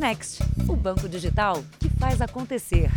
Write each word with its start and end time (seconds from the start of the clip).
Next, 0.00 0.42
o 0.66 0.74
banco 0.74 1.06
digital 1.06 1.62
que 1.78 1.90
faz 1.90 2.22
acontecer. 2.22 2.90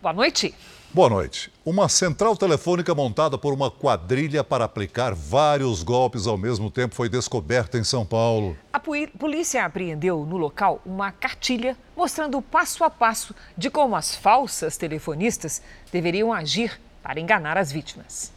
Boa 0.00 0.14
noite. 0.14 0.54
Boa 0.94 1.10
noite. 1.10 1.52
Uma 1.62 1.90
central 1.90 2.34
telefônica 2.38 2.94
montada 2.94 3.36
por 3.36 3.52
uma 3.52 3.70
quadrilha 3.70 4.42
para 4.42 4.64
aplicar 4.64 5.14
vários 5.14 5.82
golpes 5.82 6.26
ao 6.26 6.38
mesmo 6.38 6.70
tempo 6.70 6.94
foi 6.94 7.10
descoberta 7.10 7.76
em 7.76 7.84
São 7.84 8.06
Paulo. 8.06 8.56
A 8.72 8.80
polícia 8.80 9.62
apreendeu 9.62 10.24
no 10.24 10.38
local 10.38 10.80
uma 10.86 11.12
cartilha 11.12 11.76
mostrando 11.94 12.40
passo 12.40 12.82
a 12.82 12.88
passo 12.88 13.34
de 13.54 13.68
como 13.68 13.94
as 13.94 14.16
falsas 14.16 14.78
telefonistas 14.78 15.60
deveriam 15.92 16.32
agir 16.32 16.80
para 17.02 17.20
enganar 17.20 17.58
as 17.58 17.70
vítimas. 17.70 18.32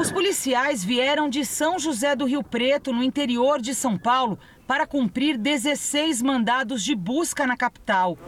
Os 0.00 0.12
policiais 0.12 0.84
vieram 0.84 1.28
de 1.28 1.44
São 1.44 1.78
José 1.78 2.14
do 2.14 2.26
Rio 2.26 2.42
Preto, 2.42 2.92
no 2.92 3.02
interior 3.02 3.60
de 3.60 3.74
São 3.74 3.96
Paulo, 3.96 4.38
para 4.66 4.86
cumprir 4.86 5.38
16 5.38 6.20
mandados 6.22 6.82
de 6.82 6.94
busca 6.94 7.46
na 7.46 7.56
capital. 7.56 8.18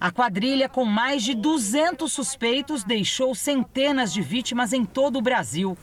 A 0.00 0.10
quadrilha, 0.10 0.68
com 0.68 0.84
mais 0.84 1.22
de 1.22 1.34
200 1.34 2.12
suspeitos, 2.12 2.82
deixou 2.82 3.34
centenas 3.34 4.12
de 4.12 4.20
vítimas 4.20 4.72
em 4.72 4.84
todo 4.84 5.18
o 5.18 5.22
Brasil. 5.22 5.78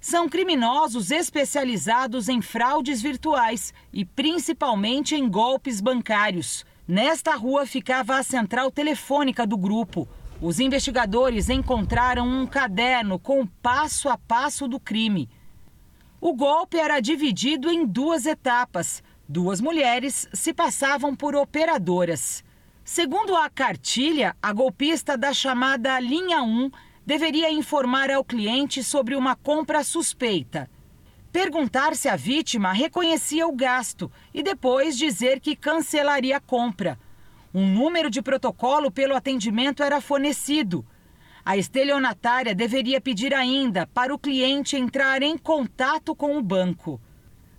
São 0.00 0.28
criminosos 0.28 1.10
especializados 1.10 2.28
em 2.28 2.40
fraudes 2.40 3.02
virtuais 3.02 3.74
e 3.92 4.04
principalmente 4.04 5.16
em 5.16 5.28
golpes 5.28 5.80
bancários. 5.80 6.64
Nesta 6.86 7.34
rua 7.34 7.66
ficava 7.66 8.16
a 8.16 8.22
central 8.22 8.70
telefônica 8.70 9.44
do 9.44 9.56
grupo. 9.56 10.08
Os 10.40 10.60
investigadores 10.60 11.48
encontraram 11.48 12.24
um 12.24 12.46
caderno 12.46 13.18
com 13.18 13.40
o 13.40 13.48
passo 13.60 14.08
a 14.08 14.16
passo 14.16 14.68
do 14.68 14.78
crime. 14.78 15.28
O 16.20 16.32
golpe 16.32 16.78
era 16.78 16.98
dividido 16.98 17.70
em 17.70 17.84
duas 17.84 18.24
etapas. 18.24 19.02
Duas 19.28 19.60
mulheres 19.60 20.28
se 20.32 20.52
passavam 20.52 21.14
por 21.14 21.36
operadoras. 21.36 22.42
Segundo 22.82 23.36
a 23.36 23.50
cartilha, 23.50 24.34
a 24.40 24.52
golpista 24.52 25.16
da 25.18 25.34
chamada 25.34 25.98
linha 26.00 26.42
1 26.42 26.70
deveria 27.04 27.50
informar 27.50 28.10
ao 28.10 28.24
cliente 28.24 28.82
sobre 28.82 29.14
uma 29.14 29.36
compra 29.36 29.84
suspeita. 29.84 30.70
Perguntar 31.30 31.94
se 31.94 32.08
a 32.08 32.16
vítima 32.16 32.72
reconhecia 32.72 33.46
o 33.46 33.54
gasto 33.54 34.10
e 34.32 34.42
depois 34.42 34.96
dizer 34.96 35.38
que 35.38 35.54
cancelaria 35.54 36.38
a 36.38 36.40
compra. 36.40 36.98
Um 37.52 37.68
número 37.68 38.08
de 38.08 38.22
protocolo 38.22 38.90
pelo 38.90 39.14
atendimento 39.14 39.82
era 39.82 40.00
fornecido. 40.00 40.84
A 41.46 41.56
estelionatária 41.56 42.56
deveria 42.56 43.00
pedir 43.00 43.32
ainda 43.32 43.86
para 43.86 44.12
o 44.12 44.18
cliente 44.18 44.74
entrar 44.74 45.22
em 45.22 45.38
contato 45.38 46.12
com 46.12 46.36
o 46.36 46.42
banco. 46.42 47.00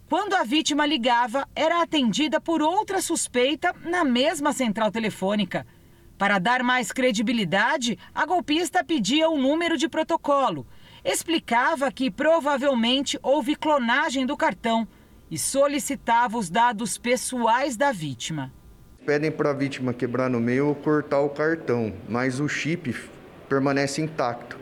Quando 0.09 0.33
a 0.33 0.43
vítima 0.43 0.85
ligava, 0.85 1.47
era 1.55 1.81
atendida 1.81 2.41
por 2.41 2.61
outra 2.61 3.01
suspeita 3.01 3.73
na 3.85 4.03
mesma 4.03 4.51
central 4.51 4.91
telefônica. 4.91 5.65
Para 6.17 6.37
dar 6.37 6.63
mais 6.63 6.91
credibilidade, 6.91 7.97
a 8.13 8.25
golpista 8.25 8.83
pedia 8.83 9.29
o 9.29 9.37
número 9.37 9.77
de 9.77 9.87
protocolo. 9.87 10.67
Explicava 11.01 11.89
que 11.89 12.11
provavelmente 12.11 13.17
houve 13.23 13.55
clonagem 13.55 14.25
do 14.25 14.35
cartão 14.35 14.85
e 15.31 15.37
solicitava 15.37 16.37
os 16.37 16.49
dados 16.49 16.97
pessoais 16.97 17.77
da 17.77 17.93
vítima. 17.93 18.51
Pedem 19.05 19.31
para 19.31 19.51
a 19.51 19.53
vítima 19.53 19.93
quebrar 19.93 20.29
no 20.29 20.41
meio 20.41 20.67
ou 20.67 20.75
cortar 20.75 21.21
o 21.21 21.29
cartão, 21.29 21.93
mas 22.09 22.41
o 22.41 22.49
chip 22.49 22.93
permanece 23.47 24.01
intacto 24.01 24.57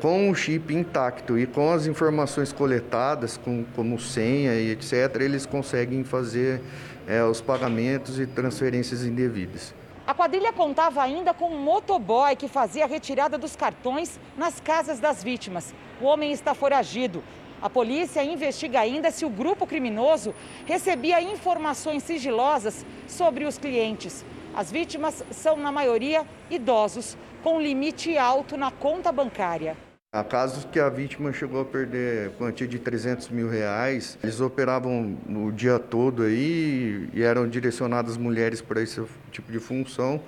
com 0.00 0.30
o 0.30 0.34
chip 0.34 0.74
intacto 0.74 1.38
e 1.38 1.46
com 1.46 1.72
as 1.72 1.86
informações 1.86 2.52
coletadas, 2.52 3.36
com, 3.36 3.64
como 3.74 3.98
senha 3.98 4.54
e 4.54 4.70
etc., 4.70 5.20
eles 5.20 5.46
conseguem 5.46 6.04
fazer 6.04 6.60
é, 7.06 7.22
os 7.24 7.40
pagamentos 7.40 8.18
e 8.20 8.26
transferências 8.26 9.04
indevidas. 9.04 9.74
A 10.06 10.14
quadrilha 10.14 10.52
contava 10.52 11.02
ainda 11.02 11.34
com 11.34 11.48
um 11.48 11.58
motoboy 11.58 12.36
que 12.36 12.46
fazia 12.46 12.84
a 12.84 12.86
retirada 12.86 13.36
dos 13.36 13.56
cartões 13.56 14.20
nas 14.36 14.60
casas 14.60 15.00
das 15.00 15.24
vítimas. 15.24 15.74
O 16.00 16.04
homem 16.04 16.30
está 16.30 16.54
foragido. 16.54 17.24
A 17.60 17.70
polícia 17.70 18.22
investiga 18.22 18.80
ainda 18.80 19.10
se 19.10 19.24
o 19.24 19.30
grupo 19.30 19.66
criminoso 19.66 20.34
recebia 20.66 21.20
informações 21.22 22.02
sigilosas 22.02 22.86
sobre 23.08 23.44
os 23.46 23.58
clientes. 23.58 24.24
As 24.56 24.72
vítimas 24.72 25.22
são, 25.30 25.58
na 25.58 25.70
maioria, 25.70 26.24
idosos, 26.50 27.14
com 27.42 27.60
limite 27.60 28.16
alto 28.16 28.56
na 28.56 28.70
conta 28.70 29.12
bancária. 29.12 29.76
Há 30.10 30.24
casos 30.24 30.64
que 30.64 30.80
a 30.80 30.88
vítima 30.88 31.30
chegou 31.30 31.60
a 31.60 31.64
perder 31.66 32.30
quantia 32.38 32.66
de 32.66 32.78
300 32.78 33.28
mil 33.28 33.50
reais. 33.50 34.16
Eles 34.22 34.40
operavam 34.40 35.14
o 35.28 35.52
dia 35.52 35.78
todo 35.78 36.22
aí 36.22 37.06
e 37.12 37.22
eram 37.22 37.46
direcionadas 37.46 38.16
mulheres 38.16 38.62
para 38.62 38.80
esse 38.80 39.04
tipo 39.30 39.52
de 39.52 39.60
função. 39.60 40.22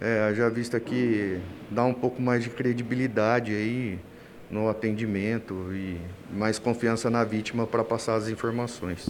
É, 0.00 0.34
já 0.34 0.48
vista 0.48 0.80
que 0.80 1.40
dá 1.70 1.84
um 1.84 1.94
pouco 1.94 2.20
mais 2.20 2.42
de 2.42 2.50
credibilidade 2.50 3.52
aí 3.52 3.96
no 4.50 4.68
atendimento 4.68 5.54
e 5.72 6.00
mais 6.32 6.58
confiança 6.58 7.08
na 7.08 7.22
vítima 7.22 7.64
para 7.64 7.84
passar 7.84 8.16
as 8.16 8.28
informações. 8.28 9.08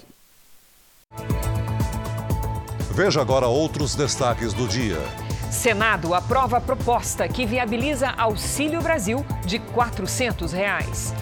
Veja 2.99 3.21
agora 3.21 3.47
outros 3.47 3.95
destaques 3.95 4.53
do 4.53 4.67
dia. 4.67 5.01
Senado 5.53 6.15
aprova 6.15 6.57
a 6.57 6.61
proposta 6.61 7.29
que 7.29 7.47
viabiliza 7.47 8.09
Auxílio 8.09 8.83
Brasil 8.83 9.25
de 9.47 9.61
400 9.61 10.53
reais. 10.53 11.15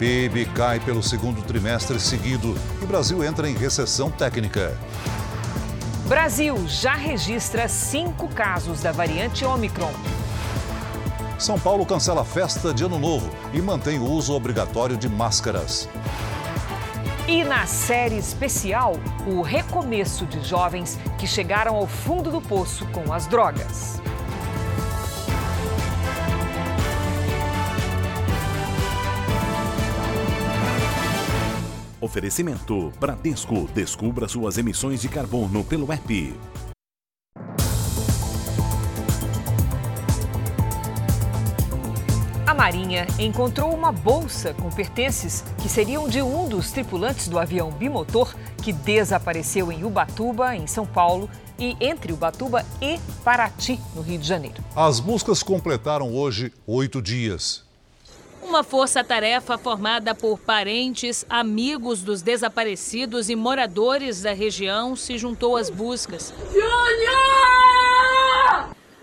PIB 0.00 0.46
cai 0.46 0.80
pelo 0.80 1.00
segundo 1.00 1.40
trimestre 1.42 2.00
seguido 2.00 2.58
e 2.82 2.86
Brasil 2.86 3.22
entra 3.22 3.48
em 3.48 3.54
recessão 3.54 4.10
técnica. 4.10 4.76
Brasil 6.08 6.66
já 6.66 6.94
registra 6.94 7.68
cinco 7.68 8.26
casos 8.26 8.82
da 8.82 8.90
variante 8.90 9.44
Omicron. 9.44 9.92
São 11.38 11.56
Paulo 11.56 11.86
cancela 11.86 12.22
a 12.22 12.24
festa 12.24 12.74
de 12.74 12.82
Ano 12.82 12.98
Novo 12.98 13.30
e 13.52 13.62
mantém 13.62 14.00
o 14.00 14.10
uso 14.10 14.34
obrigatório 14.34 14.96
de 14.96 15.08
máscaras. 15.08 15.88
E 17.26 17.42
na 17.42 17.66
série 17.66 18.18
especial, 18.18 19.00
o 19.26 19.40
recomeço 19.40 20.26
de 20.26 20.46
jovens 20.46 20.98
que 21.18 21.26
chegaram 21.26 21.74
ao 21.74 21.86
fundo 21.86 22.30
do 22.30 22.38
poço 22.38 22.86
com 22.88 23.14
as 23.14 23.26
drogas. 23.26 23.98
Oferecimento 31.98 32.92
Bradesco. 33.00 33.70
Descubra 33.74 34.28
suas 34.28 34.58
emissões 34.58 35.00
de 35.00 35.08
carbono 35.08 35.64
pelo 35.64 35.90
app. 35.90 36.34
Marinha 42.84 43.06
encontrou 43.18 43.72
uma 43.72 43.90
bolsa 43.90 44.52
com 44.52 44.70
pertences 44.70 45.42
que 45.62 45.70
seriam 45.70 46.06
de 46.06 46.20
um 46.20 46.46
dos 46.46 46.70
tripulantes 46.70 47.28
do 47.28 47.38
avião 47.38 47.70
bimotor 47.70 48.34
que 48.62 48.74
desapareceu 48.74 49.72
em 49.72 49.84
Ubatuba, 49.84 50.54
em 50.54 50.66
São 50.66 50.84
Paulo, 50.84 51.30
e 51.58 51.76
entre 51.80 52.12
Ubatuba 52.12 52.64
e 52.82 52.98
Paraty, 53.24 53.80
no 53.94 54.02
Rio 54.02 54.18
de 54.18 54.26
Janeiro. 54.26 54.62
As 54.76 55.00
buscas 55.00 55.42
completaram 55.42 56.14
hoje 56.14 56.52
oito 56.66 57.00
dias. 57.00 57.64
Uma 58.42 58.62
força-tarefa 58.62 59.56
formada 59.56 60.14
por 60.14 60.38
parentes, 60.38 61.24
amigos 61.30 62.02
dos 62.02 62.20
desaparecidos 62.20 63.30
e 63.30 63.36
moradores 63.36 64.20
da 64.20 64.34
região 64.34 64.94
se 64.94 65.16
juntou 65.16 65.56
às 65.56 65.70
buscas. 65.70 66.34
Júnior! 66.52 67.14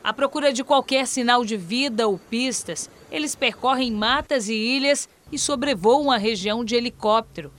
À 0.04 0.14
procura 0.14 0.54
de 0.54 0.64
qualquer 0.64 1.08
sinal 1.08 1.44
de 1.46 1.58
vida 1.58 2.08
ou 2.08 2.18
pistas, 2.18 2.90
eles 3.12 3.36
percorrem 3.36 3.92
matas 3.92 4.48
e 4.48 4.54
ilhas 4.54 5.10
e 5.32 5.38
sobrevoam 5.38 6.10
a 6.10 6.18
região 6.18 6.64
de 6.64 6.76
helicóptero. 6.76 7.52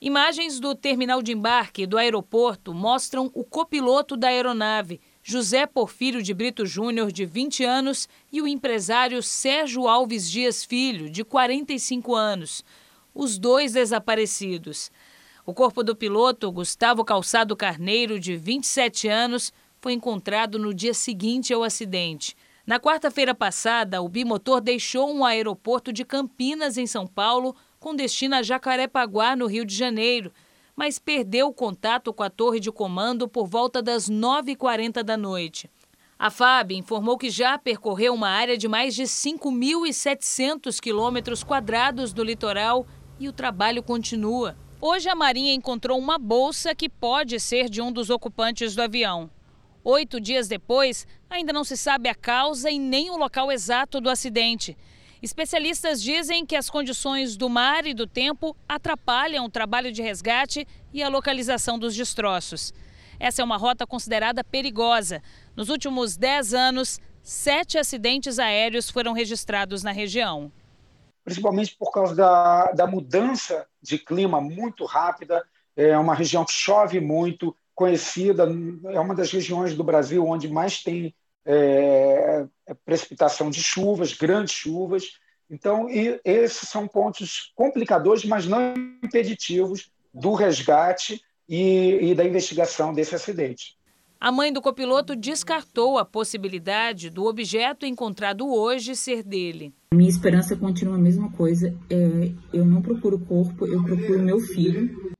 Imagens 0.00 0.60
do 0.60 0.74
terminal 0.74 1.22
de 1.22 1.32
embarque 1.32 1.86
do 1.86 1.96
aeroporto 1.96 2.74
mostram 2.74 3.30
o 3.32 3.42
copiloto 3.42 4.18
da 4.18 4.28
aeronave, 4.28 5.00
José 5.22 5.64
Porfírio 5.64 6.22
de 6.22 6.34
Brito 6.34 6.66
Júnior, 6.66 7.10
de 7.10 7.24
20 7.24 7.64
anos, 7.64 8.06
e 8.30 8.42
o 8.42 8.46
empresário 8.46 9.22
Sérgio 9.22 9.88
Alves 9.88 10.30
Dias 10.30 10.62
Filho, 10.62 11.08
de 11.08 11.24
45 11.24 12.14
anos. 12.14 12.62
Os 13.14 13.38
dois 13.38 13.72
desaparecidos. 13.72 14.92
O 15.46 15.54
corpo 15.54 15.82
do 15.82 15.96
piloto, 15.96 16.52
Gustavo 16.52 17.02
Calçado 17.02 17.56
Carneiro, 17.56 18.20
de 18.20 18.36
27 18.36 19.08
anos, 19.08 19.50
foi 19.80 19.94
encontrado 19.94 20.58
no 20.58 20.74
dia 20.74 20.92
seguinte 20.92 21.54
ao 21.54 21.62
acidente. 21.62 22.36
Na 22.66 22.80
quarta-feira 22.80 23.34
passada, 23.34 24.00
o 24.00 24.08
bimotor 24.08 24.58
deixou 24.58 25.14
um 25.14 25.22
aeroporto 25.22 25.92
de 25.92 26.02
Campinas, 26.02 26.78
em 26.78 26.86
São 26.86 27.06
Paulo, 27.06 27.54
com 27.78 27.94
destino 27.94 28.36
a 28.36 28.42
Jacarepaguá, 28.42 29.36
no 29.36 29.46
Rio 29.46 29.66
de 29.66 29.76
Janeiro, 29.76 30.32
mas 30.74 30.98
perdeu 30.98 31.48
o 31.48 31.52
contato 31.52 32.10
com 32.10 32.22
a 32.22 32.30
torre 32.30 32.58
de 32.58 32.72
comando 32.72 33.28
por 33.28 33.46
volta 33.46 33.82
das 33.82 34.08
9h40 34.08 35.02
da 35.02 35.14
noite. 35.14 35.70
A 36.18 36.30
FAB 36.30 36.72
informou 36.72 37.18
que 37.18 37.28
já 37.28 37.58
percorreu 37.58 38.14
uma 38.14 38.30
área 38.30 38.56
de 38.56 38.66
mais 38.66 38.94
de 38.94 39.02
5.700 39.02 40.80
quilômetros 40.80 41.44
quadrados 41.44 42.14
do 42.14 42.24
litoral 42.24 42.86
e 43.20 43.28
o 43.28 43.32
trabalho 43.32 43.82
continua. 43.82 44.56
Hoje 44.80 45.06
a 45.10 45.14
Marinha 45.14 45.52
encontrou 45.52 45.98
uma 45.98 46.18
bolsa 46.18 46.74
que 46.74 46.88
pode 46.88 47.38
ser 47.38 47.68
de 47.68 47.82
um 47.82 47.92
dos 47.92 48.08
ocupantes 48.08 48.74
do 48.74 48.80
avião. 48.80 49.28
Oito 49.84 50.18
dias 50.18 50.48
depois, 50.48 51.06
ainda 51.28 51.52
não 51.52 51.62
se 51.62 51.76
sabe 51.76 52.08
a 52.08 52.14
causa 52.14 52.70
e 52.70 52.78
nem 52.78 53.10
o 53.10 53.18
local 53.18 53.52
exato 53.52 54.00
do 54.00 54.08
acidente. 54.08 54.74
Especialistas 55.22 56.02
dizem 56.02 56.46
que 56.46 56.56
as 56.56 56.70
condições 56.70 57.36
do 57.36 57.50
mar 57.50 57.86
e 57.86 57.92
do 57.92 58.06
tempo 58.06 58.56
atrapalham 58.66 59.44
o 59.44 59.50
trabalho 59.50 59.92
de 59.92 60.00
resgate 60.00 60.66
e 60.90 61.02
a 61.02 61.08
localização 61.10 61.78
dos 61.78 61.94
destroços. 61.94 62.72
Essa 63.20 63.42
é 63.42 63.44
uma 63.44 63.58
rota 63.58 63.86
considerada 63.86 64.42
perigosa. 64.42 65.22
Nos 65.54 65.68
últimos 65.68 66.16
10 66.16 66.54
anos, 66.54 66.98
sete 67.22 67.76
acidentes 67.76 68.38
aéreos 68.38 68.90
foram 68.90 69.12
registrados 69.12 69.82
na 69.82 69.92
região. 69.92 70.50
Principalmente 71.22 71.76
por 71.78 71.90
causa 71.90 72.14
da, 72.14 72.72
da 72.72 72.86
mudança 72.86 73.66
de 73.82 73.98
clima 73.98 74.40
muito 74.40 74.86
rápida. 74.86 75.44
É 75.76 75.96
uma 75.98 76.14
região 76.14 76.44
que 76.44 76.52
chove 76.52 77.00
muito, 77.00 77.54
conhecida, 77.74 78.48
é 78.86 79.00
uma 79.00 79.14
das 79.14 79.30
regiões 79.30 79.74
do 79.74 79.84
Brasil 79.84 80.24
onde 80.26 80.48
mais 80.48 80.82
tem 80.82 81.14
é, 81.46 82.46
é, 82.66 82.74
precipitação 82.84 83.50
de 83.50 83.62
chuvas, 83.62 84.12
grandes 84.12 84.54
chuvas. 84.54 85.04
Então, 85.50 85.86
esses 86.24 86.68
são 86.68 86.88
pontos 86.88 87.52
complicadores, 87.54 88.24
mas 88.24 88.46
não 88.46 88.74
impeditivos 89.02 89.90
do 90.12 90.32
resgate 90.32 91.20
e, 91.48 92.10
e 92.10 92.14
da 92.14 92.24
investigação 92.24 92.94
desse 92.94 93.14
acidente. 93.14 93.76
A 94.18 94.32
mãe 94.32 94.50
do 94.50 94.62
copiloto 94.62 95.14
descartou 95.14 95.98
a 95.98 96.04
possibilidade 96.04 97.10
do 97.10 97.26
objeto 97.26 97.84
encontrado 97.84 98.48
hoje 98.48 98.96
ser 98.96 99.22
dele. 99.22 99.74
Minha 99.92 100.08
esperança 100.08 100.56
continua 100.56 100.94
a 100.94 100.98
mesma 100.98 101.30
coisa. 101.32 101.76
É, 101.90 102.32
eu 102.50 102.64
não 102.64 102.80
procuro 102.80 103.16
o 103.16 103.20
corpo, 103.20 103.66
eu 103.66 103.84
procuro 103.84 104.22
meu 104.22 104.40
filho. 104.40 105.14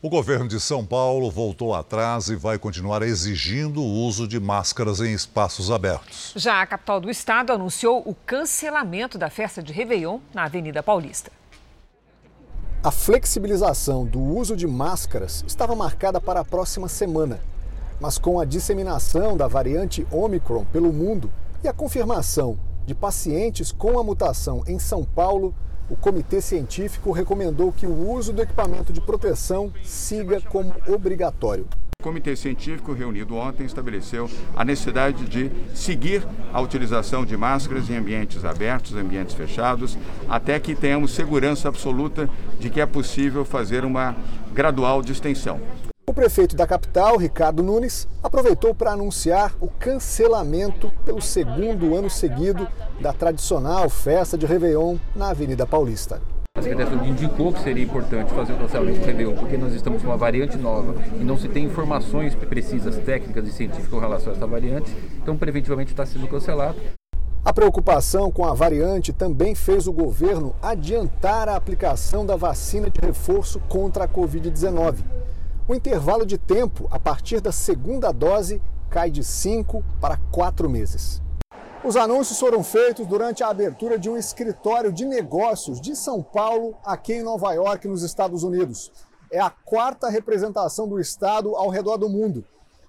O 0.00 0.08
governo 0.08 0.46
de 0.46 0.60
São 0.60 0.86
Paulo 0.86 1.28
voltou 1.28 1.74
atrás 1.74 2.28
e 2.28 2.36
vai 2.36 2.56
continuar 2.56 3.02
exigindo 3.02 3.82
o 3.82 4.06
uso 4.06 4.28
de 4.28 4.38
máscaras 4.38 5.00
em 5.00 5.12
espaços 5.12 5.72
abertos. 5.72 6.32
Já 6.36 6.62
a 6.62 6.66
capital 6.68 7.00
do 7.00 7.10
estado 7.10 7.52
anunciou 7.52 8.04
o 8.06 8.14
cancelamento 8.14 9.18
da 9.18 9.28
festa 9.28 9.60
de 9.60 9.72
Réveillon 9.72 10.20
na 10.32 10.44
Avenida 10.44 10.84
Paulista. 10.84 11.32
A 12.80 12.92
flexibilização 12.92 14.06
do 14.06 14.20
uso 14.20 14.54
de 14.54 14.68
máscaras 14.68 15.42
estava 15.44 15.74
marcada 15.74 16.20
para 16.20 16.38
a 16.38 16.44
próxima 16.44 16.86
semana. 16.86 17.40
Mas 18.00 18.18
com 18.18 18.38
a 18.38 18.44
disseminação 18.44 19.36
da 19.36 19.48
variante 19.48 20.06
Omicron 20.12 20.64
pelo 20.66 20.92
mundo 20.92 21.28
e 21.64 21.66
a 21.66 21.72
confirmação 21.72 22.56
de 22.86 22.94
pacientes 22.94 23.72
com 23.72 23.98
a 23.98 24.04
mutação 24.04 24.62
em 24.64 24.78
São 24.78 25.02
Paulo, 25.02 25.52
o 25.90 25.96
comitê 25.96 26.40
científico 26.40 27.12
recomendou 27.12 27.72
que 27.72 27.86
o 27.86 28.10
uso 28.10 28.32
do 28.32 28.42
equipamento 28.42 28.92
de 28.92 29.00
proteção 29.00 29.72
siga 29.82 30.40
como 30.40 30.74
obrigatório. 30.86 31.66
O 32.00 32.04
Comitê 32.04 32.36
Científico 32.36 32.92
reunido 32.92 33.34
ontem 33.34 33.66
estabeleceu 33.66 34.30
a 34.54 34.64
necessidade 34.64 35.24
de 35.24 35.50
seguir 35.74 36.24
a 36.52 36.60
utilização 36.60 37.26
de 37.26 37.36
máscaras 37.36 37.90
em 37.90 37.96
ambientes 37.96 38.44
abertos, 38.44 38.94
ambientes 38.94 39.34
fechados, 39.34 39.98
até 40.28 40.60
que 40.60 40.76
tenhamos 40.76 41.10
segurança 41.10 41.66
absoluta 41.68 42.30
de 42.60 42.70
que 42.70 42.80
é 42.80 42.86
possível 42.86 43.44
fazer 43.44 43.84
uma 43.84 44.16
gradual 44.54 45.02
distensão. 45.02 45.60
O 46.08 46.14
prefeito 46.14 46.56
da 46.56 46.66
capital, 46.66 47.18
Ricardo 47.18 47.62
Nunes, 47.62 48.08
aproveitou 48.22 48.74
para 48.74 48.92
anunciar 48.92 49.54
o 49.60 49.68
cancelamento 49.68 50.90
pelo 51.04 51.20
segundo 51.20 51.94
ano 51.94 52.08
seguido 52.08 52.66
da 52.98 53.12
tradicional 53.12 53.90
festa 53.90 54.38
de 54.38 54.46
Réveillon 54.46 54.96
na 55.14 55.28
Avenida 55.28 55.66
Paulista. 55.66 56.22
A 56.56 56.62
Secretaria 56.62 57.06
indicou 57.06 57.52
que 57.52 57.60
seria 57.60 57.84
importante 57.84 58.32
fazer 58.32 58.54
o 58.54 58.56
cancelamento 58.56 59.00
do 59.00 59.04
Réveillon, 59.04 59.36
porque 59.36 59.58
nós 59.58 59.74
estamos 59.74 60.00
com 60.00 60.08
uma 60.08 60.16
variante 60.16 60.56
nova 60.56 60.94
e 61.20 61.22
não 61.22 61.36
se 61.36 61.46
tem 61.46 61.66
informações 61.66 62.34
precisas, 62.34 62.96
técnicas 62.96 63.46
e 63.46 63.52
científicas 63.52 63.90
com 63.90 63.98
relação 63.98 64.32
a 64.32 64.36
essa 64.36 64.46
variante, 64.46 64.90
então 65.22 65.36
preventivamente 65.36 65.90
está 65.90 66.06
sendo 66.06 66.26
cancelado. 66.26 66.78
A 67.44 67.52
preocupação 67.52 68.32
com 68.32 68.46
a 68.46 68.54
variante 68.54 69.12
também 69.12 69.54
fez 69.54 69.86
o 69.86 69.92
governo 69.92 70.56
adiantar 70.62 71.50
a 71.50 71.56
aplicação 71.56 72.24
da 72.24 72.34
vacina 72.34 72.88
de 72.88 72.98
reforço 72.98 73.60
contra 73.68 74.04
a 74.04 74.08
Covid-19. 74.08 75.04
O 75.68 75.74
intervalo 75.74 76.24
de 76.24 76.38
tempo 76.38 76.88
a 76.90 76.98
partir 76.98 77.42
da 77.42 77.52
segunda 77.52 78.10
dose 78.10 78.58
cai 78.88 79.10
de 79.10 79.22
cinco 79.22 79.84
para 80.00 80.16
quatro 80.32 80.66
meses. 80.66 81.20
Os 81.84 81.94
anúncios 81.94 82.40
foram 82.40 82.64
feitos 82.64 83.06
durante 83.06 83.44
a 83.44 83.48
abertura 83.48 83.98
de 83.98 84.08
um 84.08 84.16
escritório 84.16 84.90
de 84.90 85.04
negócios 85.04 85.78
de 85.78 85.94
São 85.94 86.22
Paulo, 86.22 86.74
aqui 86.82 87.12
em 87.12 87.22
Nova 87.22 87.52
York, 87.52 87.86
nos 87.86 88.02
Estados 88.02 88.44
Unidos. 88.44 88.90
É 89.30 89.38
a 89.38 89.50
quarta 89.50 90.08
representação 90.08 90.88
do 90.88 90.98
Estado 90.98 91.54
ao 91.54 91.68
redor 91.68 91.98
do 91.98 92.08
mundo. 92.08 92.42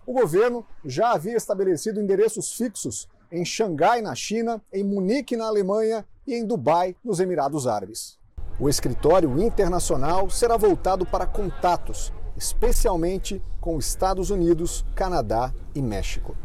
O 0.08 0.14
governo 0.14 0.66
já 0.86 1.12
havia 1.12 1.36
estabelecido 1.36 2.00
endereços 2.00 2.54
fixos 2.54 3.10
em 3.30 3.44
Xangai, 3.44 4.02
na 4.02 4.16
China, 4.16 4.62
em 4.72 4.86
Munique, 4.86 5.36
na 5.36 5.48
Alemanha 5.48 6.06
e 6.26 6.34
em 6.34 6.46
Dubai, 6.46 6.96
nos 7.04 7.20
Emirados 7.20 7.68
Árabes. 7.68 8.18
O 8.58 8.70
escritório 8.70 9.38
internacional 9.38 10.30
será 10.30 10.56
voltado 10.56 11.06
para 11.06 11.26
contatos 11.26 12.14
especialmente 12.40 13.42
com 13.60 13.78
Estados 13.78 14.30
Unidos, 14.30 14.86
Canadá 14.96 15.54
e 15.76 15.82
México. 15.82 16.36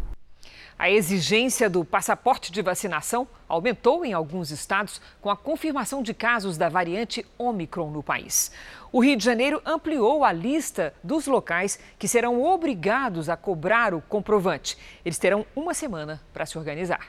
A 0.77 0.91
exigência 0.91 1.71
do 1.71 1.85
passaporte 1.85 2.51
de 2.51 2.61
vacinação 2.61 3.29
aumentou 3.49 4.05
em 4.05 4.13
alguns 4.13 4.51
estados 4.51 5.01
com 5.21 5.31
a 5.31 5.37
confirmação 5.37 6.03
de 6.03 6.13
casos 6.13 6.59
da 6.59 6.69
variante 6.69 7.25
Omicron 7.39 7.93
no 7.93 8.03
país. 8.03 8.51
O 8.91 9.01
Rio 9.01 9.17
de 9.17 9.25
Janeiro 9.25 9.63
ampliou 9.65 10.25
a 10.25 10.33
lista 10.33 10.93
dos 11.03 11.29
locais 11.29 11.79
que 11.97 12.09
serão 12.09 12.43
obrigados 12.43 13.29
a 13.29 13.37
cobrar 13.37 13.95
o 13.95 14.03
comprovante. 14.03 14.77
Eles 15.05 15.17
terão 15.17 15.47
uma 15.55 15.75
semana 15.75 16.21
para 16.33 16.45
se 16.45 16.59
organizar. 16.59 17.07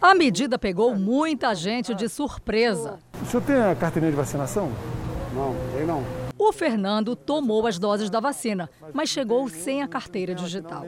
A 0.00 0.14
medida 0.14 0.56
pegou 0.56 0.94
muita 0.94 1.52
gente 1.52 1.96
de 1.96 2.08
surpresa. 2.08 3.00
O 3.20 3.26
senhor 3.26 3.42
tem 3.42 3.56
a 3.56 3.74
carteirinha 3.74 4.12
de 4.12 4.16
vacinação? 4.16 4.70
Não, 5.34 5.52
tem 5.76 5.84
não. 5.84 6.23
O 6.46 6.52
Fernando 6.52 7.16
tomou 7.16 7.66
as 7.66 7.78
doses 7.78 8.10
da 8.10 8.20
vacina, 8.20 8.68
mas 8.92 9.08
chegou 9.08 9.48
sem 9.48 9.80
a 9.82 9.88
carteira 9.88 10.34
digital. 10.34 10.84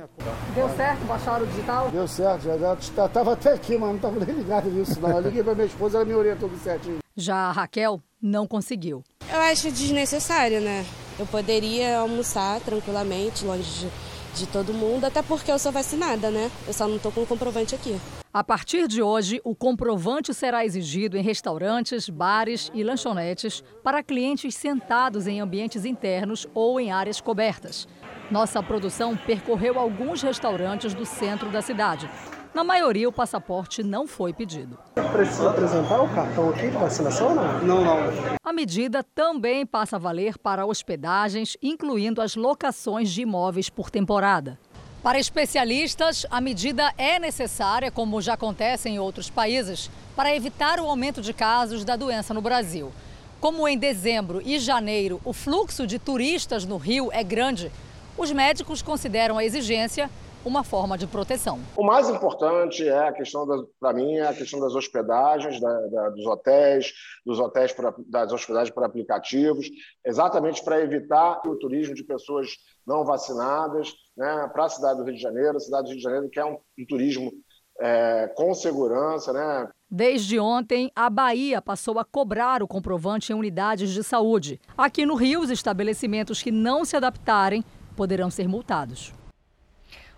Deu 0.54 0.68
certo 0.76 1.06
baixar 1.06 1.42
o 1.42 1.46
digital? 1.46 1.90
Deu 1.90 2.06
certo, 2.06 2.42
já 2.42 2.74
estava 2.74 3.32
até 3.32 3.54
aqui, 3.54 3.78
mas 3.78 3.88
não 3.88 3.96
estava 3.96 4.22
nem 4.22 4.36
ligado 4.36 4.68
nisso 4.68 5.00
não. 5.00 5.08
Eu 5.12 5.20
liguei 5.20 5.42
para 5.42 5.54
minha 5.54 5.66
esposa, 5.66 5.96
ela 5.96 6.04
me 6.04 6.12
orientou 6.14 6.46
tudo 6.50 6.60
certinho. 6.62 6.98
Já 7.16 7.36
a 7.36 7.52
Raquel 7.52 8.02
não 8.20 8.46
conseguiu. 8.46 9.02
Eu 9.32 9.40
acho 9.40 9.70
desnecessário, 9.70 10.60
né? 10.60 10.84
Eu 11.18 11.24
poderia 11.24 12.00
almoçar 12.00 12.60
tranquilamente, 12.60 13.42
longe 13.46 13.62
de, 13.86 13.90
de 14.36 14.46
todo 14.46 14.72
mundo, 14.72 15.04
até 15.04 15.22
porque 15.22 15.50
eu 15.50 15.58
sou 15.58 15.72
vacinada, 15.72 16.30
né? 16.30 16.50
Eu 16.66 16.72
só 16.72 16.86
não 16.86 16.96
estou 16.96 17.10
com 17.10 17.22
o 17.22 17.26
comprovante 17.26 17.74
aqui. 17.74 17.98
A 18.32 18.44
partir 18.44 18.86
de 18.86 19.02
hoje, 19.02 19.40
o 19.42 19.54
comprovante 19.54 20.34
será 20.34 20.64
exigido 20.64 21.16
em 21.16 21.22
restaurantes, 21.22 22.08
bares 22.08 22.70
e 22.74 22.84
lanchonetes 22.84 23.64
para 23.82 24.02
clientes 24.02 24.54
sentados 24.54 25.26
em 25.26 25.40
ambientes 25.40 25.84
internos 25.84 26.46
ou 26.54 26.78
em 26.78 26.92
áreas 26.92 27.20
cobertas. 27.20 27.88
Nossa 28.30 28.62
produção 28.62 29.16
percorreu 29.16 29.78
alguns 29.78 30.20
restaurantes 30.20 30.92
do 30.92 31.06
centro 31.06 31.48
da 31.50 31.62
cidade. 31.62 32.10
Na 32.56 32.64
maioria, 32.64 33.06
o 33.06 33.12
passaporte 33.12 33.82
não 33.82 34.06
foi 34.06 34.32
pedido. 34.32 34.78
Precisa 35.12 35.50
apresentar 35.50 36.00
o 36.00 36.08
cartão 36.14 36.48
aqui 36.48 36.70
de 36.70 36.76
vacinação 36.78 37.34
não? 37.34 37.62
Não, 37.62 37.84
não. 37.84 37.98
A 38.42 38.50
medida 38.50 39.02
também 39.02 39.66
passa 39.66 39.96
a 39.96 39.98
valer 39.98 40.38
para 40.38 40.64
hospedagens, 40.64 41.58
incluindo 41.62 42.22
as 42.22 42.34
locações 42.34 43.10
de 43.10 43.20
imóveis 43.20 43.68
por 43.68 43.90
temporada. 43.90 44.58
Para 45.02 45.18
especialistas, 45.18 46.24
a 46.30 46.40
medida 46.40 46.94
é 46.96 47.18
necessária, 47.18 47.90
como 47.90 48.22
já 48.22 48.32
acontece 48.32 48.88
em 48.88 48.98
outros 48.98 49.28
países, 49.28 49.90
para 50.16 50.34
evitar 50.34 50.80
o 50.80 50.88
aumento 50.88 51.20
de 51.20 51.34
casos 51.34 51.84
da 51.84 51.94
doença 51.94 52.32
no 52.32 52.40
Brasil. 52.40 52.90
Como 53.38 53.68
em 53.68 53.76
dezembro 53.76 54.40
e 54.42 54.58
janeiro 54.58 55.20
o 55.26 55.34
fluxo 55.34 55.86
de 55.86 55.98
turistas 55.98 56.64
no 56.64 56.78
Rio 56.78 57.10
é 57.12 57.22
grande, 57.22 57.70
os 58.16 58.32
médicos 58.32 58.80
consideram 58.80 59.36
a 59.36 59.44
exigência 59.44 60.08
uma 60.46 60.62
forma 60.62 60.96
de 60.96 61.08
proteção. 61.08 61.58
O 61.76 61.82
mais 61.82 62.08
importante 62.08 62.86
é 62.86 63.08
a 63.08 63.12
questão, 63.12 63.44
para 63.80 63.92
mim, 63.92 64.14
é 64.14 64.28
a 64.28 64.32
questão 64.32 64.60
das 64.60 64.76
hospedagens, 64.76 65.60
da, 65.60 65.80
da, 65.88 66.10
dos 66.10 66.24
hotéis, 66.24 66.92
dos 67.24 67.40
hotéis 67.40 67.72
pra, 67.72 67.92
das 68.06 68.32
hospedagens 68.32 68.72
por 68.72 68.84
aplicativos, 68.84 69.68
exatamente 70.06 70.62
para 70.62 70.80
evitar 70.80 71.42
o 71.44 71.56
turismo 71.56 71.96
de 71.96 72.04
pessoas 72.04 72.50
não 72.86 73.04
vacinadas 73.04 73.92
né, 74.16 74.48
para 74.52 74.66
a 74.66 74.68
cidade 74.68 74.98
do 74.98 75.04
Rio 75.04 75.16
de 75.16 75.20
Janeiro, 75.20 75.56
a 75.56 75.60
cidade 75.60 75.84
do 75.84 75.88
Rio 75.88 75.98
de 75.98 76.04
Janeiro 76.04 76.30
que 76.30 76.38
é 76.38 76.44
um, 76.44 76.58
um 76.78 76.86
turismo 76.88 77.32
é, 77.80 78.32
com 78.36 78.54
segurança, 78.54 79.32
né? 79.32 79.68
Desde 79.90 80.38
ontem, 80.38 80.90
a 80.94 81.10
Bahia 81.10 81.60
passou 81.60 81.98
a 81.98 82.04
cobrar 82.04 82.62
o 82.62 82.68
comprovante 82.68 83.32
em 83.32 83.36
unidades 83.36 83.90
de 83.90 84.02
saúde. 84.02 84.60
Aqui 84.78 85.04
no 85.04 85.14
Rio, 85.16 85.40
os 85.40 85.50
estabelecimentos 85.50 86.40
que 86.42 86.52
não 86.52 86.84
se 86.84 86.96
adaptarem 86.96 87.64
poderão 87.96 88.30
ser 88.30 88.48
multados. 88.48 89.12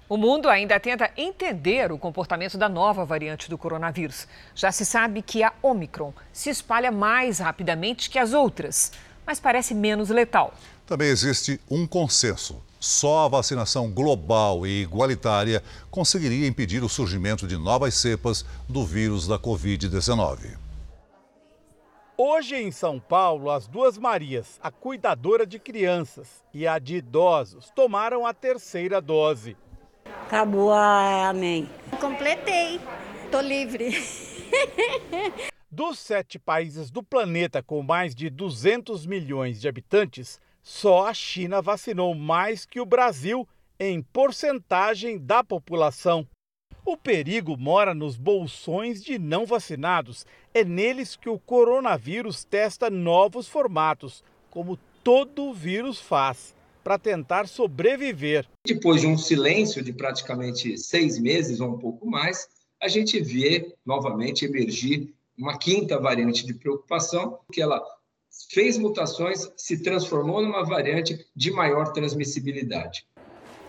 O 0.08 0.16
mundo 0.16 0.48
ainda 0.48 0.80
tenta 0.80 1.10
entender 1.18 1.92
o 1.92 1.98
comportamento 1.98 2.56
da 2.56 2.66
nova 2.66 3.04
variante 3.04 3.50
do 3.50 3.58
coronavírus. 3.58 4.26
Já 4.54 4.72
se 4.72 4.86
sabe 4.86 5.20
que 5.20 5.42
a 5.42 5.52
Omicron 5.60 6.14
se 6.32 6.48
espalha 6.48 6.90
mais 6.90 7.40
rapidamente 7.40 8.08
que 8.08 8.18
as 8.18 8.32
outras. 8.32 8.92
mas 9.26 9.38
parece 9.38 9.74
menos 9.74 10.08
letal. 10.08 10.54
Também 10.86 11.08
existe 11.08 11.60
um 11.70 11.86
consenso. 11.86 12.64
Só 12.80 13.26
a 13.26 13.28
vacinação 13.28 13.90
global 13.90 14.66
e 14.66 14.80
igualitária 14.80 15.62
conseguiria 15.90 16.48
impedir 16.48 16.82
o 16.82 16.88
surgimento 16.88 17.46
de 17.46 17.58
novas 17.58 17.92
cepas 17.92 18.46
do 18.66 18.86
vírus 18.86 19.28
da 19.28 19.38
Covid-19. 19.38 20.56
Hoje 22.16 22.56
em 22.56 22.72
São 22.72 22.98
Paulo, 22.98 23.50
as 23.50 23.66
duas 23.66 23.98
Marias, 23.98 24.58
a 24.62 24.70
cuidadora 24.70 25.46
de 25.46 25.58
crianças 25.58 26.42
e 26.54 26.66
a 26.66 26.78
de 26.78 26.96
idosos, 26.96 27.70
tomaram 27.76 28.26
a 28.26 28.32
terceira 28.32 28.98
dose. 28.98 29.58
Acabou 30.26 30.72
amém. 30.72 31.68
Completei. 32.00 32.80
Tô 33.30 33.40
livre. 33.40 33.90
Dos 35.70 35.98
sete 35.98 36.38
países 36.38 36.90
do 36.90 37.02
planeta 37.02 37.62
com 37.62 37.82
mais 37.82 38.14
de 38.14 38.30
200 38.30 39.06
milhões 39.06 39.60
de 39.60 39.68
habitantes, 39.68 40.40
só 40.62 41.06
a 41.06 41.14
China 41.14 41.62
vacinou 41.62 42.14
mais 42.14 42.64
que 42.64 42.80
o 42.80 42.86
Brasil 42.86 43.46
em 43.78 44.02
porcentagem 44.02 45.18
da 45.18 45.44
população. 45.44 46.26
O 46.84 46.96
perigo 46.96 47.56
mora 47.56 47.94
nos 47.94 48.16
bolsões 48.16 49.04
de 49.04 49.18
não 49.18 49.44
vacinados. 49.44 50.24
É 50.54 50.64
neles 50.64 51.16
que 51.16 51.28
o 51.28 51.38
coronavírus 51.38 52.44
testa 52.44 52.88
novos 52.88 53.46
formatos, 53.46 54.24
como 54.50 54.78
todo 55.04 55.52
vírus 55.52 56.00
faz, 56.00 56.54
para 56.82 56.98
tentar 56.98 57.46
sobreviver. 57.48 58.46
Depois 58.66 59.00
de 59.00 59.06
um 59.06 59.18
silêncio 59.18 59.82
de 59.82 59.92
praticamente 59.92 60.76
seis 60.78 61.18
meses 61.18 61.60
ou 61.60 61.74
um 61.74 61.78
pouco 61.78 62.06
mais, 62.06 62.48
a 62.80 62.88
gente 62.88 63.20
vê 63.20 63.74
novamente 63.84 64.44
emergir 64.44 65.12
uma 65.36 65.56
quinta 65.58 65.98
variante 66.00 66.44
de 66.44 66.54
preocupação, 66.54 67.38
que 67.52 67.60
ela 67.60 67.82
fez 68.50 68.78
mutações, 68.78 69.50
se 69.56 69.82
transformou 69.82 70.42
numa 70.42 70.64
variante 70.64 71.26
de 71.34 71.50
maior 71.50 71.92
transmissibilidade. 71.92 73.06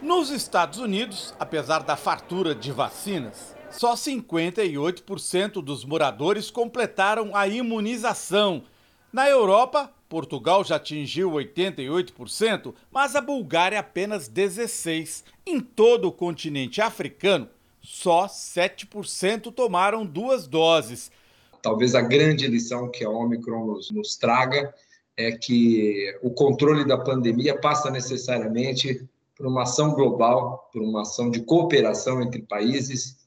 Nos 0.01 0.29
Estados 0.29 0.79
Unidos, 0.79 1.33
apesar 1.39 1.83
da 1.83 1.95
fartura 1.95 2.55
de 2.55 2.71
vacinas, 2.71 3.55
só 3.69 3.93
58% 3.93 5.61
dos 5.61 5.85
moradores 5.85 6.49
completaram 6.49 7.35
a 7.35 7.47
imunização. 7.47 8.63
Na 9.11 9.27
Europa, 9.27 9.91
Portugal 10.07 10.63
já 10.63 10.75
atingiu 10.75 11.31
88%, 11.31 12.73
mas 12.91 13.15
a 13.15 13.21
Bulgária 13.21 13.79
apenas 13.79 14.29
16%. 14.29 15.23
Em 15.45 15.59
todo 15.59 16.07
o 16.07 16.11
continente 16.11 16.79
africano, 16.79 17.49
só 17.81 18.27
7% 18.27 19.51
tomaram 19.51 20.05
duas 20.05 20.47
doses. 20.47 21.11
Talvez 21.61 21.95
a 21.95 22.01
grande 22.01 22.47
lição 22.47 22.89
que 22.89 23.03
a 23.03 23.09
Omicron 23.09 23.65
nos, 23.65 23.89
nos 23.89 24.15
traga 24.15 24.73
é 25.17 25.31
que 25.31 26.15
o 26.21 26.29
controle 26.29 26.85
da 26.85 26.97
pandemia 26.97 27.59
passa 27.59 27.89
necessariamente 27.89 29.07
por 29.35 29.47
uma 29.47 29.63
ação 29.63 29.93
global, 29.93 30.69
por 30.71 30.83
uma 30.83 31.01
ação 31.01 31.31
de 31.31 31.41
cooperação 31.41 32.21
entre 32.21 32.43
países 32.43 33.17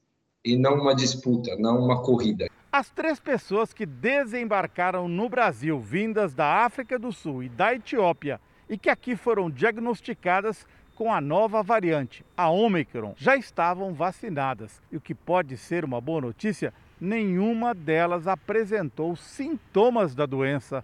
e 0.44 0.56
não 0.56 0.74
uma 0.74 0.94
disputa, 0.94 1.56
não 1.56 1.78
uma 1.78 2.02
corrida. 2.02 2.51
As 2.74 2.88
três 2.88 3.20
pessoas 3.20 3.74
que 3.74 3.84
desembarcaram 3.84 5.06
no 5.06 5.28
Brasil, 5.28 5.78
vindas 5.78 6.32
da 6.32 6.64
África 6.64 6.98
do 6.98 7.12
Sul 7.12 7.42
e 7.42 7.48
da 7.50 7.74
Etiópia, 7.74 8.40
e 8.66 8.78
que 8.78 8.88
aqui 8.88 9.14
foram 9.14 9.50
diagnosticadas 9.50 10.66
com 10.94 11.12
a 11.12 11.20
nova 11.20 11.62
variante, 11.62 12.24
a 12.34 12.48
Omicron, 12.48 13.12
já 13.14 13.36
estavam 13.36 13.92
vacinadas. 13.92 14.80
E 14.90 14.96
o 14.96 15.02
que 15.02 15.14
pode 15.14 15.58
ser 15.58 15.84
uma 15.84 16.00
boa 16.00 16.22
notícia, 16.22 16.72
nenhuma 16.98 17.74
delas 17.74 18.26
apresentou 18.26 19.14
sintomas 19.16 20.14
da 20.14 20.24
doença. 20.24 20.82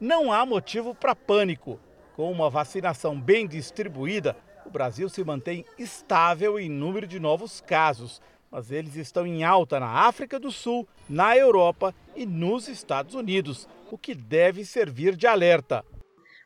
Não 0.00 0.32
há 0.32 0.44
motivo 0.44 0.92
para 0.92 1.14
pânico. 1.14 1.78
Com 2.16 2.32
uma 2.32 2.50
vacinação 2.50 3.18
bem 3.18 3.46
distribuída, 3.46 4.36
o 4.66 4.70
Brasil 4.70 5.08
se 5.08 5.22
mantém 5.22 5.64
estável 5.78 6.58
em 6.58 6.68
número 6.68 7.06
de 7.06 7.20
novos 7.20 7.60
casos, 7.60 8.20
mas 8.52 8.70
eles 8.70 8.96
estão 8.96 9.26
em 9.26 9.42
alta 9.42 9.80
na 9.80 10.06
África 10.06 10.38
do 10.38 10.52
Sul, 10.52 10.86
na 11.08 11.34
Europa 11.34 11.94
e 12.14 12.26
nos 12.26 12.68
Estados 12.68 13.14
Unidos, 13.14 13.66
o 13.90 13.96
que 13.96 14.14
deve 14.14 14.62
servir 14.62 15.16
de 15.16 15.26
alerta. 15.26 15.82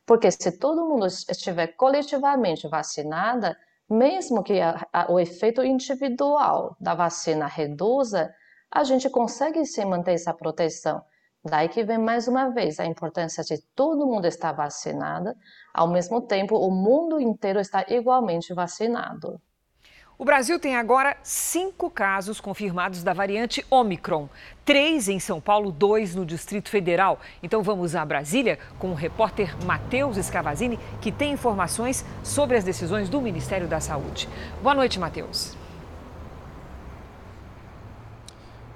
Porque 0.07 0.31
se 0.31 0.53
todo 0.53 0.87
mundo 0.87 1.05
estiver 1.07 1.67
coletivamente 1.75 2.69
vacinada, 2.69 3.59
mesmo 3.91 4.45
que 4.45 4.61
a, 4.61 4.87
a, 4.93 5.13
o 5.13 5.19
efeito 5.19 5.65
individual 5.65 6.77
da 6.81 6.95
vacina 6.95 7.47
reduza, 7.47 8.33
a 8.71 8.85
gente 8.85 9.11
consegue 9.11 9.65
sim 9.67 9.85
manter 9.85 10.13
essa 10.13 10.33
proteção. 10.33 11.03
Daí 11.45 11.69
que 11.69 11.83
vem 11.83 11.99
mais 11.99 12.29
uma 12.29 12.51
vez 12.51 12.79
a 12.79 12.87
importância 12.87 13.43
de 13.43 13.61
todo 13.75 14.07
mundo 14.07 14.27
estar 14.27 14.53
vacinado, 14.53 15.35
ao 15.75 15.89
mesmo 15.89 16.21
tempo 16.21 16.57
o 16.57 16.71
mundo 16.71 17.21
inteiro 17.21 17.59
está 17.59 17.85
igualmente 17.89 18.55
vacinado. 18.55 19.41
O 20.19 20.25
Brasil 20.25 20.59
tem 20.59 20.75
agora 20.75 21.15
cinco 21.23 21.91
casos 21.91 22.41
confirmados 22.41 23.03
da 23.03 23.13
variante 23.13 23.63
Omicron. 23.69 24.31
Três 24.65 25.11
em 25.11 25.21
São 25.21 25.43
Paulo, 25.43 25.71
dois 25.71 26.15
no 26.15 26.25
Distrito 26.25 26.71
Federal. 26.71 27.21
Então 27.43 27.63
vamos 27.63 27.95
a 27.95 28.03
Brasília 28.03 28.59
com 28.79 28.93
o 28.93 28.95
repórter 28.95 29.55
Matheus 29.67 30.17
Escavazini, 30.17 30.79
que 31.03 31.13
tem 31.13 31.33
informações 31.33 32.03
sobre 32.25 32.57
as 32.57 32.65
decisões 32.65 33.11
do 33.11 33.21
Ministério 33.21 33.69
da 33.69 33.79
Saúde. 33.79 34.27
Boa 34.63 34.75
noite, 34.75 34.99
Matheus. 34.99 35.55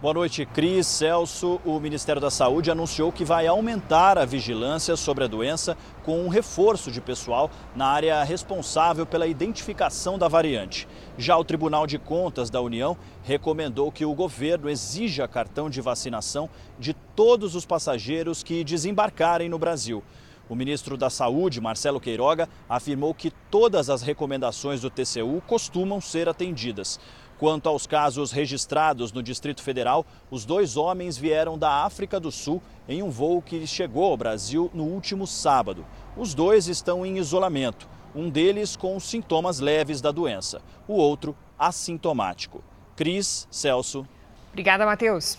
Boa 0.00 0.14
noite, 0.14 0.46
Cris. 0.46 0.86
Celso, 0.86 1.60
o 1.62 1.78
Ministério 1.78 2.22
da 2.22 2.30
Saúde 2.30 2.70
anunciou 2.70 3.12
que 3.12 3.22
vai 3.22 3.46
aumentar 3.46 4.16
a 4.16 4.24
vigilância 4.24 4.96
sobre 4.96 5.24
a 5.24 5.26
doença 5.26 5.76
com 6.02 6.24
um 6.24 6.28
reforço 6.28 6.90
de 6.90 7.02
pessoal 7.02 7.50
na 7.76 7.84
área 7.84 8.24
responsável 8.24 9.04
pela 9.04 9.26
identificação 9.26 10.16
da 10.18 10.26
variante. 10.26 10.88
Já 11.18 11.36
o 11.36 11.44
Tribunal 11.44 11.86
de 11.86 11.98
Contas 11.98 12.48
da 12.48 12.62
União 12.62 12.96
recomendou 13.22 13.92
que 13.92 14.06
o 14.06 14.14
governo 14.14 14.70
exija 14.70 15.28
cartão 15.28 15.68
de 15.68 15.82
vacinação 15.82 16.48
de 16.78 16.94
todos 16.94 17.54
os 17.54 17.66
passageiros 17.66 18.42
que 18.42 18.64
desembarcarem 18.64 19.50
no 19.50 19.58
Brasil. 19.58 20.02
O 20.50 20.54
ministro 20.56 20.96
da 20.96 21.08
Saúde, 21.08 21.60
Marcelo 21.60 22.00
Queiroga, 22.00 22.48
afirmou 22.68 23.14
que 23.14 23.30
todas 23.50 23.88
as 23.88 24.02
recomendações 24.02 24.80
do 24.80 24.90
TCU 24.90 25.40
costumam 25.46 26.00
ser 26.00 26.28
atendidas. 26.28 26.98
Quanto 27.40 27.70
aos 27.70 27.86
casos 27.86 28.32
registrados 28.32 29.12
no 29.12 29.22
Distrito 29.22 29.62
Federal, 29.62 30.04
os 30.30 30.44
dois 30.44 30.76
homens 30.76 31.16
vieram 31.16 31.56
da 31.56 31.86
África 31.86 32.20
do 32.20 32.30
Sul 32.30 32.62
em 32.86 33.02
um 33.02 33.08
voo 33.08 33.40
que 33.40 33.66
chegou 33.66 34.10
ao 34.10 34.16
Brasil 34.18 34.70
no 34.74 34.84
último 34.84 35.26
sábado. 35.26 35.86
Os 36.14 36.34
dois 36.34 36.68
estão 36.68 37.06
em 37.06 37.16
isolamento, 37.16 37.88
um 38.14 38.28
deles 38.28 38.76
com 38.76 39.00
sintomas 39.00 39.58
leves 39.58 40.02
da 40.02 40.10
doença, 40.10 40.60
o 40.86 40.92
outro 40.92 41.34
assintomático. 41.58 42.62
Cris, 42.94 43.48
Celso. 43.50 44.06
Obrigada, 44.50 44.84
Matheus. 44.84 45.38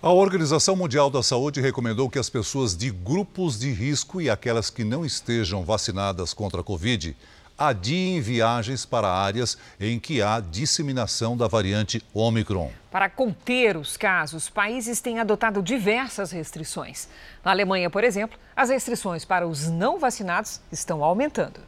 A 0.00 0.12
Organização 0.12 0.76
Mundial 0.76 1.10
da 1.10 1.24
Saúde 1.24 1.60
recomendou 1.60 2.08
que 2.08 2.20
as 2.20 2.30
pessoas 2.30 2.76
de 2.76 2.92
grupos 2.92 3.58
de 3.58 3.72
risco 3.72 4.20
e 4.20 4.30
aquelas 4.30 4.70
que 4.70 4.84
não 4.84 5.04
estejam 5.04 5.64
vacinadas 5.64 6.32
contra 6.32 6.60
a 6.60 6.64
Covid 6.64 7.16
adiem 7.58 8.20
viagens 8.20 8.84
para 8.84 9.08
áreas 9.08 9.56
em 9.80 9.98
que 9.98 10.20
há 10.20 10.40
disseminação 10.40 11.36
da 11.36 11.46
variante 11.48 12.02
Omicron. 12.12 12.70
Para 12.90 13.08
conter 13.08 13.76
os 13.76 13.96
casos, 13.96 14.48
países 14.48 15.00
têm 15.00 15.18
adotado 15.18 15.62
diversas 15.62 16.30
restrições. 16.30 17.08
Na 17.44 17.50
Alemanha, 17.50 17.90
por 17.90 18.04
exemplo, 18.04 18.38
as 18.54 18.70
restrições 18.70 19.24
para 19.24 19.46
os 19.46 19.68
não 19.68 19.98
vacinados 19.98 20.60
estão 20.70 21.04
aumentando. 21.04 21.60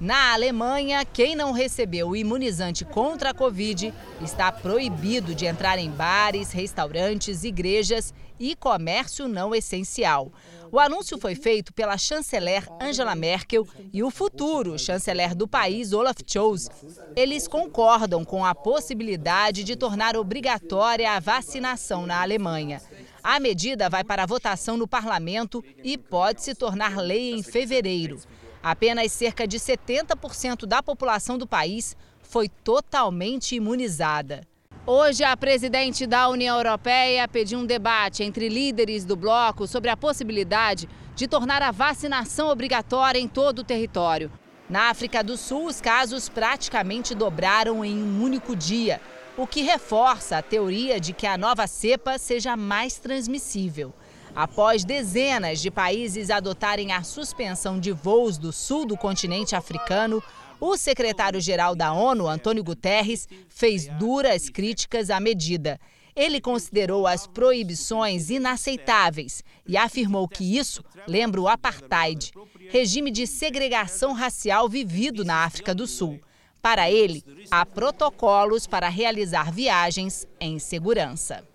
Na 0.00 0.32
Alemanha, 0.32 1.04
quem 1.04 1.34
não 1.34 1.50
recebeu 1.50 2.10
o 2.10 2.16
imunizante 2.16 2.84
contra 2.84 3.30
a 3.30 3.34
Covid 3.34 3.92
está 4.20 4.52
proibido 4.52 5.34
de 5.34 5.44
entrar 5.44 5.76
em 5.76 5.90
bares, 5.90 6.52
restaurantes, 6.52 7.42
igrejas 7.42 8.14
e 8.38 8.54
comércio 8.54 9.28
não 9.28 9.54
essencial. 9.54 10.32
O 10.70 10.78
anúncio 10.78 11.18
foi 11.18 11.34
feito 11.34 11.72
pela 11.72 11.96
chanceler 11.96 12.68
Angela 12.80 13.14
Merkel 13.14 13.66
e 13.92 14.02
o 14.02 14.10
futuro 14.10 14.78
chanceler 14.78 15.34
do 15.34 15.48
país, 15.48 15.92
Olaf 15.92 16.18
Scholz. 16.26 16.68
Eles 17.16 17.48
concordam 17.48 18.24
com 18.24 18.44
a 18.44 18.54
possibilidade 18.54 19.64
de 19.64 19.76
tornar 19.76 20.16
obrigatória 20.16 21.12
a 21.12 21.20
vacinação 21.20 22.06
na 22.06 22.20
Alemanha. 22.20 22.82
A 23.22 23.40
medida 23.40 23.88
vai 23.88 24.04
para 24.04 24.26
votação 24.26 24.76
no 24.76 24.86
parlamento 24.86 25.64
e 25.82 25.96
pode 25.96 26.42
se 26.42 26.54
tornar 26.54 26.98
lei 26.98 27.32
em 27.32 27.42
fevereiro. 27.42 28.20
Apenas 28.62 29.12
cerca 29.12 29.46
de 29.46 29.58
70% 29.58 30.66
da 30.66 30.82
população 30.82 31.38
do 31.38 31.46
país 31.46 31.96
foi 32.22 32.48
totalmente 32.48 33.54
imunizada. 33.54 34.46
Hoje, 34.90 35.22
a 35.22 35.36
presidente 35.36 36.06
da 36.06 36.30
União 36.30 36.56
Europeia 36.56 37.28
pediu 37.28 37.58
um 37.58 37.66
debate 37.66 38.22
entre 38.22 38.48
líderes 38.48 39.04
do 39.04 39.14
bloco 39.14 39.66
sobre 39.66 39.90
a 39.90 39.96
possibilidade 39.98 40.88
de 41.14 41.28
tornar 41.28 41.60
a 41.60 41.70
vacinação 41.70 42.48
obrigatória 42.48 43.18
em 43.18 43.28
todo 43.28 43.58
o 43.58 43.64
território. 43.64 44.32
Na 44.66 44.88
África 44.88 45.22
do 45.22 45.36
Sul, 45.36 45.66
os 45.66 45.78
casos 45.78 46.30
praticamente 46.30 47.14
dobraram 47.14 47.84
em 47.84 48.02
um 48.02 48.22
único 48.22 48.56
dia, 48.56 48.98
o 49.36 49.46
que 49.46 49.60
reforça 49.60 50.38
a 50.38 50.42
teoria 50.42 50.98
de 50.98 51.12
que 51.12 51.26
a 51.26 51.36
nova 51.36 51.66
cepa 51.66 52.16
seja 52.16 52.56
mais 52.56 52.98
transmissível. 52.98 53.92
Após 54.34 54.84
dezenas 54.84 55.60
de 55.60 55.70
países 55.70 56.30
adotarem 56.30 56.92
a 56.92 57.02
suspensão 57.02 57.78
de 57.78 57.92
voos 57.92 58.38
do 58.38 58.52
sul 58.52 58.86
do 58.86 58.96
continente 58.96 59.54
africano, 59.54 60.22
o 60.60 60.76
secretário-geral 60.76 61.74
da 61.74 61.92
ONU, 61.92 62.26
Antônio 62.26 62.64
Guterres, 62.64 63.28
fez 63.48 63.86
duras 63.98 64.48
críticas 64.48 65.10
à 65.10 65.20
medida. 65.20 65.78
Ele 66.14 66.40
considerou 66.40 67.06
as 67.06 67.26
proibições 67.26 68.28
inaceitáveis 68.28 69.44
e 69.66 69.76
afirmou 69.76 70.26
que 70.26 70.58
isso 70.58 70.84
lembra 71.06 71.40
o 71.40 71.46
apartheid, 71.46 72.32
regime 72.70 73.10
de 73.10 73.26
segregação 73.26 74.12
racial 74.12 74.68
vivido 74.68 75.24
na 75.24 75.44
África 75.44 75.74
do 75.74 75.86
Sul. 75.86 76.20
Para 76.60 76.90
ele, 76.90 77.22
há 77.50 77.64
protocolos 77.64 78.66
para 78.66 78.88
realizar 78.88 79.52
viagens 79.52 80.26
em 80.40 80.58
segurança. 80.58 81.47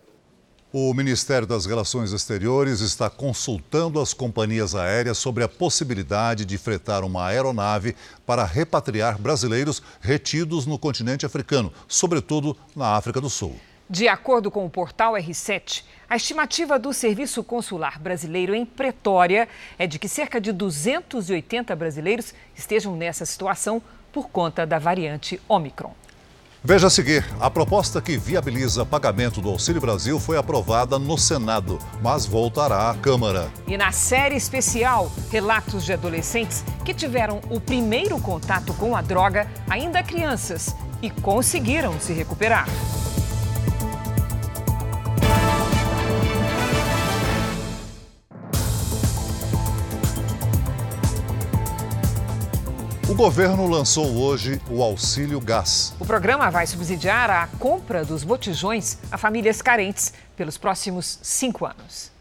O 0.76 0.92
Ministério 0.92 1.46
das 1.46 1.68
Relações 1.68 2.12
Exteriores 2.14 2.80
está 2.80 3.08
consultando 3.08 4.02
as 4.02 4.12
companhias 4.12 4.74
aéreas 4.74 5.20
sobre 5.20 5.44
a 5.44 5.48
possibilidade 5.48 6.46
de 6.46 6.58
fretar 6.58 7.04
uma 7.04 7.28
aeronave 7.28 7.96
para 8.26 8.44
repatriar 8.44 9.22
brasileiros 9.22 9.84
retidos 10.02 10.66
no 10.66 10.80
continente 10.80 11.28
africano, 11.28 11.72
sobretudo 11.88 12.58
na 12.76 12.96
África 12.96 13.22
do 13.22 13.30
Sul. 13.30 13.56
De 13.88 14.08
acordo 14.08 14.50
com 14.50 14.66
o 14.66 14.70
portal 14.70 15.14
R7, 15.14 15.84
a 16.10 16.16
estimativa 16.16 16.80
do 16.80 16.92
Serviço 16.92 17.44
Consular 17.44 18.02
Brasileiro 18.02 18.56
em 18.56 18.66
Pretória 18.66 19.48
é 19.78 19.86
de 19.86 20.00
que 20.00 20.10
cerca 20.10 20.42
de 20.42 20.52
280 20.52 21.76
brasileiros 21.76 22.34
estejam 22.56 22.96
nessa 22.96 23.28
situação 23.28 23.80
por 24.12 24.28
conta 24.28 24.66
da 24.66 24.80
variante 24.80 25.40
Omicron. 25.48 25.94
Veja 26.66 26.88
a 26.88 26.90
seguir: 26.90 27.26
a 27.42 27.50
proposta 27.50 28.02
que 28.02 28.18
viabiliza 28.18 28.86
pagamento 28.86 29.42
do 29.42 29.50
Auxílio 29.50 29.82
Brasil 29.82 30.18
foi 30.18 30.38
aprovada 30.38 30.98
no 30.98 31.18
Senado, 31.18 31.78
mas 32.02 32.26
voltará 32.26 32.90
à 32.90 32.96
Câmara. 32.96 33.52
E 33.68 33.76
na 33.76 33.92
série 33.92 34.38
especial, 34.38 35.12
relatos 35.30 35.84
de 35.84 35.92
adolescentes 35.92 36.64
que 36.86 36.94
tiveram 36.94 37.42
o 37.50 37.60
primeiro 37.60 38.18
contato 38.18 38.74
com 38.76 38.96
a 38.96 39.02
droga 39.02 39.46
ainda 39.70 40.02
crianças 40.02 40.74
e 41.02 41.10
conseguiram 41.10 42.00
se 42.00 42.14
recuperar. 42.14 42.66
O 53.14 53.16
governo 53.16 53.68
lançou 53.68 54.08
hoje 54.18 54.60
o 54.68 54.82
Auxílio 54.82 55.40
Gás. 55.40 55.94
O 56.00 56.06
programa 56.06 56.50
vai 56.50 56.66
subsidiar 56.66 57.30
a 57.30 57.46
compra 57.60 58.04
dos 58.04 58.24
botijões 58.24 58.98
a 59.12 59.20
famílias 59.20 59.62
carentes 59.62 60.12
pelos 60.36 60.58
próximos 60.58 61.20
cinco 61.22 61.64
anos. 61.64 62.12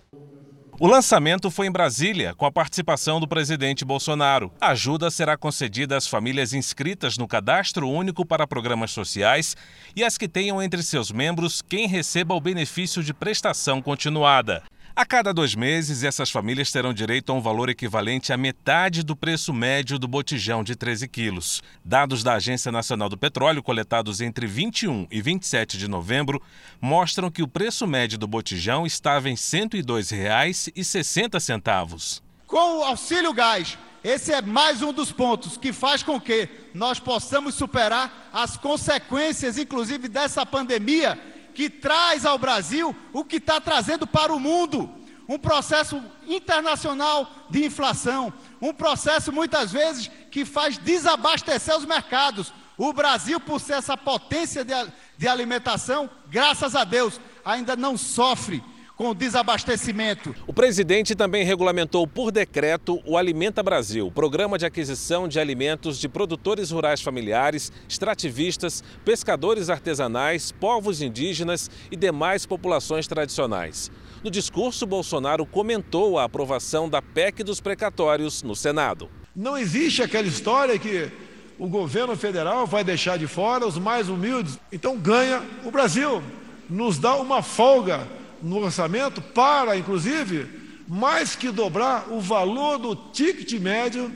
O 0.79 0.87
lançamento 0.87 1.51
foi 1.51 1.67
em 1.67 1.73
Brasília, 1.73 2.35
com 2.35 2.45
a 2.45 2.53
participação 2.53 3.19
do 3.19 3.27
presidente 3.27 3.87
Bolsonaro. 3.87 4.53
A 4.61 4.73
ajuda 4.73 5.11
será 5.11 5.35
concedida 5.35 5.97
às 5.97 6.07
famílias 6.07 6.53
inscritas 6.53 7.17
no 7.17 7.27
Cadastro 7.27 7.89
Único 7.89 8.27
para 8.27 8.47
Programas 8.47 8.91
Sociais 8.91 9.57
e 9.97 10.05
às 10.05 10.19
que 10.19 10.29
tenham 10.29 10.63
entre 10.63 10.83
seus 10.83 11.11
membros 11.11 11.63
quem 11.63 11.89
receba 11.89 12.35
o 12.35 12.41
benefício 12.41 13.03
de 13.03 13.15
prestação 13.15 13.81
continuada. 13.81 14.63
A 14.95 15.07
cada 15.07 15.33
dois 15.33 15.55
meses, 15.55 16.05
essas 16.05 16.31
famílias 16.31 16.71
terão 16.71 16.93
direito 16.93 17.33
a 17.33 17.35
um 17.35 17.41
valor 17.41 17.71
equivalente 17.71 18.31
à 18.31 18.37
metade 18.37 19.03
do 19.03 19.17
preço 19.17 19.51
médio 19.51 19.99
do 19.99 20.07
botijão 20.07 20.63
de 20.63 20.77
13 20.77 21.09
quilos. 21.09 21.63
Dados 21.83 22.23
da 22.23 22.35
Agência 22.35 22.71
Nacional 22.71 23.09
do 23.09 23.17
Petróleo, 23.17 23.63
coletados 23.63 24.21
entre 24.21 24.47
21 24.47 25.07
e 25.11 25.23
27 25.23 25.79
de 25.79 25.89
novembro, 25.89 26.43
mostram 26.79 27.31
que 27.31 27.43
o 27.43 27.49
preço 27.49 27.87
médio 27.87 28.19
do 28.19 28.27
botijão 28.27 28.85
estava 28.85 29.31
em 29.31 29.33
R$ 29.33 29.39
102,60. 29.39 32.21
Com 32.47 32.81
o 32.81 32.85
auxílio 32.85 33.33
gás, 33.33 33.79
esse 34.05 34.31
é 34.31 34.43
mais 34.43 34.83
um 34.83 34.93
dos 34.93 35.11
pontos 35.11 35.57
que 35.57 35.73
faz 35.73 36.03
com 36.03 36.21
que 36.21 36.47
nós 36.75 37.01
possamos 37.01 37.55
superar 37.55 38.29
as 38.31 38.59
consequências, 38.59 39.57
inclusive, 39.57 40.07
dessa 40.07 40.45
pandemia 40.45 41.19
que 41.55 41.69
traz 41.71 42.25
ao 42.25 42.39
Brasil 42.39 42.95
o 43.13 43.25
que 43.25 43.37
está 43.37 43.61
trazendo 43.61 44.07
para 44.07 44.33
o 44.33 44.41
mundo. 44.41 44.91
Um 45.29 45.39
processo 45.39 46.03
internacional 46.27 47.31
de 47.49 47.65
inflação, 47.65 48.33
um 48.61 48.73
processo 48.73 49.33
muitas 49.33 49.73
vezes 49.73 50.11
que 50.31 50.45
faz 50.45 50.77
desabastecer 50.79 51.77
os 51.77 51.85
mercados. 51.85 52.53
O 52.77 52.93
Brasil, 52.93 53.39
por 53.39 53.61
ser 53.61 53.75
essa 53.75 53.97
potência 53.97 54.65
de, 54.65 54.75
de 55.17 55.29
alimentação, 55.29 56.11
graças 56.29 56.75
a 56.75 56.85
Deus, 56.85 57.21
ainda 57.45 57.77
não 57.77 57.97
sofre 57.97 58.63
com 59.03 59.11
o 59.11 59.15
desabastecimento. 59.17 60.33
O 60.47 60.53
presidente 60.53 61.17
também 61.17 61.45
regulamentou 61.45 62.07
por 62.07 62.31
decreto 62.31 63.03
o 63.05 63.17
Alimenta 63.19 63.61
Brasil, 63.61 64.13
programa 64.13 64.57
de 64.57 64.65
aquisição 64.65 65.27
de 65.27 65.41
alimentos 65.41 65.99
de 65.99 66.09
produtores 66.09 66.71
rurais 66.71 67.01
familiares, 67.01 67.73
extrativistas, 67.89 68.81
pescadores 69.05 69.69
artesanais, 69.69 70.53
povos 70.53 71.03
indígenas 71.03 71.69
e 71.91 71.97
demais 71.97 72.47
populações 72.47 73.09
tradicionais. 73.09 73.91
No 74.23 74.31
discurso, 74.31 74.87
Bolsonaro 74.87 75.45
comentou 75.45 76.17
a 76.17 76.23
aprovação 76.23 76.89
da 76.89 77.03
PEC 77.03 77.43
dos 77.43 77.61
precatórios 77.61 78.45
no 78.45 78.55
Senado. 78.55 79.11
Não 79.35 79.59
existe 79.59 80.01
aquela 80.01 80.29
história 80.29 80.79
que 80.79 81.11
o 81.59 81.67
governo 81.67 82.17
federal 82.17 82.69
vai 82.69 82.85
deixar 82.85 83.19
de 83.19 83.27
fora 83.27 83.67
os 83.67 83.77
mais 83.77 84.09
humildes. 84.09 84.61
Então 84.71 84.97
ganha 84.97 85.43
o 85.65 85.73
Brasil, 85.73 86.23
nos 86.71 86.99
dá 86.99 87.17
uma 87.17 87.43
folga 87.43 88.22
no 88.43 88.59
orçamento 88.59 89.23
para, 89.23 89.77
inclusive, 89.77 90.49
mais 90.89 91.37
que 91.37 91.51
dobrar 91.51 92.11
o 92.11 92.21
valor 92.21 92.79
do 92.79 92.95
ticket 92.95 93.53
médio 93.61 94.13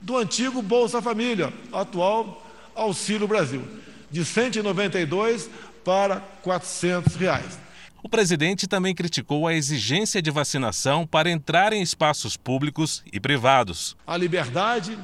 do 0.00 0.16
antigo 0.16 0.62
Bolsa 0.62 1.02
Família, 1.02 1.52
atual 1.72 2.46
Auxílio 2.74 3.26
Brasil, 3.26 3.62
de 4.10 4.24
192 4.24 5.48
para 5.84 6.20
400 6.42 7.14
reais. 7.16 7.58
O 8.02 8.08
presidente 8.08 8.66
também 8.66 8.94
criticou 8.94 9.46
a 9.46 9.54
exigência 9.54 10.20
de 10.20 10.30
vacinação 10.30 11.06
para 11.06 11.30
entrar 11.30 11.72
em 11.72 11.80
espaços 11.80 12.36
públicos 12.36 13.02
e 13.10 13.18
privados. 13.18 13.96
A 14.06 14.16
liberdade 14.16 14.98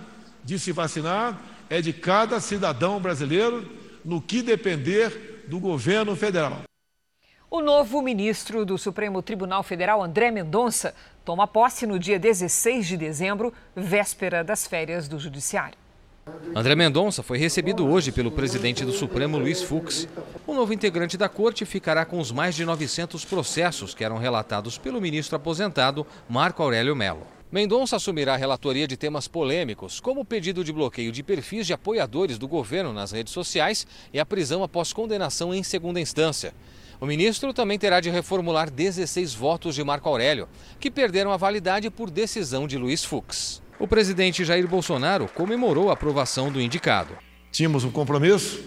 de 0.45 0.59
se 0.59 0.71
vacinar 0.71 1.41
é 1.71 1.81
de 1.81 1.95
cada 1.95 2.41
cidadão 2.41 3.01
brasileiro 3.01 3.71
no 4.05 4.21
que 4.21 4.43
depender 4.43 5.45
do 5.49 5.59
governo 5.59 6.15
federal. 6.15 6.63
O 7.53 7.61
novo 7.61 8.01
ministro 8.01 8.65
do 8.65 8.79
Supremo 8.79 9.21
Tribunal 9.21 9.65
Federal, 9.65 10.01
André 10.01 10.31
Mendonça, 10.31 10.95
toma 11.25 11.49
posse 11.49 11.85
no 11.85 11.99
dia 11.99 12.17
16 12.17 12.87
de 12.87 12.97
dezembro, 12.97 13.53
véspera 13.75 14.45
das 14.45 14.69
férias 14.69 15.09
do 15.09 15.19
Judiciário. 15.19 15.77
André 16.55 16.77
Mendonça 16.77 17.25
foi 17.25 17.39
recebido 17.39 17.85
hoje 17.89 18.13
pelo 18.13 18.31
presidente 18.31 18.85
do 18.85 18.93
Supremo, 18.93 19.37
Luiz 19.37 19.65
Fux. 19.65 20.07
O 20.47 20.55
novo 20.55 20.73
integrante 20.73 21.17
da 21.17 21.29
corte 21.29 21.65
ficará 21.65 22.05
com 22.05 22.21
os 22.21 22.31
mais 22.31 22.55
de 22.55 22.65
900 22.65 23.25
processos 23.25 23.95
que 23.95 24.05
eram 24.05 24.17
relatados 24.17 24.79
pelo 24.79 25.01
ministro 25.01 25.35
aposentado, 25.35 26.07
Marco 26.29 26.63
Aurélio 26.63 26.95
Mello. 26.95 27.27
Mendonça 27.51 27.97
assumirá 27.97 28.35
a 28.35 28.37
relatoria 28.37 28.87
de 28.87 28.97
temas 28.97 29.27
polêmicos, 29.27 29.99
como 29.99 30.21
o 30.21 30.25
pedido 30.25 30.63
de 30.63 30.73
bloqueio 30.73 31.11
de 31.11 31.21
perfis 31.21 31.67
de 31.67 31.73
apoiadores 31.73 32.39
do 32.39 32.47
governo 32.47 32.93
nas 32.93 33.11
redes 33.11 33.33
sociais 33.33 33.89
e 34.13 34.21
a 34.21 34.25
prisão 34.25 34.63
após 34.63 34.93
condenação 34.93 35.53
em 35.53 35.65
segunda 35.65 36.01
instância. 36.01 36.55
O 37.01 37.07
ministro 37.07 37.55
também 37.55 37.79
terá 37.79 37.99
de 37.99 38.11
reformular 38.11 38.71
16 38.71 39.33
votos 39.33 39.75
de 39.75 39.83
Marco 39.83 40.07
Aurélio, 40.07 40.47
que 40.79 40.91
perderam 40.91 41.33
a 41.33 41.37
validade 41.39 41.89
por 41.89 42.11
decisão 42.11 42.67
de 42.67 42.77
Luiz 42.77 43.03
Fux. 43.03 43.63
O 43.79 43.89
presidente 43.89 44.45
Jair 44.45 44.69
Bolsonaro 44.69 45.27
comemorou 45.27 45.89
a 45.89 45.95
aprovação 45.95 46.53
do 46.53 46.61
indicado. 46.61 47.17
Tínhamos 47.51 47.85
um 47.85 47.91
compromisso 47.91 48.61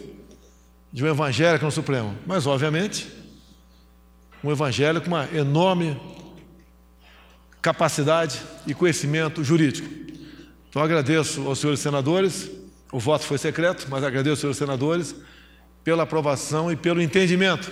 de 0.91 1.03
um 1.03 1.07
evangélico 1.07 1.63
no 1.63 1.71
Supremo, 1.71 2.17
mas, 2.25 2.47
obviamente, 2.47 3.07
um 4.43 4.51
evangélico 4.51 5.05
com 5.05 5.11
uma 5.11 5.29
enorme 5.31 5.95
capacidade 7.61 8.41
e 8.65 8.73
conhecimento 8.73 9.43
jurídico. 9.43 9.87
Então, 10.69 10.81
agradeço 10.81 11.47
aos 11.47 11.59
senhores 11.59 11.79
senadores, 11.79 12.49
o 12.91 12.99
voto 12.99 13.25
foi 13.25 13.37
secreto, 13.37 13.85
mas 13.91 14.03
agradeço 14.03 14.31
aos 14.31 14.39
senhores 14.39 14.57
senadores 14.57 15.15
pela 15.83 16.01
aprovação 16.01 16.71
e 16.71 16.75
pelo 16.75 16.99
entendimento 16.99 17.71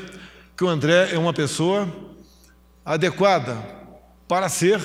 que 0.61 0.65
o 0.65 0.69
André 0.69 1.11
é 1.11 1.17
uma 1.17 1.33
pessoa 1.33 1.91
adequada 2.85 3.57
para 4.27 4.47
ser 4.47 4.79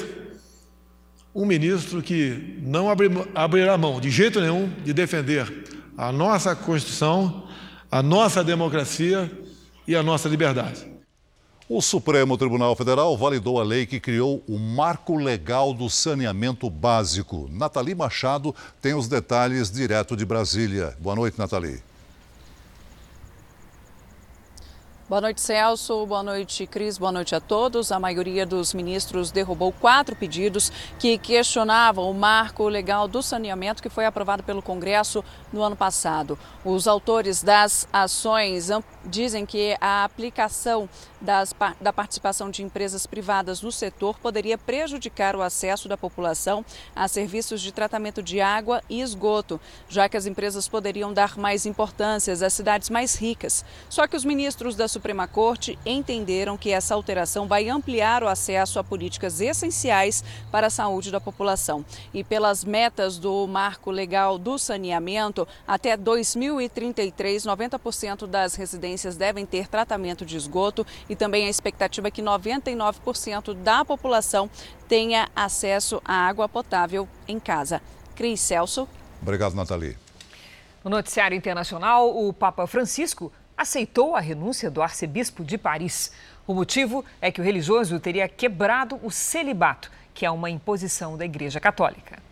um 1.34 1.44
ministro 1.44 2.00
que 2.00 2.58
não 2.62 2.88
abrirá 3.34 3.76
mão 3.76 4.00
de 4.00 4.10
jeito 4.10 4.40
nenhum 4.40 4.72
de 4.82 4.94
defender 4.94 5.64
a 5.94 6.10
nossa 6.10 6.56
Constituição, 6.56 7.46
a 7.90 8.02
nossa 8.02 8.42
democracia 8.42 9.30
e 9.86 9.94
a 9.94 10.02
nossa 10.02 10.30
liberdade. 10.30 10.86
O 11.68 11.82
Supremo 11.82 12.38
Tribunal 12.38 12.74
Federal 12.74 13.14
validou 13.14 13.60
a 13.60 13.62
lei 13.62 13.84
que 13.84 14.00
criou 14.00 14.42
o 14.48 14.58
Marco 14.58 15.14
Legal 15.14 15.74
do 15.74 15.90
Saneamento 15.90 16.70
Básico. 16.70 17.50
Nathalie 17.52 17.94
Machado 17.94 18.54
tem 18.80 18.94
os 18.94 19.08
detalhes 19.08 19.70
direto 19.70 20.16
de 20.16 20.24
Brasília. 20.24 20.96
Boa 20.98 21.14
noite, 21.14 21.38
Nathalie. 21.38 21.82
Boa 25.08 25.20
noite, 25.20 25.40
Celso. 25.40 26.04
Boa 26.04 26.20
noite, 26.20 26.66
Cris. 26.66 26.98
Boa 26.98 27.12
noite 27.12 27.32
a 27.32 27.38
todos. 27.38 27.92
A 27.92 28.00
maioria 28.00 28.44
dos 28.44 28.74
ministros 28.74 29.30
derrubou 29.30 29.70
quatro 29.70 30.16
pedidos 30.16 30.72
que 30.98 31.16
questionavam 31.16 32.10
o 32.10 32.14
marco 32.14 32.68
legal 32.68 33.06
do 33.06 33.22
saneamento 33.22 33.80
que 33.80 33.88
foi 33.88 34.04
aprovado 34.04 34.42
pelo 34.42 34.60
Congresso 34.60 35.24
no 35.52 35.62
ano 35.62 35.76
passado. 35.76 36.36
Os 36.64 36.88
autores 36.88 37.40
das 37.40 37.86
ações 37.92 38.68
dizem 39.04 39.46
que 39.46 39.76
a 39.80 40.02
aplicação 40.02 40.88
das, 41.20 41.54
da 41.80 41.92
participação 41.92 42.50
de 42.50 42.64
empresas 42.64 43.06
privadas 43.06 43.62
no 43.62 43.70
setor 43.70 44.18
poderia 44.18 44.58
prejudicar 44.58 45.36
o 45.36 45.42
acesso 45.42 45.88
da 45.88 45.96
população 45.96 46.64
a 46.94 47.06
serviços 47.06 47.62
de 47.62 47.72
tratamento 47.72 48.22
de 48.22 48.40
água 48.40 48.82
e 48.90 49.00
esgoto, 49.00 49.60
já 49.88 50.08
que 50.08 50.16
as 50.16 50.26
empresas 50.26 50.68
poderiam 50.68 51.12
dar 51.12 51.38
mais 51.38 51.64
importância 51.64 52.32
às 52.32 52.52
cidades 52.52 52.90
mais 52.90 53.14
ricas. 53.14 53.64
Só 53.88 54.06
que 54.08 54.16
os 54.16 54.24
ministros 54.24 54.74
da 54.74 54.88
Suprema 54.96 55.28
Corte 55.28 55.78
entenderam 55.85 56.56
que 56.56 56.70
essa 56.70 56.94
alteração 56.94 57.46
vai 57.46 57.68
ampliar 57.68 58.22
o 58.22 58.28
acesso 58.28 58.78
a 58.78 58.85
políticas 58.85 59.42
essenciais 59.42 60.24
para 60.50 60.68
a 60.68 60.70
saúde 60.70 61.11
da 61.11 61.20
população. 61.20 61.85
E 62.14 62.24
pelas 62.24 62.64
metas 62.64 63.18
do 63.18 63.46
marco 63.46 63.90
legal 63.90 64.38
do 64.38 64.56
saneamento, 64.56 65.46
até 65.68 65.98
2033, 65.98 67.44
90% 67.44 68.26
das 68.26 68.54
residências 68.54 69.18
devem 69.18 69.44
ter 69.44 69.68
tratamento 69.68 70.24
de 70.24 70.35
esgoto 70.35 70.87
e 71.11 71.14
também 71.14 71.46
a 71.46 71.50
expectativa 71.50 72.09
é 72.09 72.11
que 72.11 72.22
99% 72.22 73.52
da 73.52 73.85
população 73.85 74.48
tenha 74.88 75.28
acesso 75.37 76.00
à 76.06 76.26
água 76.26 76.48
potável 76.48 77.06
em 77.28 77.38
casa. 77.38 77.82
Cris 78.14 78.40
Celso. 78.40 78.88
Obrigado, 79.20 79.54
Nathalie. 79.54 79.98
No 80.82 80.88
noticiário 80.88 81.37
internacional, 81.37 82.16
o 82.16 82.32
Papa 82.32 82.66
Francisco 82.66 83.30
aceitou 83.56 84.14
a 84.14 84.20
renúncia 84.20 84.70
do 84.70 84.82
arcebispo 84.82 85.44
de 85.44 85.56
Paris. 85.56 86.12
O 86.46 86.54
motivo 86.54 87.04
é 87.20 87.32
que 87.32 87.40
o 87.40 87.44
religioso 87.44 87.98
teria 87.98 88.28
quebrado 88.28 89.00
o 89.02 89.10
celibato, 89.10 89.90
que 90.12 90.26
é 90.26 90.30
uma 90.30 90.50
imposição 90.50 91.16
da 91.16 91.24
Igreja 91.24 91.58
Católica. 91.58 92.26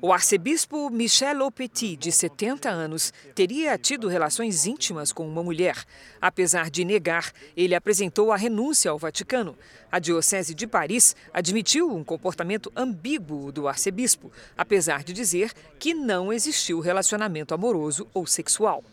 O 0.00 0.12
arcebispo 0.12 0.88
Michel 0.90 1.42
Aupetit, 1.42 1.96
de 1.96 2.12
70 2.12 2.70
anos, 2.70 3.12
teria 3.34 3.76
tido 3.76 4.06
relações 4.06 4.64
íntimas 4.64 5.10
com 5.10 5.26
uma 5.26 5.42
mulher. 5.42 5.84
Apesar 6.20 6.70
de 6.70 6.84
negar, 6.84 7.32
ele 7.56 7.74
apresentou 7.74 8.30
a 8.30 8.36
renúncia 8.36 8.92
ao 8.92 8.98
Vaticano. 8.98 9.58
A 9.90 9.98
Diocese 9.98 10.54
de 10.54 10.68
Paris 10.68 11.16
admitiu 11.34 11.92
um 11.92 12.04
comportamento 12.04 12.70
ambíguo 12.76 13.50
do 13.50 13.66
arcebispo, 13.66 14.30
apesar 14.56 15.02
de 15.02 15.12
dizer 15.12 15.52
que 15.80 15.94
não 15.94 16.32
existiu 16.32 16.78
relacionamento 16.78 17.52
amoroso 17.52 18.06
ou 18.14 18.24
sexual. 18.24 18.84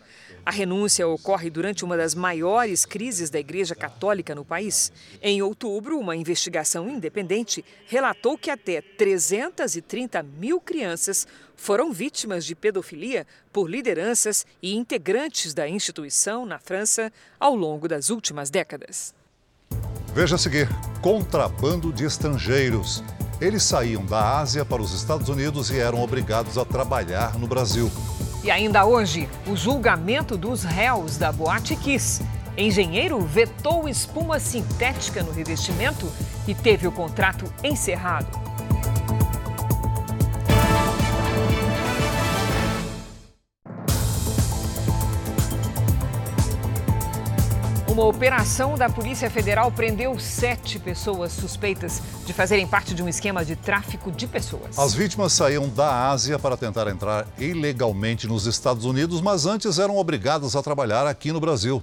A 0.46 0.52
renúncia 0.52 1.08
ocorre 1.08 1.50
durante 1.50 1.84
uma 1.84 1.98
das 1.98 2.14
maiores 2.14 2.86
crises 2.86 3.30
da 3.30 3.40
Igreja 3.40 3.76
Católica 3.76 4.36
no 4.36 4.46
país. 4.46 4.92
Em 5.22 5.42
outubro, 5.42 6.00
uma 6.00 6.16
investigação 6.16 6.90
independente 6.90 7.64
relatou 7.88 8.38
que 8.38 8.50
até 8.50 8.82
330 8.82 10.24
mil 10.24 10.60
crianças 10.60 11.28
foram 11.56 11.92
vítimas 11.92 12.46
de 12.46 12.54
pedofilia 12.54 13.26
por 13.52 13.70
lideranças 13.70 14.46
e 14.62 14.76
integrantes 14.76 15.54
da 15.54 15.68
instituição 15.68 16.46
na 16.46 16.60
França 16.60 17.12
ao 17.40 17.56
longo 17.56 17.88
das 17.88 18.10
últimas 18.10 18.50
décadas. 18.50 19.14
Veja 20.14 20.36
a 20.36 20.38
seguir: 20.38 20.70
contrabando 21.02 21.92
de 21.92 22.06
estrangeiros. 22.06 23.04
Eles 23.42 23.64
saíam 23.64 24.06
da 24.06 24.40
Ásia 24.40 24.64
para 24.64 24.82
os 24.82 24.94
Estados 24.94 25.28
Unidos 25.28 25.70
e 25.70 25.78
eram 25.78 26.02
obrigados 26.02 26.58
a 26.58 26.64
trabalhar 26.64 27.38
no 27.38 27.48
Brasil. 27.48 27.92
E 28.46 28.52
ainda 28.52 28.86
hoje, 28.86 29.28
o 29.48 29.56
julgamento 29.56 30.38
dos 30.38 30.64
réus 30.64 31.18
da 31.18 31.32
Boate 31.32 31.76
Kiss. 31.76 32.24
Engenheiro 32.56 33.20
vetou 33.22 33.90
espuma 33.90 34.40
sintética 34.40 35.24
no 35.24 35.32
revestimento 35.32 36.08
e 36.48 36.54
teve 36.54 36.86
o 36.86 36.92
contrato 36.92 37.52
encerrado. 37.64 38.28
Uma 47.96 48.08
operação 48.08 48.76
da 48.76 48.90
Polícia 48.90 49.30
Federal 49.30 49.72
prendeu 49.72 50.20
sete 50.20 50.78
pessoas 50.78 51.32
suspeitas 51.32 52.02
de 52.26 52.34
fazerem 52.34 52.68
parte 52.68 52.94
de 52.94 53.02
um 53.02 53.08
esquema 53.08 53.46
de 53.46 53.56
tráfico 53.56 54.12
de 54.12 54.28
pessoas. 54.28 54.78
As 54.78 54.94
vítimas 54.94 55.32
saíam 55.32 55.70
da 55.70 56.10
Ásia 56.10 56.38
para 56.38 56.58
tentar 56.58 56.90
entrar 56.90 57.26
ilegalmente 57.40 58.28
nos 58.28 58.48
Estados 58.48 58.84
Unidos, 58.84 59.22
mas 59.22 59.46
antes 59.46 59.80
eram 59.80 59.96
obrigadas 59.96 60.58
a 60.58 60.62
trabalhar 60.62 61.08
aqui 61.08 61.32
no 61.32 61.40
Brasil. 61.40 61.82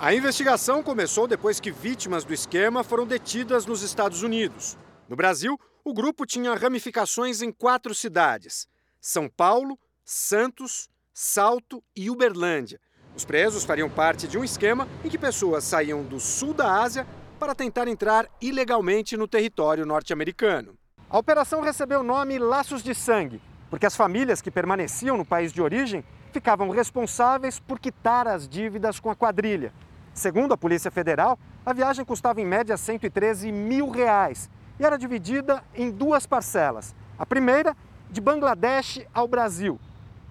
A 0.00 0.12
investigação 0.12 0.82
começou 0.82 1.28
depois 1.28 1.60
que 1.60 1.70
vítimas 1.70 2.24
do 2.24 2.34
esquema 2.34 2.82
foram 2.82 3.06
detidas 3.06 3.66
nos 3.66 3.82
Estados 3.82 4.24
Unidos. 4.24 4.76
No 5.08 5.14
Brasil, 5.14 5.56
o 5.84 5.94
grupo 5.94 6.26
tinha 6.26 6.52
ramificações 6.56 7.40
em 7.40 7.52
quatro 7.52 7.94
cidades: 7.94 8.66
São 9.00 9.28
Paulo, 9.28 9.78
Santos, 10.04 10.88
Salto 11.14 11.80
e 11.94 12.10
Uberlândia. 12.10 12.80
Os 13.16 13.24
presos 13.24 13.64
fariam 13.64 13.88
parte 13.88 14.28
de 14.28 14.36
um 14.36 14.44
esquema 14.44 14.86
em 15.02 15.08
que 15.08 15.16
pessoas 15.16 15.64
saíam 15.64 16.02
do 16.02 16.20
sul 16.20 16.52
da 16.52 16.82
Ásia 16.82 17.06
para 17.40 17.54
tentar 17.54 17.88
entrar 17.88 18.28
ilegalmente 18.42 19.16
no 19.16 19.26
território 19.26 19.86
norte-americano. 19.86 20.74
A 21.08 21.16
operação 21.16 21.62
recebeu 21.62 22.00
o 22.00 22.02
nome 22.02 22.38
Laços 22.38 22.82
de 22.82 22.94
Sangue, 22.94 23.40
porque 23.70 23.86
as 23.86 23.96
famílias 23.96 24.42
que 24.42 24.50
permaneciam 24.50 25.16
no 25.16 25.24
país 25.24 25.50
de 25.50 25.62
origem 25.62 26.04
ficavam 26.30 26.68
responsáveis 26.68 27.58
por 27.58 27.80
quitar 27.80 28.28
as 28.28 28.46
dívidas 28.46 29.00
com 29.00 29.08
a 29.10 29.16
quadrilha. 29.16 29.72
Segundo 30.12 30.52
a 30.52 30.58
Polícia 30.58 30.90
Federal, 30.90 31.38
a 31.64 31.72
viagem 31.72 32.04
custava 32.04 32.42
em 32.42 32.46
média 32.46 32.76
113 32.76 33.50
mil 33.50 33.88
reais 33.88 34.50
e 34.78 34.84
era 34.84 34.98
dividida 34.98 35.64
em 35.74 35.90
duas 35.90 36.26
parcelas. 36.26 36.94
A 37.18 37.24
primeira, 37.24 37.74
de 38.10 38.20
Bangladesh 38.20 39.06
ao 39.14 39.26
Brasil. 39.26 39.80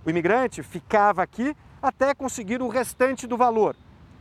O 0.06 0.10
imigrante 0.10 0.62
ficava 0.62 1.24
aqui 1.24 1.56
até 1.86 2.16
conseguir 2.16 2.62
o 2.62 2.68
restante 2.68 3.28
do 3.28 3.38
valor, 3.38 3.76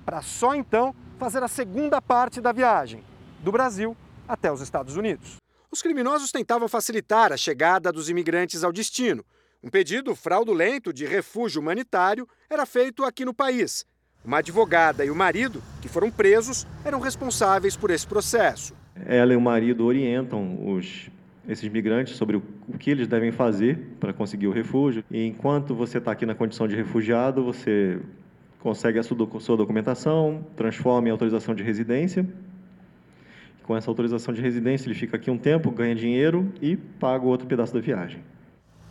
para 0.04 0.20
só 0.20 0.54
então 0.54 0.94
fazer 1.18 1.42
a 1.42 1.48
segunda 1.48 2.00
parte 2.02 2.40
da 2.40 2.52
viagem, 2.52 3.02
do 3.40 3.50
Brasil 3.50 3.96
até 4.28 4.52
os 4.52 4.60
Estados 4.60 4.96
Unidos. 4.96 5.36
Os 5.70 5.80
criminosos 5.80 6.30
tentavam 6.30 6.68
facilitar 6.68 7.32
a 7.32 7.36
chegada 7.36 7.90
dos 7.90 8.10
imigrantes 8.10 8.62
ao 8.62 8.72
destino. 8.72 9.24
Um 9.62 9.70
pedido 9.70 10.14
fraudulento 10.14 10.92
de 10.92 11.06
refúgio 11.06 11.60
humanitário 11.60 12.28
era 12.50 12.66
feito 12.66 13.02
aqui 13.02 13.24
no 13.24 13.32
país. 13.32 13.86
Uma 14.24 14.38
advogada 14.38 15.04
e 15.04 15.10
o 15.10 15.16
marido, 15.16 15.62
que 15.80 15.88
foram 15.88 16.10
presos, 16.10 16.66
eram 16.84 17.00
responsáveis 17.00 17.76
por 17.76 17.90
esse 17.90 18.06
processo. 18.06 18.74
Ela 18.94 19.32
e 19.32 19.36
o 19.36 19.40
marido 19.40 19.84
orientam 19.84 20.70
os 20.74 21.10
esses 21.48 21.68
migrantes 21.68 22.16
sobre 22.16 22.36
o, 22.36 22.42
que 22.78 22.90
eles 22.90 23.06
devem 23.06 23.30
fazer 23.30 23.78
para 24.00 24.12
conseguir 24.12 24.46
o 24.46 24.52
refúgio. 24.52 25.04
E 25.10 25.26
enquanto 25.26 25.74
você 25.74 25.98
está 25.98 26.12
aqui 26.12 26.24
na 26.24 26.34
condição 26.34 26.66
de 26.66 26.74
refugiado, 26.74 27.44
você 27.44 27.98
consegue 28.60 28.98
a 28.98 29.02
sua 29.02 29.56
documentação, 29.56 30.44
transforma 30.56 31.08
em 31.08 31.10
autorização 31.10 31.54
de 31.54 31.62
residência. 31.62 32.26
Com 33.62 33.76
essa 33.76 33.90
autorização 33.90 34.32
de 34.32 34.40
residência, 34.40 34.86
ele 34.86 34.94
fica 34.94 35.16
aqui 35.16 35.30
um 35.30 35.38
tempo, 35.38 35.70
ganha 35.70 35.94
dinheiro 35.94 36.52
e 36.60 36.76
paga 36.76 37.24
o 37.24 37.28
outro 37.28 37.46
pedaço 37.46 37.72
da 37.72 37.80
viagem. 37.80 38.22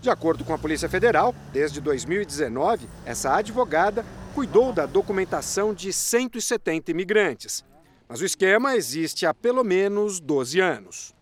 De 0.02 0.10
acordo 0.10 0.44
com 0.44 0.54
a 0.54 0.58
Polícia 0.58 0.90
Federal, 0.90 1.34
desde 1.52 1.80
2019, 1.80 2.88
essa 3.06 3.36
advogada 3.36 4.04
cuidou 4.36 4.74
da 4.74 4.86
documentação 4.86 5.74
de 5.74 5.94
170 5.94 6.92
imigrantes. 6.92 7.64
Mas 8.08 8.20
o 8.20 8.26
esquema 8.26 8.76
existe 8.76 9.26
há 9.26 9.34
pelo 9.34 9.64
menos 9.64 10.20
12 10.20 10.60
anos. 10.60 11.16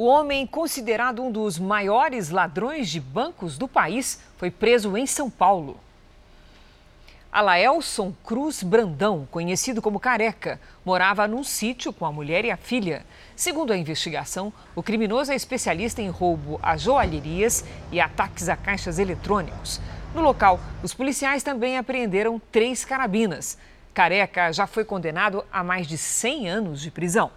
O 0.00 0.06
homem 0.06 0.46
considerado 0.46 1.22
um 1.22 1.30
dos 1.30 1.58
maiores 1.58 2.30
ladrões 2.30 2.88
de 2.88 2.98
bancos 2.98 3.58
do 3.58 3.68
país 3.68 4.18
foi 4.38 4.50
preso 4.50 4.96
em 4.96 5.06
São 5.06 5.28
Paulo. 5.28 5.78
Alaelson 7.30 8.10
Cruz 8.24 8.62
Brandão, 8.62 9.28
conhecido 9.30 9.82
como 9.82 10.00
Careca, 10.00 10.58
morava 10.86 11.28
num 11.28 11.44
sítio 11.44 11.92
com 11.92 12.06
a 12.06 12.12
mulher 12.12 12.46
e 12.46 12.50
a 12.50 12.56
filha. 12.56 13.04
Segundo 13.36 13.74
a 13.74 13.76
investigação, 13.76 14.50
o 14.74 14.82
criminoso 14.82 15.32
é 15.32 15.34
especialista 15.34 16.00
em 16.00 16.08
roubo 16.08 16.58
a 16.62 16.78
joalherias 16.78 17.62
e 17.92 18.00
ataques 18.00 18.48
a 18.48 18.56
caixas 18.56 18.98
eletrônicos. 18.98 19.82
No 20.14 20.22
local, 20.22 20.58
os 20.82 20.94
policiais 20.94 21.42
também 21.42 21.76
apreenderam 21.76 22.40
três 22.50 22.86
carabinas. 22.86 23.58
Careca 23.92 24.50
já 24.50 24.66
foi 24.66 24.82
condenado 24.82 25.44
a 25.52 25.62
mais 25.62 25.86
de 25.86 25.98
100 25.98 26.48
anos 26.48 26.80
de 26.80 26.90
prisão. 26.90 27.30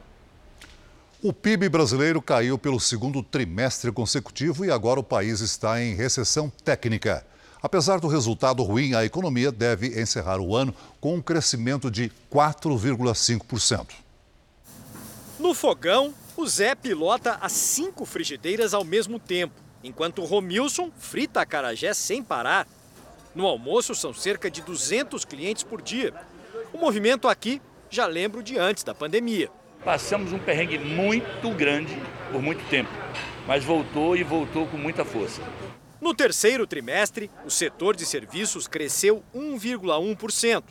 O 1.23 1.31
PIB 1.31 1.69
brasileiro 1.69 2.21
caiu 2.21 2.57
pelo 2.57 2.81
segundo 2.81 3.23
trimestre 3.23 3.89
consecutivo 3.93 4.65
e 4.65 4.69
agora 4.69 4.99
o 4.99 5.03
país 5.03 5.39
está 5.39 5.81
em 5.81 5.95
recessão 5.95 6.51
técnica. 6.65 7.25
Apesar 7.61 8.01
do 8.01 8.09
resultado 8.09 8.61
ruim, 8.61 8.93
a 8.93 9.05
economia 9.05 9.49
deve 9.49 10.01
encerrar 10.01 10.41
o 10.41 10.53
ano 10.53 10.75
com 10.99 11.15
um 11.15 11.21
crescimento 11.21 11.89
de 11.89 12.11
4,5%. 12.29 13.91
No 15.39 15.53
fogão, 15.53 16.13
o 16.35 16.45
Zé 16.45 16.75
pilota 16.75 17.37
as 17.39 17.53
cinco 17.53 18.05
frigideiras 18.05 18.73
ao 18.73 18.83
mesmo 18.83 19.17
tempo, 19.17 19.55
enquanto 19.81 20.21
o 20.21 20.25
Romilson 20.25 20.91
frita 20.99 21.39
a 21.39 21.45
carajé 21.45 21.93
sem 21.93 22.21
parar. 22.21 22.67
No 23.33 23.47
almoço, 23.47 23.95
são 23.95 24.13
cerca 24.13 24.51
de 24.51 24.61
200 24.61 25.23
clientes 25.23 25.63
por 25.63 25.81
dia. 25.81 26.13
O 26.73 26.77
movimento 26.77 27.29
aqui 27.29 27.61
já 27.89 28.05
lembro 28.07 28.43
de 28.43 28.59
antes 28.59 28.83
da 28.83 28.93
pandemia. 28.93 29.49
Passamos 29.83 30.31
um 30.31 30.39
perrengue 30.39 30.79
muito 30.79 31.51
grande 31.51 31.93
por 32.31 32.41
muito 32.41 32.63
tempo, 32.69 32.89
mas 33.45 33.65
voltou 33.65 34.15
e 34.15 34.23
voltou 34.23 34.65
com 34.65 34.77
muita 34.77 35.03
força. 35.03 35.41
No 35.99 36.13
terceiro 36.13 36.65
trimestre, 36.65 37.29
o 37.45 37.49
setor 37.49 37.93
de 37.93 38.05
serviços 38.05 38.65
cresceu 38.65 39.21
1,1%. 39.35 40.63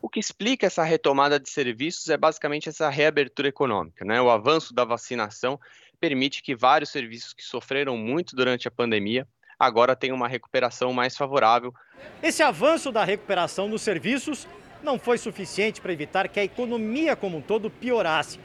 O 0.00 0.08
que 0.08 0.18
explica 0.18 0.66
essa 0.66 0.82
retomada 0.82 1.38
de 1.38 1.50
serviços 1.50 2.08
é 2.08 2.16
basicamente 2.16 2.70
essa 2.70 2.88
reabertura 2.88 3.48
econômica. 3.48 4.06
Né? 4.06 4.20
O 4.22 4.30
avanço 4.30 4.72
da 4.72 4.86
vacinação 4.86 5.60
permite 6.00 6.42
que 6.42 6.56
vários 6.56 6.88
serviços 6.88 7.34
que 7.34 7.44
sofreram 7.44 7.94
muito 7.98 8.34
durante 8.34 8.66
a 8.66 8.70
pandemia 8.70 9.28
agora 9.58 9.94
tenham 9.94 10.16
uma 10.16 10.26
recuperação 10.28 10.94
mais 10.94 11.14
favorável. 11.14 11.74
Esse 12.22 12.42
avanço 12.42 12.90
da 12.90 13.04
recuperação 13.04 13.68
dos 13.68 13.82
serviços 13.82 14.48
não 14.82 14.98
foi 14.98 15.18
suficiente 15.18 15.80
para 15.80 15.92
evitar 15.92 16.28
que 16.28 16.40
a 16.40 16.44
economia 16.44 17.16
como 17.16 17.38
um 17.38 17.40
todo 17.40 17.70
piorasse. 17.70 18.38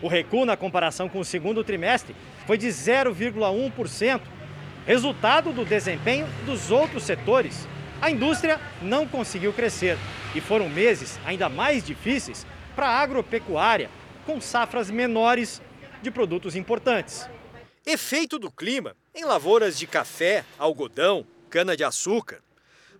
O 0.00 0.08
recuo 0.08 0.44
na 0.44 0.56
comparação 0.56 1.08
com 1.08 1.20
o 1.20 1.24
segundo 1.24 1.64
trimestre 1.64 2.14
foi 2.46 2.56
de 2.56 2.68
0,1%, 2.68 4.20
resultado 4.86 5.52
do 5.52 5.64
desempenho 5.64 6.26
dos 6.46 6.70
outros 6.70 7.02
setores. 7.02 7.66
A 8.00 8.10
indústria 8.10 8.60
não 8.80 9.06
conseguiu 9.06 9.52
crescer 9.52 9.98
e 10.34 10.40
foram 10.40 10.68
meses 10.68 11.18
ainda 11.24 11.48
mais 11.48 11.84
difíceis 11.84 12.46
para 12.76 12.88
a 12.88 13.00
agropecuária, 13.00 13.90
com 14.24 14.40
safras 14.40 14.90
menores 14.90 15.60
de 16.00 16.10
produtos 16.10 16.54
importantes. 16.54 17.28
Efeito 17.84 18.38
do 18.38 18.50
clima 18.50 18.94
em 19.14 19.24
lavouras 19.24 19.76
de 19.76 19.86
café, 19.86 20.44
algodão, 20.58 21.26
cana-de-açúcar. 21.50 22.40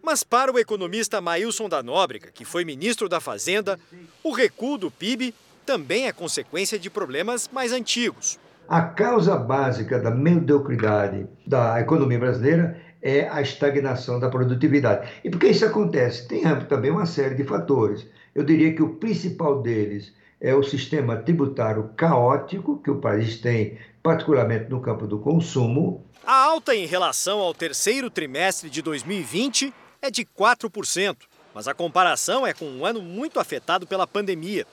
Mas 0.03 0.23
para 0.23 0.53
o 0.53 0.59
economista 0.59 1.21
Mailson 1.21 1.69
da 1.69 1.83
Nóbrega, 1.83 2.31
que 2.33 2.45
foi 2.45 2.65
ministro 2.65 3.09
da 3.09 3.21
Fazenda, 3.21 3.79
o 4.23 4.33
recuo 4.33 4.79
do 4.79 4.91
PIB 4.91 5.35
também 5.67 6.07
é 6.07 6.13
consequência 6.13 6.79
de 6.79 6.89
problemas 6.89 7.49
mais 7.53 7.73
antigos. 7.73 8.39
A 8.69 8.83
causa 8.83 9.37
básica 9.37 9.99
da 9.99 10.11
mediocridade 10.11 11.27
da 11.47 11.81
economia 11.81 12.19
brasileira 12.19 12.81
é 13.01 13.29
a 13.29 13.41
estagnação 13.41 14.19
da 14.19 14.29
produtividade. 14.29 15.09
E 15.25 15.31
por 15.31 15.39
que 15.39 15.49
isso 15.49 15.65
acontece? 15.65 16.27
Tem 16.27 16.43
também 16.67 16.91
uma 16.91 17.07
série 17.07 17.35
de 17.35 17.45
fatores. 17.45 18.07
Eu 18.35 18.45
diria 18.45 18.75
que 18.75 18.83
o 18.83 18.97
principal 18.97 19.63
deles 19.63 20.13
é 20.41 20.55
o 20.55 20.63
sistema 20.63 21.17
tributário 21.17 21.91
caótico 21.97 22.81
que 22.83 22.91
o 22.91 23.01
país 23.01 23.41
tem, 23.41 23.79
particularmente 24.03 24.71
no 24.71 24.81
campo 24.81 25.07
do 25.07 25.19
consumo. 25.19 26.05
A 26.25 26.45
alta 26.45 26.75
em 26.75 26.87
relação 26.87 27.41
ao 27.41 27.55
terceiro 27.55 28.11
trimestre 28.11 28.71
de 28.71 28.83
2020 28.83 29.73
é 30.01 30.11
de 30.11 30.25
4%, 30.25 31.17
mas 31.55 31.69
a 31.69 31.75
comparação 31.75 32.47
é 32.47 32.53
com 32.53 32.67
um 32.67 32.85
ano 32.85 33.03
muito 33.03 33.41
afetado 33.41 33.87
pela 33.87 34.07
pandemia. 34.07 34.67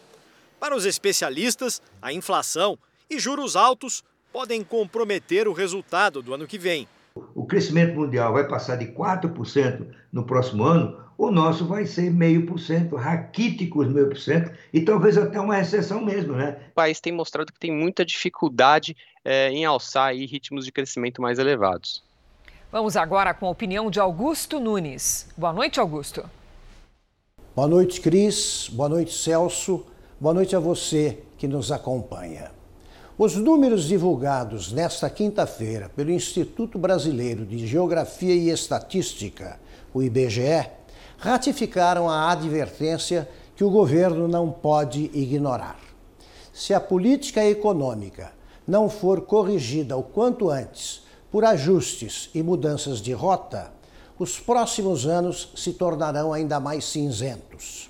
Para 0.59 0.75
os 0.75 0.85
especialistas, 0.85 1.81
a 2.01 2.13
inflação 2.13 2.77
e 3.09 3.19
juros 3.19 3.55
altos 3.55 4.03
podem 4.31 4.63
comprometer 4.63 5.47
o 5.47 5.53
resultado 5.53 6.21
do 6.21 6.33
ano 6.33 6.47
que 6.47 6.57
vem 6.57 6.87
o 7.33 7.45
crescimento 7.45 7.95
mundial 7.95 8.33
vai 8.33 8.45
passar 8.45 8.75
de 8.75 8.87
4% 8.87 9.87
no 10.11 10.25
próximo 10.25 10.65
ano, 10.65 10.99
o 11.17 11.31
nosso 11.31 11.65
vai 11.65 11.85
ser 11.85 12.11
meio 12.11 12.45
por 12.45 12.59
cento, 12.59 12.97
raquíticos 12.97 13.87
meio 13.87 14.09
por 14.09 14.17
cento, 14.17 14.51
e 14.73 14.81
talvez 14.81 15.17
até 15.17 15.39
uma 15.39 15.55
recessão 15.55 16.03
mesmo, 16.03 16.33
né? 16.33 16.57
O 16.71 16.73
país 16.73 16.99
tem 16.99 17.13
mostrado 17.13 17.53
que 17.53 17.59
tem 17.59 17.71
muita 17.71 18.03
dificuldade 18.03 18.97
é, 19.23 19.49
em 19.49 19.63
alçar 19.63 20.09
aí 20.09 20.25
ritmos 20.25 20.65
de 20.65 20.73
crescimento 20.73 21.21
mais 21.21 21.39
elevados. 21.39 22.03
Vamos 22.71 22.97
agora 22.97 23.33
com 23.33 23.45
a 23.45 23.51
opinião 23.51 23.89
de 23.89 23.99
Augusto 23.99 24.59
Nunes. 24.59 25.27
Boa 25.37 25.53
noite, 25.53 25.79
Augusto. 25.79 26.27
Boa 27.55 27.67
noite, 27.67 28.01
Cris. 28.01 28.69
Boa 28.71 28.89
noite, 28.89 29.13
Celso. 29.13 29.85
Boa 30.19 30.33
noite 30.33 30.55
a 30.55 30.59
você 30.59 31.19
que 31.37 31.47
nos 31.47 31.71
acompanha. 31.71 32.51
Os 33.17 33.35
números 33.35 33.85
divulgados 33.85 34.73
nesta 34.73 35.09
quinta-feira 35.09 35.89
pelo 35.95 36.11
Instituto 36.11 36.77
Brasileiro 36.77 37.45
de 37.45 37.65
Geografia 37.65 38.33
e 38.33 38.49
Estatística, 38.49 39.57
o 39.93 40.03
IBGE, 40.03 40.67
ratificaram 41.17 42.09
a 42.09 42.29
advertência 42.31 43.29
que 43.55 43.63
o 43.63 43.69
governo 43.69 44.27
não 44.27 44.51
pode 44.51 45.09
ignorar. 45.13 45.79
Se 46.51 46.73
a 46.73 46.79
política 46.79 47.45
econômica 47.45 48.33
não 48.67 48.89
for 48.89 49.21
corrigida 49.21 49.95
o 49.95 50.03
quanto 50.03 50.49
antes 50.49 51.04
por 51.35 51.43
ajustes 51.43 52.29
e 52.33 52.41
mudanças 52.41 53.01
de 53.01 53.11
rota, 53.11 53.69
os 54.17 54.39
próximos 54.39 55.05
anos 55.05 55.49
se 55.53 55.73
tornarão 55.73 56.31
ainda 56.31 56.61
mais 56.61 56.85
cinzentos. 56.85 57.89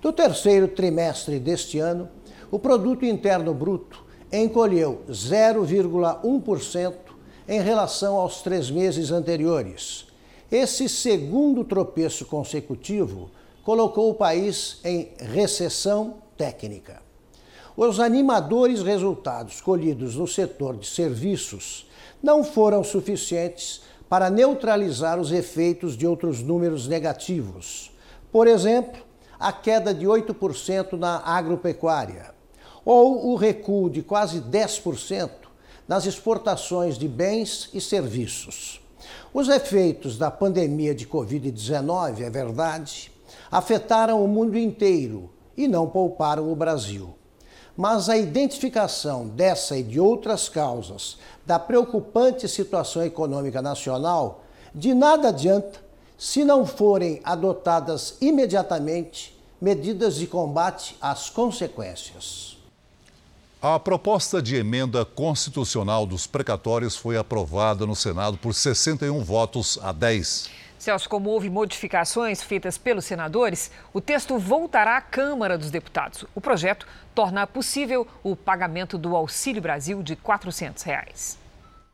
No 0.00 0.12
terceiro 0.12 0.68
trimestre 0.68 1.40
deste 1.40 1.80
ano, 1.80 2.08
o 2.48 2.60
produto 2.60 3.04
interno 3.04 3.52
bruto 3.52 4.04
encolheu 4.32 5.02
0,1% 5.10 6.94
em 7.48 7.60
relação 7.60 8.14
aos 8.14 8.40
três 8.40 8.70
meses 8.70 9.10
anteriores. 9.10 10.06
Esse 10.48 10.88
segundo 10.88 11.64
tropeço 11.64 12.24
consecutivo 12.26 13.32
colocou 13.64 14.10
o 14.10 14.14
país 14.14 14.78
em 14.84 15.08
recessão 15.18 16.18
técnica. 16.36 17.02
Os 17.76 17.98
animadores 17.98 18.80
resultados 18.80 19.60
colhidos 19.60 20.14
no 20.14 20.28
setor 20.28 20.76
de 20.76 20.86
serviços 20.86 21.85
não 22.22 22.42
foram 22.42 22.82
suficientes 22.82 23.82
para 24.08 24.30
neutralizar 24.30 25.18
os 25.18 25.32
efeitos 25.32 25.96
de 25.96 26.06
outros 26.06 26.42
números 26.42 26.86
negativos. 26.86 27.90
Por 28.30 28.46
exemplo, 28.46 29.02
a 29.38 29.52
queda 29.52 29.92
de 29.92 30.06
8% 30.06 30.92
na 30.92 31.18
agropecuária, 31.24 32.34
ou 32.84 33.32
o 33.32 33.36
recuo 33.36 33.90
de 33.90 34.02
quase 34.02 34.40
10% 34.40 35.30
nas 35.88 36.06
exportações 36.06 36.96
de 36.96 37.08
bens 37.08 37.68
e 37.72 37.80
serviços. 37.80 38.80
Os 39.32 39.48
efeitos 39.48 40.16
da 40.16 40.30
pandemia 40.30 40.94
de 40.94 41.06
Covid-19, 41.06 42.22
é 42.22 42.30
verdade, 42.30 43.12
afetaram 43.50 44.24
o 44.24 44.28
mundo 44.28 44.56
inteiro 44.56 45.30
e 45.56 45.68
não 45.68 45.88
pouparam 45.88 46.50
o 46.50 46.56
Brasil. 46.56 47.14
Mas 47.76 48.08
a 48.08 48.16
identificação 48.16 49.28
dessa 49.28 49.76
e 49.76 49.82
de 49.82 50.00
outras 50.00 50.48
causas 50.48 51.18
da 51.44 51.58
preocupante 51.58 52.48
situação 52.48 53.04
econômica 53.04 53.60
nacional 53.60 54.44
de 54.74 54.94
nada 54.94 55.28
adianta 55.28 55.80
se 56.18 56.44
não 56.44 56.64
forem 56.64 57.20
adotadas 57.22 58.16
imediatamente 58.20 59.36
medidas 59.60 60.16
de 60.16 60.26
combate 60.26 60.96
às 61.00 61.28
consequências. 61.28 62.56
A 63.60 63.78
proposta 63.78 64.40
de 64.40 64.54
emenda 64.54 65.04
constitucional 65.04 66.06
dos 66.06 66.26
precatórios 66.26 66.94
foi 66.94 67.16
aprovada 67.16 67.86
no 67.86 67.96
Senado 67.96 68.36
por 68.36 68.54
61 68.54 69.24
votos 69.24 69.78
a 69.82 69.92
10. 69.92 70.48
Celso, 70.86 71.08
como 71.08 71.30
houve 71.30 71.50
modificações 71.50 72.44
feitas 72.44 72.78
pelos 72.78 73.04
senadores, 73.04 73.72
o 73.92 74.00
texto 74.00 74.38
voltará 74.38 74.96
à 74.96 75.00
Câmara 75.00 75.58
dos 75.58 75.68
Deputados. 75.68 76.24
O 76.32 76.40
projeto 76.40 76.86
torna 77.12 77.44
possível 77.44 78.06
o 78.22 78.36
pagamento 78.36 78.96
do 78.96 79.16
Auxílio 79.16 79.60
Brasil 79.60 80.00
de 80.00 80.14
400 80.14 80.84
reais. 80.84 81.38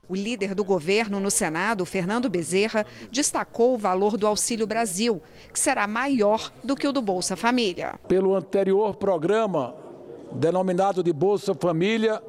O 0.06 0.14
líder 0.14 0.54
do 0.54 0.62
governo 0.62 1.18
no 1.18 1.30
Senado, 1.30 1.86
Fernando 1.86 2.28
Bezerra, 2.28 2.84
destacou 3.10 3.72
o 3.72 3.78
valor 3.78 4.18
do 4.18 4.26
Auxílio 4.26 4.66
Brasil, 4.66 5.22
que 5.50 5.58
será 5.58 5.86
maior 5.86 6.52
do 6.62 6.76
que 6.76 6.86
o 6.86 6.92
do 6.92 7.00
Bolsa 7.00 7.34
Família. 7.34 7.94
Pelo 8.06 8.34
anterior 8.34 8.96
programa, 8.96 9.74
denominado 10.32 11.02
de 11.02 11.14
Bolsa 11.14 11.54
Família, 11.54 12.22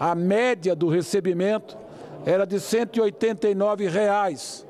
a 0.00 0.14
média 0.14 0.74
do 0.74 0.88
recebimento 0.88 1.76
era 2.24 2.46
de 2.46 2.58
189 2.58 3.86
reais. 3.86 4.65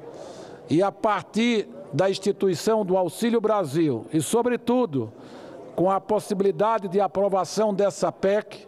E 0.68 0.82
a 0.82 0.90
partir 0.90 1.68
da 1.92 2.10
instituição 2.10 2.84
do 2.84 2.96
Auxílio 2.96 3.40
Brasil 3.40 4.06
e, 4.12 4.20
sobretudo, 4.20 5.12
com 5.74 5.90
a 5.90 6.00
possibilidade 6.00 6.88
de 6.88 7.00
aprovação 7.00 7.72
dessa 7.72 8.10
PEC, 8.10 8.66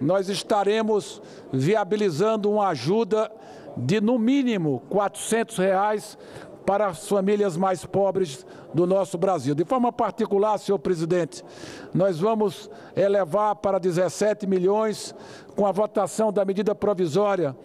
nós 0.00 0.28
estaremos 0.28 1.22
viabilizando 1.52 2.50
uma 2.50 2.68
ajuda 2.68 3.30
de 3.76 4.00
no 4.00 4.18
mínimo 4.18 4.82
400 4.90 5.56
reais 5.58 6.18
para 6.66 6.88
as 6.88 7.08
famílias 7.08 7.56
mais 7.56 7.84
pobres 7.84 8.46
do 8.72 8.86
nosso 8.86 9.18
Brasil. 9.18 9.54
De 9.54 9.64
forma 9.64 9.92
particular, 9.92 10.58
senhor 10.58 10.78
presidente, 10.78 11.44
nós 11.92 12.18
vamos 12.18 12.70
elevar 12.96 13.56
para 13.56 13.78
17 13.78 14.46
milhões 14.46 15.14
com 15.56 15.66
a 15.66 15.72
votação 15.72 16.32
da 16.32 16.44
medida 16.44 16.74
provisória. 16.74 17.56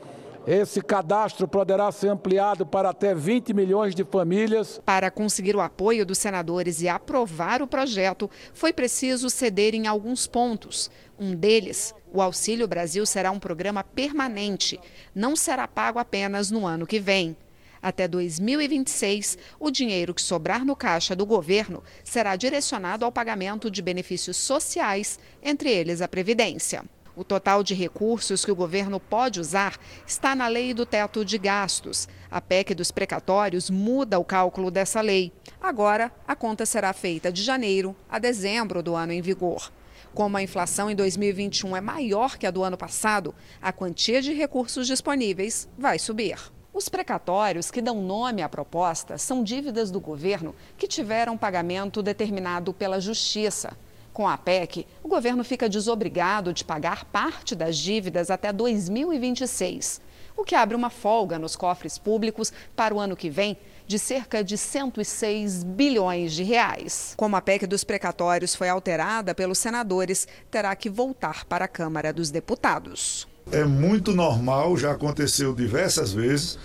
Esse 0.48 0.82
cadastro 0.82 1.46
poderá 1.46 1.92
ser 1.92 2.08
ampliado 2.08 2.66
para 2.66 2.92
até 2.92 3.14
20 3.14 3.54
milhões 3.54 3.94
de 3.94 4.06
famílias. 4.06 4.80
Para 4.86 5.12
conseguir 5.12 5.58
o 5.58 5.60
apoio 5.60 6.06
dos 6.06 6.20
senadores 6.20 6.82
e 6.82 6.88
aprovar 6.88 7.62
o 7.62 7.68
projeto, 7.68 8.32
foi 8.54 8.72
preciso 8.72 9.30
ceder 9.30 9.76
em 9.76 9.88
alguns 9.88 10.26
pontos. 10.26 10.90
Um 11.20 11.36
deles, 11.36 11.94
o 12.14 12.22
Auxílio 12.22 12.66
Brasil 12.66 13.06
será 13.06 13.30
um 13.30 13.40
programa 13.40 13.84
permanente, 13.84 14.80
não 15.14 15.36
será 15.36 15.68
pago 15.68 16.00
apenas 16.00 16.50
no 16.50 16.66
ano 16.66 16.88
que 16.88 16.98
vem. 16.98 17.36
Até 17.82 18.08
2026, 18.08 19.38
o 19.60 19.70
dinheiro 19.70 20.14
que 20.14 20.22
sobrar 20.22 20.64
no 20.64 20.78
caixa 20.78 21.14
do 21.14 21.26
governo 21.26 21.84
será 22.06 22.38
direcionado 22.38 23.04
ao 23.04 23.12
pagamento 23.12 23.70
de 23.70 23.82
benefícios 23.82 24.38
sociais, 24.38 25.20
entre 25.44 25.70
eles 25.70 26.02
a 26.02 26.08
Previdência. 26.08 26.86
O 27.18 27.24
total 27.24 27.64
de 27.64 27.74
recursos 27.74 28.46
que 28.46 28.52
o 28.52 28.56
governo 28.56 29.00
pode 29.00 29.40
usar 29.40 29.80
está 30.06 30.36
na 30.36 30.48
lei 30.48 30.72
do 30.72 30.86
teto 30.86 31.26
de 31.26 31.40
gastos. 31.40 32.08
A 32.30 32.40
PEC 32.40 32.76
dos 32.76 32.92
precatórios 32.92 33.72
muda 33.72 34.20
o 34.20 34.24
cálculo 34.24 34.70
dessa 34.70 35.02
lei. 35.02 35.34
Agora, 35.60 36.14
a 36.28 36.36
conta 36.36 36.64
será 36.64 36.94
feita 36.94 37.32
de 37.32 37.42
janeiro 37.42 37.96
a 38.08 38.20
dezembro 38.20 38.84
do 38.84 38.96
ano 38.96 39.14
em 39.14 39.22
vigor. 39.22 39.72
Como 40.14 40.38
a 40.38 40.44
inflação 40.44 40.92
em 40.92 40.96
2021 40.96 41.76
é 41.76 41.82
maior 41.82 42.38
que 42.38 42.46
a 42.46 42.52
do 42.52 42.64
ano 42.64 42.78
passado, 42.78 43.34
a 43.60 43.74
quantia 43.74 44.22
de 44.22 44.32
recursos 44.32 44.86
disponíveis 44.86 45.68
vai 45.76 45.98
subir. 45.98 46.38
Os 46.72 46.88
precatórios 46.88 47.72
que 47.72 47.82
dão 47.82 48.00
nome 48.00 48.44
à 48.44 48.48
proposta 48.48 49.18
são 49.18 49.44
dívidas 49.44 49.90
do 49.90 50.00
governo 50.00 50.54
que 50.78 50.88
tiveram 50.88 51.36
pagamento 51.36 52.04
determinado 52.04 52.72
pela 52.76 53.02
Justiça. 53.02 53.76
Com 54.18 54.28
a 54.28 54.36
PEC, 54.36 54.88
o 55.04 55.08
governo 55.08 55.44
fica 55.44 55.70
desobrigado 55.70 56.52
de 56.52 56.66
pagar 56.66 57.06
parte 57.06 57.54
das 57.54 57.78
dívidas 57.78 58.32
até 58.32 58.52
2026, 58.52 60.02
o 60.36 60.44
que 60.44 60.56
abre 60.56 60.76
uma 60.76 60.90
folga 60.90 61.38
nos 61.38 61.56
cofres 61.56 62.00
públicos 62.00 62.52
para 62.76 62.96
o 62.96 63.00
ano 63.00 63.16
que 63.16 63.30
vem 63.30 63.56
de 63.86 64.00
cerca 64.00 64.44
de 64.44 64.58
106 64.58 65.64
bilhões 65.64 66.34
de 66.34 66.42
reais. 66.42 67.14
Como 67.16 67.36
a 67.36 67.42
PEC 67.42 67.68
dos 67.68 67.84
precatórios 67.84 68.56
foi 68.56 68.70
alterada 68.70 69.36
pelos 69.36 69.60
senadores, 69.60 70.28
terá 70.50 70.76
que 70.76 70.90
voltar 70.90 71.46
para 71.46 71.66
a 71.66 71.68
Câmara 71.68 72.12
dos 72.12 72.32
Deputados. 72.32 73.28
É 73.52 73.66
muito 73.66 74.16
normal, 74.16 74.76
já 74.78 74.94
aconteceu 74.94 75.54
diversas 75.54 76.12
vezes, 76.12 76.58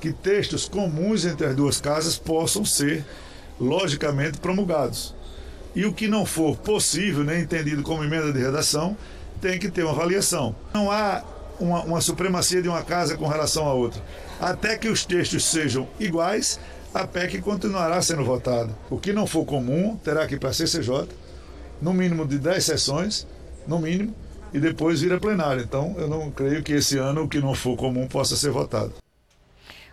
que 0.00 0.12
textos 0.12 0.68
comuns 0.68 1.24
entre 1.24 1.44
as 1.44 1.56
duas 1.56 1.80
casas 1.80 2.16
possam 2.16 2.64
ser 2.64 3.04
logicamente 3.58 4.38
promulgados. 4.38 5.18
E 5.74 5.84
o 5.84 5.92
que 5.92 6.08
não 6.08 6.26
for 6.26 6.56
possível, 6.56 7.22
nem 7.22 7.42
entendido 7.42 7.82
como 7.82 8.02
emenda 8.02 8.32
de 8.32 8.38
redação, 8.40 8.96
tem 9.40 9.58
que 9.58 9.70
ter 9.70 9.84
uma 9.84 9.92
avaliação. 9.92 10.54
Não 10.74 10.90
há 10.90 11.22
uma, 11.60 11.82
uma 11.82 12.00
supremacia 12.00 12.60
de 12.60 12.68
uma 12.68 12.82
casa 12.82 13.16
com 13.16 13.26
relação 13.26 13.68
à 13.68 13.72
outra. 13.72 14.02
Até 14.40 14.76
que 14.76 14.88
os 14.88 15.04
textos 15.04 15.44
sejam 15.44 15.86
iguais, 15.98 16.58
a 16.92 17.06
PEC 17.06 17.40
continuará 17.40 18.02
sendo 18.02 18.24
votada. 18.24 18.76
O 18.90 18.98
que 18.98 19.12
não 19.12 19.26
for 19.26 19.44
comum 19.44 19.96
terá 20.02 20.26
que 20.26 20.34
ir 20.34 20.38
para 20.38 20.50
a 20.50 20.52
CCJ, 20.52 21.08
no 21.80 21.94
mínimo 21.94 22.26
de 22.26 22.38
10 22.38 22.64
sessões, 22.64 23.26
no 23.66 23.78
mínimo, 23.78 24.14
e 24.52 24.58
depois 24.58 25.00
vir 25.00 25.12
a 25.12 25.20
plenário. 25.20 25.62
Então, 25.62 25.94
eu 25.96 26.08
não 26.08 26.30
creio 26.30 26.62
que 26.62 26.72
esse 26.72 26.98
ano 26.98 27.22
o 27.22 27.28
que 27.28 27.40
não 27.40 27.54
for 27.54 27.76
comum 27.76 28.08
possa 28.08 28.34
ser 28.34 28.50
votado. 28.50 28.92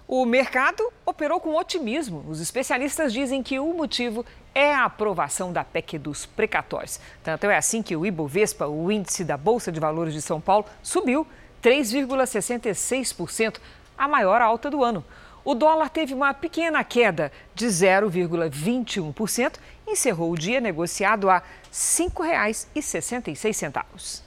O 0.07 0.25
mercado 0.25 0.89
operou 1.05 1.39
com 1.41 1.55
otimismo. 1.55 2.23
Os 2.29 2.39
especialistas 2.39 3.11
dizem 3.11 3.43
que 3.43 3.59
o 3.59 3.73
motivo 3.73 4.25
é 4.55 4.73
a 4.73 4.85
aprovação 4.85 5.51
da 5.51 5.65
PEC 5.65 5.99
dos 5.99 6.25
precatórios. 6.25 6.97
Tanto 7.21 7.47
é 7.47 7.57
assim 7.57 7.83
que 7.83 7.93
o 7.93 8.05
Ibovespa, 8.05 8.67
o 8.67 8.89
índice 8.89 9.25
da 9.25 9.35
Bolsa 9.35 9.69
de 9.69 9.81
Valores 9.81 10.13
de 10.13 10.21
São 10.21 10.39
Paulo, 10.39 10.65
subiu 10.81 11.27
3,66%, 11.61 13.57
a 13.97 14.07
maior 14.07 14.41
alta 14.41 14.69
do 14.69 14.81
ano. 14.81 15.03
O 15.43 15.53
dólar 15.53 15.89
teve 15.89 16.13
uma 16.13 16.33
pequena 16.33 16.81
queda 16.85 17.29
de 17.53 17.67
0,21% 17.67 19.55
e 19.85 19.91
encerrou 19.91 20.31
o 20.31 20.37
dia 20.37 20.61
negociado 20.61 21.29
a 21.29 21.39
R$ 21.39 21.43
5,66. 21.73 24.26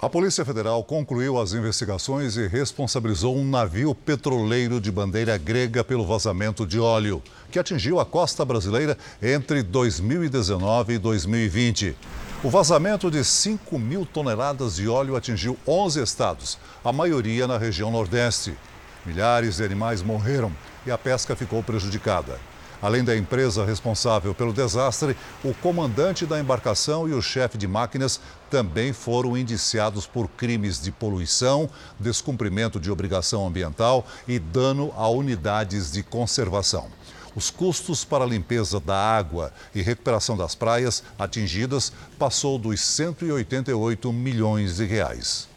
A 0.00 0.08
Polícia 0.08 0.44
Federal 0.44 0.84
concluiu 0.84 1.40
as 1.40 1.52
investigações 1.54 2.36
e 2.36 2.46
responsabilizou 2.46 3.36
um 3.36 3.44
navio 3.44 3.92
petroleiro 3.96 4.80
de 4.80 4.92
bandeira 4.92 5.36
grega 5.36 5.82
pelo 5.82 6.06
vazamento 6.06 6.64
de 6.64 6.78
óleo, 6.78 7.20
que 7.50 7.58
atingiu 7.58 7.98
a 7.98 8.06
costa 8.06 8.44
brasileira 8.44 8.96
entre 9.20 9.60
2019 9.60 10.94
e 10.94 10.98
2020. 10.98 11.96
O 12.44 12.48
vazamento 12.48 13.10
de 13.10 13.24
5 13.24 13.76
mil 13.76 14.06
toneladas 14.06 14.76
de 14.76 14.86
óleo 14.86 15.16
atingiu 15.16 15.58
11 15.66 16.00
estados, 16.00 16.58
a 16.84 16.92
maioria 16.92 17.48
na 17.48 17.58
região 17.58 17.90
Nordeste. 17.90 18.56
Milhares 19.04 19.56
de 19.56 19.64
animais 19.64 20.00
morreram 20.00 20.52
e 20.86 20.92
a 20.92 20.96
pesca 20.96 21.34
ficou 21.34 21.60
prejudicada. 21.60 22.38
Além 22.80 23.02
da 23.02 23.16
empresa 23.16 23.64
responsável 23.64 24.32
pelo 24.32 24.52
desastre, 24.52 25.16
o 25.42 25.52
comandante 25.52 26.24
da 26.24 26.38
embarcação 26.38 27.08
e 27.08 27.12
o 27.12 27.20
chefe 27.20 27.58
de 27.58 27.66
máquinas 27.66 28.20
também 28.48 28.92
foram 28.92 29.36
indiciados 29.36 30.06
por 30.06 30.28
crimes 30.28 30.80
de 30.80 30.92
poluição, 30.92 31.68
descumprimento 31.98 32.78
de 32.78 32.90
obrigação 32.90 33.46
ambiental 33.46 34.06
e 34.28 34.38
dano 34.38 34.92
a 34.96 35.08
unidades 35.08 35.90
de 35.90 36.04
conservação. 36.04 36.88
Os 37.34 37.50
custos 37.50 38.04
para 38.04 38.24
a 38.24 38.26
limpeza 38.26 38.80
da 38.80 38.96
água 38.96 39.52
e 39.74 39.82
recuperação 39.82 40.36
das 40.36 40.54
praias 40.54 41.02
atingidas 41.18 41.92
passou 42.18 42.58
dos 42.58 42.80
188 42.80 44.12
milhões 44.12 44.76
de 44.76 44.84
reais. 44.84 45.48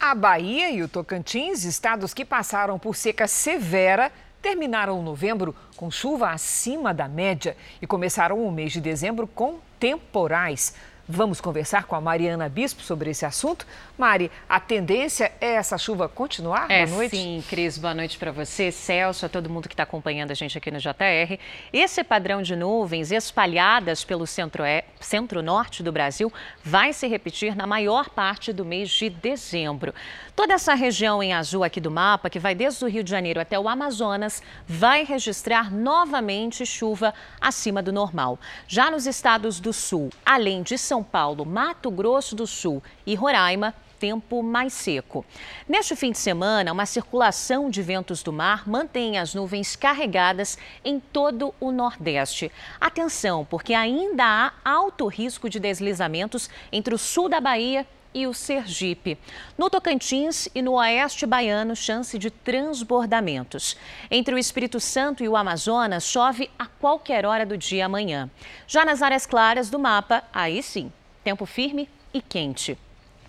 A 0.00 0.14
Bahia 0.14 0.70
e 0.70 0.82
o 0.82 0.88
Tocantins, 0.88 1.64
estados 1.64 2.14
que 2.14 2.24
passaram 2.24 2.78
por 2.78 2.96
seca 2.96 3.28
severa, 3.28 4.10
terminaram 4.40 5.02
novembro 5.02 5.54
com 5.76 5.90
chuva 5.90 6.30
acima 6.30 6.92
da 6.94 7.08
média 7.08 7.56
e 7.80 7.86
começaram 7.86 8.44
o 8.44 8.50
mês 8.50 8.72
de 8.72 8.80
dezembro 8.80 9.26
com 9.26 9.58
temporais. 9.78 10.74
Vamos 11.08 11.40
conversar 11.40 11.84
com 11.84 11.96
a 11.96 12.00
Mariana 12.00 12.48
Bispo 12.48 12.82
sobre 12.82 13.10
esse 13.10 13.26
assunto. 13.26 13.66
Mari, 14.00 14.30
a 14.48 14.58
tendência 14.58 15.30
é 15.42 15.56
essa 15.56 15.76
chuva 15.76 16.08
continuar? 16.08 16.70
É, 16.70 16.86
Boa 16.86 16.96
noite. 16.96 17.16
Sim, 17.18 17.44
Cris, 17.46 17.76
boa 17.76 17.92
noite 17.92 18.16
para 18.16 18.32
você, 18.32 18.72
Celso, 18.72 19.26
a 19.26 19.28
todo 19.28 19.50
mundo 19.50 19.68
que 19.68 19.74
está 19.74 19.82
acompanhando 19.82 20.30
a 20.30 20.34
gente 20.34 20.56
aqui 20.56 20.70
no 20.70 20.78
JR. 20.78 21.38
Esse 21.70 22.02
padrão 22.02 22.40
de 22.40 22.56
nuvens 22.56 23.12
espalhadas 23.12 24.02
pelo 24.02 24.26
centro-norte 24.26 24.90
centro 25.00 25.84
do 25.84 25.92
Brasil 25.92 26.32
vai 26.64 26.94
se 26.94 27.06
repetir 27.08 27.54
na 27.54 27.66
maior 27.66 28.08
parte 28.08 28.54
do 28.54 28.64
mês 28.64 28.88
de 28.88 29.10
dezembro. 29.10 29.92
Toda 30.34 30.54
essa 30.54 30.72
região 30.72 31.22
em 31.22 31.34
azul 31.34 31.62
aqui 31.62 31.78
do 31.78 31.90
mapa, 31.90 32.30
que 32.30 32.38
vai 32.38 32.54
desde 32.54 32.82
o 32.82 32.88
Rio 32.88 33.04
de 33.04 33.10
Janeiro 33.10 33.38
até 33.38 33.60
o 33.60 33.68
Amazonas, 33.68 34.42
vai 34.66 35.04
registrar 35.04 35.70
novamente 35.70 36.64
chuva 36.64 37.12
acima 37.38 37.82
do 37.82 37.92
normal. 37.92 38.38
Já 38.66 38.90
nos 38.90 39.06
estados 39.06 39.60
do 39.60 39.74
sul, 39.74 40.08
além 40.24 40.62
de 40.62 40.78
São 40.78 41.02
Paulo, 41.04 41.44
Mato 41.44 41.90
Grosso 41.90 42.34
do 42.34 42.46
Sul 42.46 42.82
e 43.06 43.14
Roraima, 43.14 43.74
tempo 44.00 44.42
mais 44.42 44.72
seco. 44.72 45.24
Neste 45.68 45.94
fim 45.94 46.10
de 46.10 46.18
semana, 46.18 46.72
uma 46.72 46.86
circulação 46.86 47.68
de 47.68 47.82
ventos 47.82 48.22
do 48.22 48.32
mar 48.32 48.66
mantém 48.66 49.18
as 49.18 49.34
nuvens 49.34 49.76
carregadas 49.76 50.56
em 50.82 50.98
todo 50.98 51.54
o 51.60 51.70
Nordeste. 51.70 52.50
Atenção, 52.80 53.44
porque 53.44 53.74
ainda 53.74 54.24
há 54.24 54.52
alto 54.64 55.06
risco 55.06 55.50
de 55.50 55.60
deslizamentos 55.60 56.48
entre 56.72 56.94
o 56.94 56.98
sul 56.98 57.28
da 57.28 57.40
Bahia 57.40 57.86
e 58.12 58.26
o 58.26 58.32
Sergipe. 58.32 59.18
No 59.56 59.68
Tocantins 59.68 60.48
e 60.54 60.62
no 60.62 60.72
Oeste 60.72 61.26
Baiano, 61.26 61.76
chance 61.76 62.18
de 62.18 62.30
transbordamentos. 62.30 63.76
Entre 64.10 64.34
o 64.34 64.38
Espírito 64.38 64.80
Santo 64.80 65.22
e 65.22 65.28
o 65.28 65.36
Amazonas, 65.36 66.04
chove 66.04 66.50
a 66.58 66.66
qualquer 66.66 67.26
hora 67.26 67.44
do 67.44 67.56
dia 67.56 67.86
amanhã. 67.86 68.30
Já 68.66 68.84
nas 68.84 69.02
áreas 69.02 69.26
claras 69.26 69.70
do 69.70 69.78
mapa, 69.78 70.24
aí 70.32 70.62
sim, 70.62 70.90
tempo 71.22 71.44
firme 71.44 71.88
e 72.12 72.20
quente. 72.20 72.76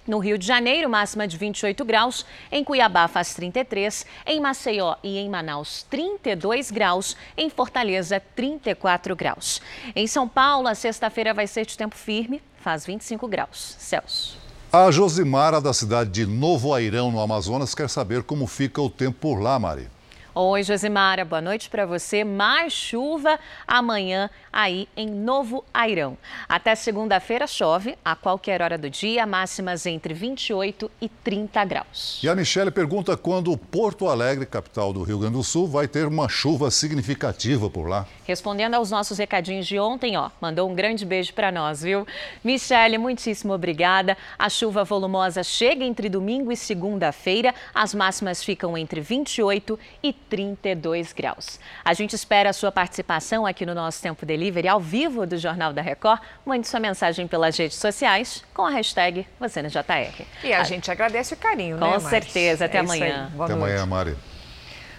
No 0.07 0.17
Rio 0.17 0.37
de 0.37 0.47
Janeiro, 0.47 0.89
máxima 0.89 1.27
de 1.27 1.37
28 1.37 1.85
graus. 1.85 2.25
Em 2.51 2.63
Cuiabá, 2.63 3.07
faz 3.07 3.33
33. 3.33 4.05
Em 4.25 4.39
Maceió 4.39 4.95
e 5.03 5.17
em 5.17 5.29
Manaus, 5.29 5.85
32 5.89 6.71
graus. 6.71 7.15
Em 7.37 7.49
Fortaleza, 7.49 8.21
34 8.35 9.15
graus. 9.15 9.61
Em 9.95 10.07
São 10.07 10.27
Paulo, 10.27 10.67
a 10.67 10.75
sexta-feira 10.75 11.33
vai 11.33 11.45
ser 11.45 11.65
de 11.65 11.77
tempo 11.77 11.95
firme, 11.95 12.41
faz 12.61 12.85
25 12.85 13.27
graus. 13.27 13.75
Celso. 13.77 14.37
A 14.73 14.89
Josimara, 14.89 15.59
da 15.59 15.73
cidade 15.73 16.09
de 16.09 16.25
Novo 16.25 16.73
Airão, 16.73 17.11
no 17.11 17.19
Amazonas, 17.19 17.75
quer 17.75 17.89
saber 17.89 18.23
como 18.23 18.47
fica 18.47 18.81
o 18.81 18.89
tempo 18.89 19.17
por 19.19 19.39
lá, 19.39 19.59
Mari. 19.59 19.87
Oi, 20.33 20.63
Josimara, 20.63 21.25
boa 21.25 21.41
noite 21.41 21.69
para 21.69 21.85
você. 21.85 22.23
Mais 22.23 22.71
chuva 22.71 23.37
amanhã 23.67 24.29
aí 24.51 24.87
em 24.95 25.05
Novo 25.05 25.65
Airão. 25.73 26.17
Até 26.47 26.73
segunda-feira 26.73 27.45
chove 27.45 27.97
a 28.03 28.15
qualquer 28.15 28.61
hora 28.61 28.77
do 28.77 28.89
dia, 28.89 29.25
máximas 29.25 29.85
entre 29.85 30.13
28 30.13 30.89
e 31.01 31.09
30 31.09 31.65
graus. 31.65 32.21
E 32.23 32.29
a 32.29 32.35
Michelle 32.35 32.71
pergunta 32.71 33.17
quando 33.17 33.57
Porto 33.57 34.07
Alegre, 34.07 34.45
capital 34.45 34.93
do 34.93 35.03
Rio 35.03 35.19
Grande 35.19 35.35
do 35.35 35.43
Sul, 35.43 35.67
vai 35.67 35.85
ter 35.85 36.07
uma 36.07 36.29
chuva 36.29 36.71
significativa 36.71 37.69
por 37.69 37.89
lá. 37.89 38.07
Respondendo 38.25 38.75
aos 38.75 38.89
nossos 38.89 39.17
recadinhos 39.17 39.67
de 39.67 39.77
ontem, 39.77 40.15
ó, 40.15 40.29
mandou 40.39 40.69
um 40.69 40.73
grande 40.73 41.05
beijo 41.05 41.33
para 41.33 41.51
nós, 41.51 41.81
viu? 41.81 42.07
Michelle, 42.41 42.97
muitíssimo 42.97 43.51
obrigada. 43.51 44.17
A 44.39 44.47
chuva 44.47 44.85
volumosa 44.85 45.43
chega 45.43 45.83
entre 45.83 46.07
domingo 46.07 46.53
e 46.53 46.55
segunda-feira. 46.55 47.53
As 47.75 47.93
máximas 47.93 48.41
ficam 48.41 48.77
entre 48.77 49.01
28 49.01 49.77
e 50.01 50.20
32 50.31 51.11
graus. 51.11 51.59
A 51.83 51.93
gente 51.93 52.15
espera 52.15 52.51
a 52.51 52.53
sua 52.53 52.71
participação 52.71 53.45
aqui 53.45 53.65
no 53.65 53.75
nosso 53.75 54.01
Tempo 54.01 54.25
Delivery 54.25 54.69
ao 54.69 54.79
vivo 54.79 55.27
do 55.27 55.37
Jornal 55.37 55.73
da 55.73 55.81
Record. 55.81 56.21
Mande 56.45 56.65
sua 56.65 56.79
mensagem 56.79 57.27
pelas 57.27 57.57
redes 57.57 57.75
sociais 57.75 58.45
com 58.53 58.65
a 58.65 58.69
hashtag 58.69 59.27
você 59.37 59.61
no 59.61 59.67
JR. 59.67 60.23
E 60.41 60.53
a, 60.53 60.61
a... 60.61 60.63
gente 60.63 60.89
agradece 60.89 61.33
o 61.33 61.37
carinho, 61.37 61.77
com 61.77 61.85
né, 61.85 61.93
Com 61.93 61.99
certeza. 61.99 62.65
Até 62.65 62.77
é 62.77 62.79
amanhã. 62.79 63.29
Até 63.37 63.53
amanhã, 63.53 63.85
Mari. 63.85 64.15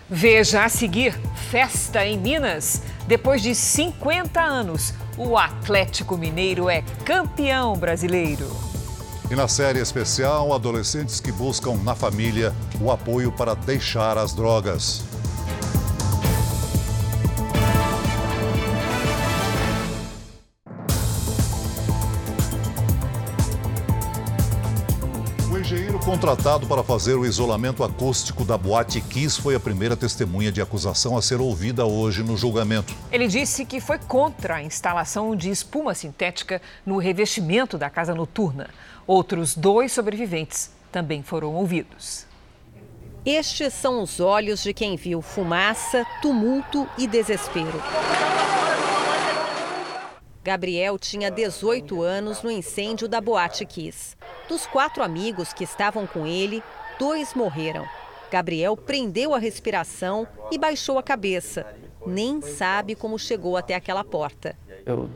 Veja 0.08 0.64
a 0.64 0.68
seguir: 0.68 1.18
festa 1.50 2.04
em 2.04 2.18
Minas. 2.18 2.82
Depois 3.06 3.40
de 3.40 3.54
50 3.54 4.38
anos, 4.38 4.92
o 5.16 5.38
Atlético 5.38 6.18
Mineiro 6.18 6.68
é 6.68 6.82
campeão 7.06 7.74
brasileiro. 7.74 8.50
E 9.30 9.34
na 9.34 9.48
série 9.48 9.78
especial, 9.78 10.52
adolescentes 10.52 11.18
que 11.18 11.32
buscam 11.32 11.76
na 11.76 11.94
família 11.94 12.52
o 12.78 12.90
apoio 12.90 13.32
para 13.32 13.54
deixar 13.54 14.18
as 14.18 14.34
drogas. 14.34 15.11
Contratado 26.22 26.68
para 26.68 26.84
fazer 26.84 27.16
o 27.16 27.26
isolamento 27.26 27.82
acústico 27.82 28.44
da 28.44 28.56
Boate 28.56 29.00
Kiss 29.00 29.40
foi 29.40 29.56
a 29.56 29.60
primeira 29.60 29.96
testemunha 29.96 30.52
de 30.52 30.62
acusação 30.62 31.16
a 31.16 31.22
ser 31.22 31.40
ouvida 31.40 31.84
hoje 31.84 32.22
no 32.22 32.36
julgamento. 32.36 32.94
Ele 33.10 33.26
disse 33.26 33.64
que 33.64 33.80
foi 33.80 33.98
contra 33.98 34.54
a 34.54 34.62
instalação 34.62 35.34
de 35.34 35.50
espuma 35.50 35.94
sintética 35.94 36.62
no 36.86 36.96
revestimento 36.98 37.76
da 37.76 37.90
casa 37.90 38.14
noturna. 38.14 38.70
Outros 39.04 39.56
dois 39.56 39.90
sobreviventes 39.90 40.70
também 40.92 41.24
foram 41.24 41.56
ouvidos. 41.56 42.24
Estes 43.26 43.74
são 43.74 44.00
os 44.00 44.20
olhos 44.20 44.62
de 44.62 44.72
quem 44.72 44.94
viu 44.94 45.20
fumaça, 45.22 46.06
tumulto 46.22 46.86
e 46.96 47.08
desespero. 47.08 47.82
Gabriel 50.44 50.98
tinha 50.98 51.30
18 51.30 52.02
anos 52.02 52.42
no 52.42 52.50
incêndio 52.50 53.06
da 53.06 53.20
Boate 53.20 53.64
Kiss. 53.64 54.16
Dos 54.48 54.66
quatro 54.66 55.00
amigos 55.00 55.52
que 55.52 55.62
estavam 55.62 56.04
com 56.04 56.26
ele, 56.26 56.60
dois 56.98 57.32
morreram. 57.32 57.86
Gabriel 58.28 58.76
prendeu 58.76 59.34
a 59.34 59.38
respiração 59.38 60.26
e 60.50 60.58
baixou 60.58 60.98
a 60.98 61.02
cabeça. 61.02 61.64
Nem 62.04 62.42
sabe 62.42 62.96
como 62.96 63.20
chegou 63.20 63.56
até 63.56 63.76
aquela 63.76 64.02
porta. 64.02 64.56
Eu 64.84 65.08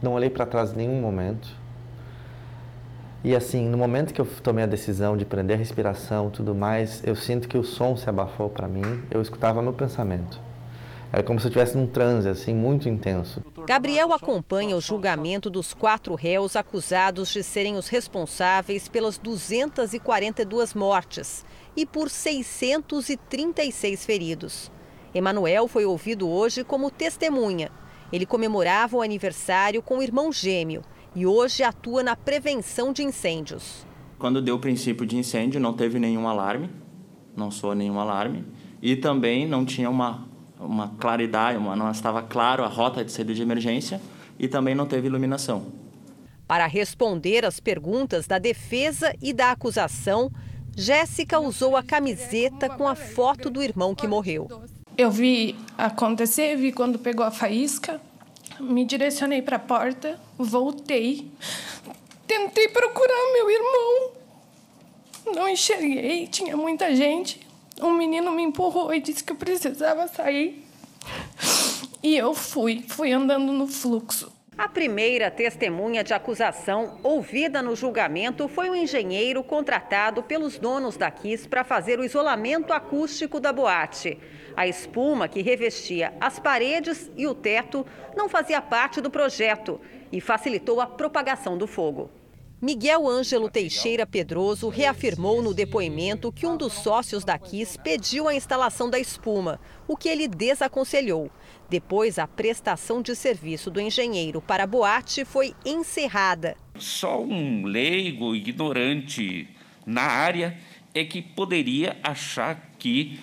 não 0.00 0.12
olhei 0.12 0.30
para 0.30 0.46
trás 0.46 0.72
em 0.72 0.76
nenhum 0.76 1.00
momento. 1.00 1.48
E 3.24 3.34
assim, 3.34 3.68
no 3.68 3.76
momento 3.76 4.14
que 4.14 4.20
eu 4.20 4.26
tomei 4.40 4.62
a 4.62 4.68
decisão 4.68 5.16
de 5.16 5.24
prender 5.24 5.56
a 5.56 5.58
respiração, 5.58 6.30
tudo 6.30 6.54
mais, 6.54 7.02
eu 7.04 7.16
sinto 7.16 7.48
que 7.48 7.58
o 7.58 7.64
som 7.64 7.96
se 7.96 8.08
abafou 8.08 8.48
para 8.48 8.68
mim. 8.68 9.02
Eu 9.10 9.20
escutava 9.20 9.60
meu 9.60 9.72
pensamento. 9.72 10.43
Era 11.14 11.22
como 11.22 11.38
se 11.38 11.46
eu 11.46 11.48
estivesse 11.50 11.76
num 11.76 11.86
transe 11.86 12.28
assim 12.28 12.52
muito 12.52 12.88
intenso. 12.88 13.40
Gabriel 13.68 14.12
acompanha 14.12 14.76
o 14.76 14.80
julgamento 14.80 15.48
dos 15.48 15.72
quatro 15.72 16.16
réus 16.16 16.56
acusados 16.56 17.32
de 17.32 17.40
serem 17.40 17.76
os 17.76 17.86
responsáveis 17.86 18.88
pelas 18.88 19.16
242 19.16 20.74
mortes 20.74 21.46
e 21.76 21.86
por 21.86 22.10
636 22.10 24.04
feridos. 24.04 24.72
Emanuel 25.14 25.68
foi 25.68 25.84
ouvido 25.84 26.28
hoje 26.28 26.64
como 26.64 26.90
testemunha. 26.90 27.70
Ele 28.12 28.26
comemorava 28.26 28.96
o 28.96 29.00
aniversário 29.00 29.80
com 29.82 29.98
o 29.98 30.02
irmão 30.02 30.32
gêmeo 30.32 30.82
e 31.14 31.24
hoje 31.24 31.62
atua 31.62 32.02
na 32.02 32.16
prevenção 32.16 32.92
de 32.92 33.04
incêndios. 33.04 33.86
Quando 34.18 34.42
deu 34.42 34.56
o 34.56 34.60
princípio 34.60 35.06
de 35.06 35.16
incêndio, 35.16 35.60
não 35.60 35.74
teve 35.74 36.00
nenhum 36.00 36.26
alarme, 36.26 36.70
não 37.36 37.52
soou 37.52 37.76
nenhum 37.76 38.00
alarme, 38.00 38.44
e 38.82 38.96
também 38.96 39.46
não 39.46 39.64
tinha 39.64 39.88
uma 39.88 40.33
uma 40.64 40.88
claridade, 40.98 41.58
uma, 41.58 41.76
não 41.76 41.90
estava 41.90 42.22
claro 42.22 42.64
a 42.64 42.66
rota 42.66 43.04
de 43.04 43.12
saída 43.12 43.34
de 43.34 43.42
emergência 43.42 44.00
e 44.38 44.48
também 44.48 44.74
não 44.74 44.86
teve 44.86 45.06
iluminação. 45.06 45.66
Para 46.46 46.66
responder 46.66 47.44
às 47.44 47.60
perguntas 47.60 48.26
da 48.26 48.38
defesa 48.38 49.14
e 49.22 49.32
da 49.32 49.50
acusação, 49.50 50.30
Jéssica 50.76 51.38
usou 51.38 51.76
a 51.76 51.82
camiseta 51.82 52.68
com 52.68 52.88
a 52.88 52.94
foto 52.94 53.48
do 53.48 53.62
irmão 53.62 53.94
que 53.94 54.06
morreu. 54.06 54.48
Eu 54.96 55.10
vi 55.10 55.56
acontecer, 55.76 56.56
vi 56.56 56.72
quando 56.72 56.98
pegou 56.98 57.24
a 57.24 57.30
faísca, 57.30 58.00
me 58.60 58.84
direcionei 58.84 59.42
para 59.42 59.56
a 59.56 59.60
porta, 59.60 60.18
voltei, 60.38 61.30
tentei 62.26 62.68
procurar 62.68 63.32
meu 63.32 63.50
irmão. 63.50 64.10
Não 65.34 65.48
enxerguei, 65.48 66.26
tinha 66.26 66.56
muita 66.56 66.94
gente 66.94 67.43
um 67.80 67.92
menino 67.92 68.30
me 68.32 68.42
empurrou 68.42 68.94
e 68.94 69.00
disse 69.00 69.22
que 69.22 69.32
eu 69.32 69.36
precisava 69.36 70.06
sair. 70.08 70.64
E 72.02 72.16
eu 72.16 72.34
fui, 72.34 72.84
fui 72.86 73.12
andando 73.12 73.52
no 73.52 73.66
fluxo. 73.66 74.32
A 74.56 74.68
primeira 74.68 75.32
testemunha 75.32 76.04
de 76.04 76.14
acusação 76.14 76.98
ouvida 77.02 77.60
no 77.60 77.74
julgamento 77.74 78.46
foi 78.46 78.70
o 78.70 78.74
engenheiro 78.74 79.42
contratado 79.42 80.22
pelos 80.22 80.58
donos 80.58 80.96
da 80.96 81.10
Kiss 81.10 81.48
para 81.48 81.64
fazer 81.64 81.98
o 81.98 82.04
isolamento 82.04 82.72
acústico 82.72 83.40
da 83.40 83.52
boate. 83.52 84.16
A 84.56 84.68
espuma 84.68 85.26
que 85.26 85.42
revestia 85.42 86.14
as 86.20 86.38
paredes 86.38 87.10
e 87.16 87.26
o 87.26 87.34
teto 87.34 87.84
não 88.14 88.28
fazia 88.28 88.62
parte 88.62 89.00
do 89.00 89.10
projeto 89.10 89.80
e 90.12 90.20
facilitou 90.20 90.80
a 90.80 90.86
propagação 90.86 91.58
do 91.58 91.66
fogo. 91.66 92.08
Miguel 92.64 93.06
Ângelo 93.06 93.50
Teixeira 93.50 94.06
Pedroso 94.06 94.70
reafirmou 94.70 95.42
no 95.42 95.52
depoimento 95.52 96.32
que 96.32 96.46
um 96.46 96.56
dos 96.56 96.72
sócios 96.72 97.22
da 97.22 97.38
Kiss 97.38 97.78
pediu 97.78 98.26
a 98.26 98.34
instalação 98.34 98.88
da 98.88 98.98
espuma, 98.98 99.60
o 99.86 99.94
que 99.94 100.08
ele 100.08 100.26
desaconselhou. 100.26 101.30
Depois, 101.68 102.18
a 102.18 102.26
prestação 102.26 103.02
de 103.02 103.14
serviço 103.14 103.70
do 103.70 103.82
engenheiro 103.82 104.40
para 104.40 104.64
a 104.64 104.66
boate 104.66 105.26
foi 105.26 105.52
encerrada. 105.62 106.56
Só 106.78 107.22
um 107.22 107.66
leigo 107.66 108.34
ignorante 108.34 109.46
na 109.84 110.04
área 110.04 110.56
é 110.94 111.04
que 111.04 111.20
poderia 111.20 111.98
achar 112.02 112.70
que 112.78 113.20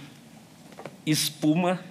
espuma 1.03 1.83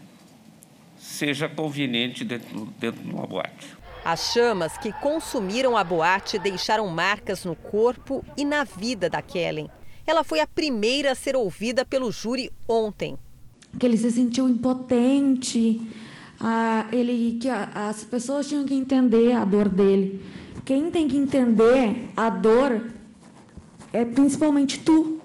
seja 0.97 1.49
conveniente 1.49 2.25
dentro, 2.25 2.67
dentro 2.79 3.03
de 3.03 3.11
uma 3.11 3.27
boate. 3.27 3.81
As 4.05 4.33
chamas 4.33 4.79
que 4.79 4.93
consumiram 4.93 5.77
a 5.77 5.85
boate 5.85 6.39
deixaram 6.39 6.87
marcas 6.89 7.45
no 7.45 7.55
corpo 7.55 8.25
e 8.37 8.45
na 8.45 8.65
vida 8.65 9.11
da 9.11 9.21
Kellen. 9.21 9.69
Ela 10.07 10.25
foi 10.25 10.41
a 10.41 10.47
primeira 10.47 11.13
a 11.13 11.15
ser 11.15 11.37
ouvida 11.37 11.85
pelo 11.85 12.11
júri 12.11 12.51
ontem. 12.67 13.19
Que 13.79 13.87
ele 13.87 13.97
se 13.97 14.11
sentiu 14.11 14.49
impotente, 14.49 15.81
ah, 16.41 16.87
ele, 16.91 17.39
que 17.41 17.49
as 17.49 18.03
pessoas 18.03 18.49
tinham 18.49 18.65
que 18.65 18.75
entender 18.75 19.33
a 19.33 19.45
dor 19.45 19.69
dele. 19.69 20.25
Quem 20.65 20.91
tem 20.91 21.07
que 21.07 21.17
entender 21.17 22.09
a 22.17 22.31
dor 22.31 22.91
é 23.93 24.05
principalmente 24.05 24.81
tu, 24.81 25.21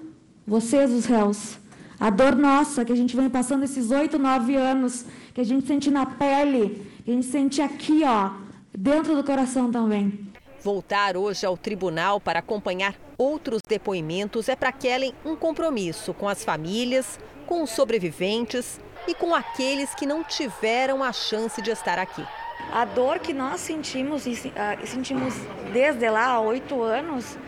vocês, 0.46 0.90
os 0.92 1.06
réus. 1.06 1.58
A 1.98 2.10
dor 2.10 2.36
nossa, 2.36 2.84
que 2.84 2.92
a 2.92 2.96
gente 2.96 3.16
vem 3.16 3.30
passando 3.30 3.64
esses 3.64 3.90
oito, 3.90 4.18
nove 4.18 4.54
anos, 4.54 5.06
que 5.32 5.40
a 5.40 5.44
gente 5.44 5.66
sente 5.66 5.90
na 5.90 6.04
pele, 6.04 6.86
que 7.04 7.10
a 7.10 7.14
gente 7.14 7.26
sente 7.26 7.62
aqui, 7.62 8.02
ó, 8.04 8.45
dentro 8.76 9.16
do 9.16 9.24
coração 9.24 9.70
também. 9.70 10.30
Voltar 10.62 11.16
hoje 11.16 11.46
ao 11.46 11.56
tribunal 11.56 12.20
para 12.20 12.40
acompanhar 12.40 12.94
outros 13.16 13.62
depoimentos 13.66 14.48
é 14.48 14.56
para 14.56 14.72
Kellen 14.72 15.14
um 15.24 15.34
compromisso 15.34 16.12
com 16.12 16.28
as 16.28 16.44
famílias, 16.44 17.18
com 17.46 17.62
os 17.62 17.70
sobreviventes 17.70 18.78
e 19.08 19.14
com 19.14 19.34
aqueles 19.34 19.94
que 19.94 20.06
não 20.06 20.22
tiveram 20.22 21.02
a 21.02 21.12
chance 21.12 21.62
de 21.62 21.70
estar 21.70 21.98
aqui. 21.98 22.24
A 22.72 22.84
dor 22.84 23.20
que 23.20 23.32
nós 23.32 23.60
sentimos 23.60 24.26
e 24.26 24.52
ah, 24.56 24.76
sentimos 24.84 25.34
desde 25.72 26.10
lá 26.10 26.26
há 26.26 26.40
oito 26.40 26.82
anos, 26.82 27.38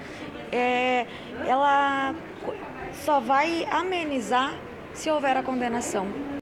é, 0.53 1.07
ela 1.47 2.15
só 3.05 3.19
vai 3.19 3.67
amenizar 3.71 4.55
se 4.95 5.11
houver 5.11 5.37
a 5.37 5.43
condenação. 5.43 6.38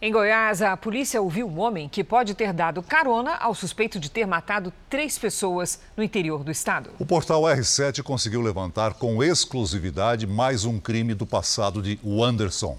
Em 0.00 0.12
Goiás, 0.12 0.60
a 0.60 0.76
polícia 0.76 1.22
ouviu 1.22 1.48
um 1.48 1.58
homem 1.58 1.88
que 1.88 2.04
pode 2.04 2.34
ter 2.34 2.52
dado 2.52 2.82
carona 2.82 3.34
ao 3.36 3.54
suspeito 3.54 3.98
de 3.98 4.10
ter 4.10 4.26
matado 4.26 4.70
três 4.90 5.18
pessoas 5.18 5.80
no 5.96 6.02
interior 6.02 6.44
do 6.44 6.50
estado. 6.50 6.90
O 6.98 7.06
portal 7.06 7.42
R7 7.44 8.02
conseguiu 8.02 8.42
levantar 8.42 8.92
com 8.92 9.24
exclusividade 9.24 10.26
mais 10.26 10.66
um 10.66 10.78
crime 10.78 11.14
do 11.14 11.24
passado 11.24 11.80
de 11.80 11.98
Wanderson. 12.04 12.76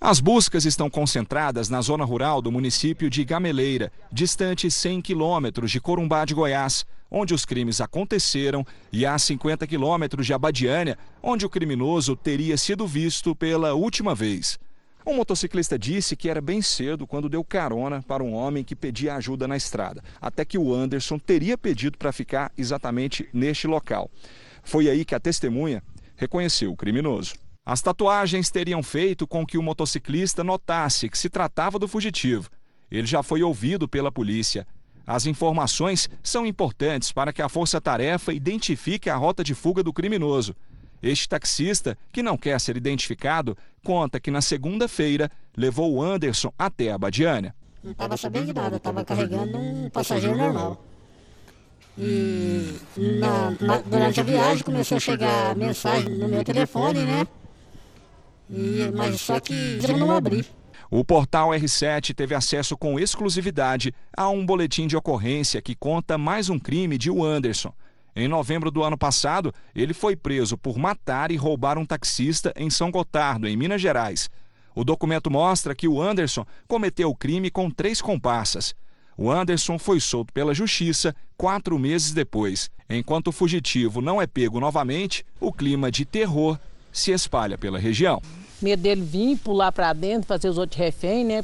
As 0.00 0.18
buscas 0.18 0.64
estão 0.64 0.90
concentradas 0.90 1.68
na 1.68 1.80
zona 1.80 2.04
rural 2.04 2.42
do 2.42 2.50
município 2.50 3.08
de 3.08 3.24
Gameleira, 3.24 3.92
distante 4.10 4.68
100 4.68 5.02
quilômetros 5.02 5.70
de 5.70 5.80
Corumbá 5.80 6.24
de 6.24 6.34
Goiás, 6.34 6.84
onde 7.08 7.32
os 7.32 7.44
crimes 7.44 7.80
aconteceram, 7.80 8.66
e 8.92 9.06
a 9.06 9.16
50 9.16 9.64
quilômetros 9.68 10.26
de 10.26 10.34
Abadiânia, 10.34 10.98
onde 11.22 11.46
o 11.46 11.50
criminoso 11.50 12.16
teria 12.16 12.56
sido 12.56 12.88
visto 12.88 13.36
pela 13.36 13.74
última 13.74 14.16
vez. 14.16 14.58
Um 15.08 15.14
motociclista 15.14 15.78
disse 15.78 16.14
que 16.14 16.28
era 16.28 16.38
bem 16.38 16.60
cedo 16.60 17.06
quando 17.06 17.30
deu 17.30 17.42
carona 17.42 18.02
para 18.02 18.22
um 18.22 18.34
homem 18.34 18.62
que 18.62 18.76
pedia 18.76 19.14
ajuda 19.14 19.48
na 19.48 19.56
estrada, 19.56 20.04
até 20.20 20.44
que 20.44 20.58
o 20.58 20.74
Anderson 20.74 21.18
teria 21.18 21.56
pedido 21.56 21.96
para 21.96 22.12
ficar 22.12 22.52
exatamente 22.58 23.26
neste 23.32 23.66
local. 23.66 24.10
Foi 24.62 24.86
aí 24.86 25.06
que 25.06 25.14
a 25.14 25.18
testemunha 25.18 25.82
reconheceu 26.14 26.70
o 26.70 26.76
criminoso. 26.76 27.36
As 27.64 27.80
tatuagens 27.80 28.50
teriam 28.50 28.82
feito 28.82 29.26
com 29.26 29.46
que 29.46 29.56
o 29.56 29.62
motociclista 29.62 30.44
notasse 30.44 31.08
que 31.08 31.16
se 31.16 31.30
tratava 31.30 31.78
do 31.78 31.88
fugitivo. 31.88 32.50
Ele 32.90 33.06
já 33.06 33.22
foi 33.22 33.42
ouvido 33.42 33.88
pela 33.88 34.12
polícia. 34.12 34.66
As 35.06 35.24
informações 35.24 36.10
são 36.22 36.44
importantes 36.44 37.12
para 37.12 37.32
que 37.32 37.40
a 37.40 37.48
força-tarefa 37.48 38.30
identifique 38.34 39.08
a 39.08 39.16
rota 39.16 39.42
de 39.42 39.54
fuga 39.54 39.82
do 39.82 39.90
criminoso. 39.90 40.54
Este 41.02 41.28
taxista, 41.28 41.96
que 42.12 42.22
não 42.22 42.36
quer 42.36 42.60
ser 42.60 42.76
identificado, 42.76 43.56
conta 43.84 44.18
que 44.18 44.30
na 44.30 44.40
segunda-feira 44.40 45.30
levou 45.56 45.92
o 45.94 46.02
Anderson 46.02 46.52
até 46.58 46.90
a 46.90 46.98
Badiânia. 46.98 47.54
Não 47.82 47.92
estava 47.92 48.16
sabendo 48.16 48.46
de 48.46 48.52
nada, 48.52 48.76
estava 48.76 49.04
carregando 49.04 49.56
um 49.56 49.88
passageiro 49.90 50.36
normal. 50.36 50.84
E 51.96 52.76
na, 52.96 53.50
na, 53.60 53.78
durante 53.78 54.20
a 54.20 54.22
viagem 54.22 54.62
começou 54.62 54.96
a 54.96 55.00
chegar 55.00 55.56
mensagem 55.56 56.16
no 56.16 56.28
meu 56.28 56.44
telefone, 56.44 57.00
né? 57.04 57.26
E, 58.50 58.90
mas 58.94 59.20
só 59.20 59.40
que 59.40 59.78
eu 59.82 59.96
não 59.98 60.10
abri. 60.10 60.46
O 60.90 61.04
portal 61.04 61.50
R7 61.50 62.14
teve 62.14 62.34
acesso 62.34 62.76
com 62.76 62.98
exclusividade 62.98 63.92
a 64.16 64.28
um 64.30 64.46
boletim 64.46 64.86
de 64.86 64.96
ocorrência 64.96 65.60
que 65.60 65.74
conta 65.74 66.16
mais 66.16 66.48
um 66.48 66.58
crime 66.58 66.96
de 66.96 67.10
Anderson. 67.10 67.74
Em 68.18 68.26
novembro 68.26 68.68
do 68.68 68.82
ano 68.82 68.98
passado, 68.98 69.54
ele 69.72 69.94
foi 69.94 70.16
preso 70.16 70.58
por 70.58 70.76
matar 70.76 71.30
e 71.30 71.36
roubar 71.36 71.78
um 71.78 71.86
taxista 71.86 72.52
em 72.56 72.68
São 72.68 72.90
Gotardo, 72.90 73.46
em 73.46 73.56
Minas 73.56 73.80
Gerais. 73.80 74.28
O 74.74 74.82
documento 74.82 75.30
mostra 75.30 75.72
que 75.72 75.86
o 75.86 76.02
Anderson 76.02 76.44
cometeu 76.66 77.10
o 77.10 77.14
crime 77.14 77.48
com 77.48 77.70
três 77.70 78.02
comparsas. 78.02 78.74
O 79.16 79.30
Anderson 79.30 79.78
foi 79.78 80.00
solto 80.00 80.32
pela 80.32 80.52
justiça 80.52 81.14
quatro 81.36 81.78
meses 81.78 82.10
depois. 82.10 82.68
Enquanto 82.90 83.28
o 83.28 83.32
fugitivo 83.32 84.00
não 84.00 84.20
é 84.20 84.26
pego 84.26 84.58
novamente, 84.58 85.24
o 85.38 85.52
clima 85.52 85.88
de 85.88 86.04
terror 86.04 86.58
se 86.90 87.12
espalha 87.12 87.56
pela 87.56 87.78
região. 87.78 88.20
Medo 88.60 88.82
dele 88.82 89.02
vir, 89.02 89.38
pular 89.38 89.70
para 89.70 89.92
dentro, 89.92 90.26
fazer 90.26 90.48
os 90.48 90.58
outros 90.58 90.76
reféns, 90.76 91.24
né? 91.24 91.42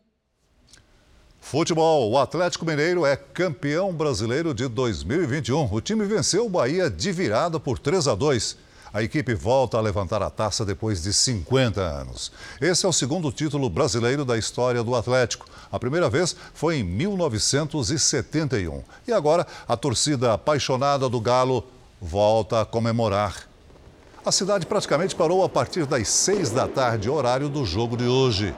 Futebol. 1.45 2.11
O 2.11 2.18
Atlético 2.18 2.64
Mineiro 2.64 3.05
é 3.05 3.16
campeão 3.16 3.92
brasileiro 3.92 4.55
de 4.55 4.66
2021. 4.66 5.68
O 5.70 5.78
time 5.78 6.07
venceu 6.07 6.47
o 6.47 6.49
Bahia 6.49 6.88
de 6.88 7.12
virada 7.12 7.61
por 7.61 7.78
3 7.78 8.09
a 8.09 8.14
2. 8.14 8.57
A 8.95 9.03
equipe 9.03 9.34
volta 9.34 9.76
a 9.76 9.80
levantar 9.80 10.22
a 10.22 10.30
taça 10.30 10.64
depois 10.64 11.03
de 11.03 11.12
50 11.12 11.82
anos. 11.82 12.32
Esse 12.62 12.86
é 12.86 12.88
o 12.88 12.92
segundo 12.95 13.30
título 13.30 13.68
brasileiro 13.68 14.24
da 14.24 14.38
história 14.38 14.82
do 14.82 14.95
Atlético. 14.95 15.47
A 15.70 15.78
primeira 15.78 16.09
vez 16.09 16.34
foi 16.55 16.76
em 16.76 16.82
1971. 16.82 18.82
E 19.07 19.12
agora 19.12 19.47
a 19.68 19.76
torcida 19.76 20.32
apaixonada 20.32 21.11
do 21.11 21.20
Galo 21.20 21.62
volta 22.01 22.62
a 22.62 22.64
comemorar. 22.64 23.47
A 24.24 24.32
cidade 24.32 24.64
praticamente 24.64 25.14
parou 25.14 25.45
a 25.45 25.49
partir 25.51 25.84
das 25.84 26.09
6 26.09 26.51
da 26.51 26.66
tarde, 26.66 27.11
horário 27.11 27.51
do 27.51 27.66
jogo 27.66 27.99
de 27.99 28.07
hoje. 28.07 28.55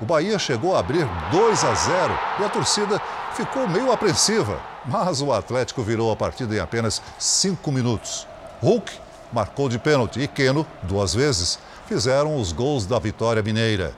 O 0.00 0.06
Bahia 0.06 0.38
chegou 0.38 0.74
a 0.74 0.80
abrir 0.80 1.06
2 1.30 1.64
a 1.64 1.74
0 1.74 2.18
e 2.40 2.44
a 2.44 2.48
torcida 2.48 3.00
ficou 3.34 3.68
meio 3.68 3.92
apreensiva. 3.92 4.58
Mas 4.86 5.20
o 5.20 5.30
Atlético 5.30 5.82
virou 5.82 6.10
a 6.10 6.16
partida 6.16 6.54
em 6.54 6.58
apenas 6.58 7.02
5 7.18 7.70
minutos. 7.70 8.26
Hulk 8.62 8.90
marcou 9.30 9.68
de 9.68 9.78
pênalti 9.78 10.20
e 10.20 10.26
Keno, 10.26 10.66
duas 10.82 11.14
vezes, 11.14 11.58
fizeram 11.86 12.40
os 12.40 12.50
gols 12.50 12.86
da 12.86 12.98
vitória 12.98 13.42
mineira. 13.42 13.94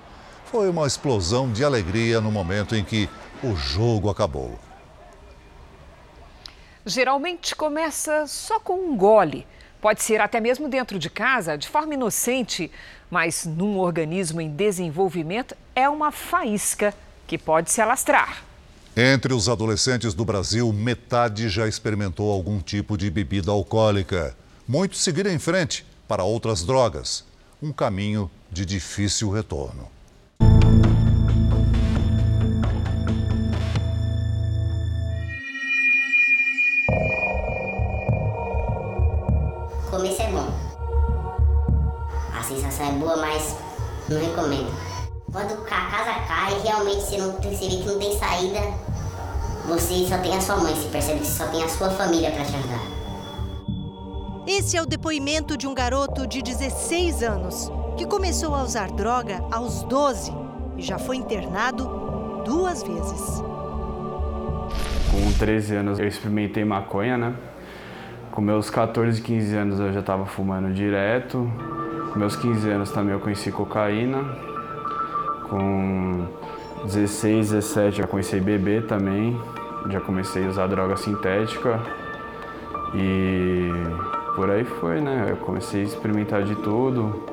Foi 0.47 0.69
uma 0.69 0.87
explosão 0.87 1.51
de 1.51 1.65
alegria 1.65 2.21
no 2.21 2.33
momento 2.33 2.75
em 2.75 2.85
que 2.85 3.09
o 3.43 3.55
jogo 3.55 4.11
acabou. 4.11 4.59
Geralmente 6.85 7.55
começa 7.55 8.27
só 8.27 8.59
com 8.59 8.75
um 8.75 8.97
gole. 8.97 9.47
Pode 9.83 10.01
ser 10.01 10.21
até 10.21 10.41
mesmo 10.41 10.69
dentro 10.69 10.97
de 10.97 11.11
casa, 11.11 11.59
de 11.59 11.69
forma 11.69 11.95
inocente, 11.95 12.71
mas 13.11 13.45
num 13.45 13.81
organismo 13.81 14.41
em 14.41 14.49
desenvolvimento 14.49 15.57
é 15.75 15.89
uma 15.89 16.13
faísca 16.13 16.95
que 17.27 17.37
pode 17.37 17.69
se 17.69 17.81
alastrar. 17.81 18.45
Entre 18.97 19.35
os 19.35 19.49
adolescentes 19.49 20.15
do 20.15 20.25
Brasil, 20.25 20.73
metade 20.73 21.49
já 21.49 21.67
experimentou 21.67 22.31
algum 22.31 22.61
tipo 22.61 22.97
de 22.97 23.11
bebida 23.11 23.51
alcoólica. 23.51 24.37
Muitos 24.69 25.01
seguiram 25.03 25.33
em 25.33 25.39
frente 25.41 25.85
para 26.07 26.23
outras 26.23 26.63
drogas. 26.63 27.25
Um 27.61 27.73
caminho 27.73 28.31
de 28.53 28.65
difícil 28.65 29.31
retorno. 29.31 29.91
A 42.43 42.45
sensação 42.45 42.89
é 42.89 42.93
boa, 42.95 43.19
mas 43.19 43.57
não 44.09 44.19
recomendo. 44.19 44.75
Quando 45.31 45.53
a 45.53 45.87
casa 45.87 46.13
cai, 46.27 46.61
realmente 46.65 47.03
você, 47.03 47.17
não, 47.17 47.31
você 47.35 47.69
vê 47.69 47.77
que 47.77 47.87
não 47.87 48.01
tem 48.01 48.19
saída, 48.19 48.59
você 49.65 50.05
só 50.09 50.19
tem 50.19 50.37
a 50.37 50.41
sua 50.41 50.57
mãe, 50.57 50.75
você 50.75 50.89
percebe 50.89 51.21
que 51.21 51.27
você 51.27 51.39
só 51.39 51.47
tem 51.53 51.63
a 51.63 51.69
sua 51.69 51.91
família 51.91 52.33
para 52.33 52.45
te 52.45 52.57
ajudar. 52.57 52.81
Esse 54.45 54.77
é 54.77 54.83
o 54.83 54.87
depoimento 54.87 55.57
de 55.57 55.69
um 55.69 55.73
garoto 55.73 56.27
de 56.27 56.43
16 56.43 57.23
anos 57.23 57.71
que 57.97 58.05
começou 58.07 58.57
a 58.57 58.65
usar 58.65 58.91
droga 58.91 59.41
aos 59.53 59.85
12 59.85 60.33
e 60.77 60.83
já 60.83 60.99
foi 60.99 61.19
internado 61.19 62.43
duas 62.45 62.83
vezes. 62.83 63.41
Com 65.13 65.33
13 65.39 65.77
anos 65.77 66.01
eu 66.01 66.09
experimentei 66.09 66.65
maconha, 66.65 67.17
né? 67.17 67.37
Com 68.33 68.41
meus 68.41 68.69
14, 68.69 69.23
15 69.23 69.57
anos 69.57 69.79
eu 69.79 69.93
já 69.93 70.01
estava 70.01 70.27
fumando 70.27 70.75
direto. 70.75 71.49
Com 72.13 72.19
meus 72.19 72.37
15 72.37 72.69
anos 72.69 72.91
também 72.91 73.15
eu 73.15 73.21
conheci 73.21 73.51
cocaína. 73.51 74.23
Com 75.49 76.29
16, 76.85 77.53
17 77.53 77.97
já 77.99 78.07
comecei 78.07 78.39
a 78.39 78.43
beber 78.43 78.87
também. 78.87 79.41
Já 79.89 79.99
comecei 79.99 80.45
a 80.45 80.49
usar 80.51 80.67
droga 80.67 80.95
sintética. 80.99 81.81
E 82.95 83.71
por 84.37 84.51
aí 84.51 84.63
foi, 84.63 85.01
né? 85.01 85.29
Eu 85.31 85.39
comecei 85.39 85.81
a 85.81 85.85
experimentar 85.85 86.43
de 86.43 86.55
tudo. 86.57 87.27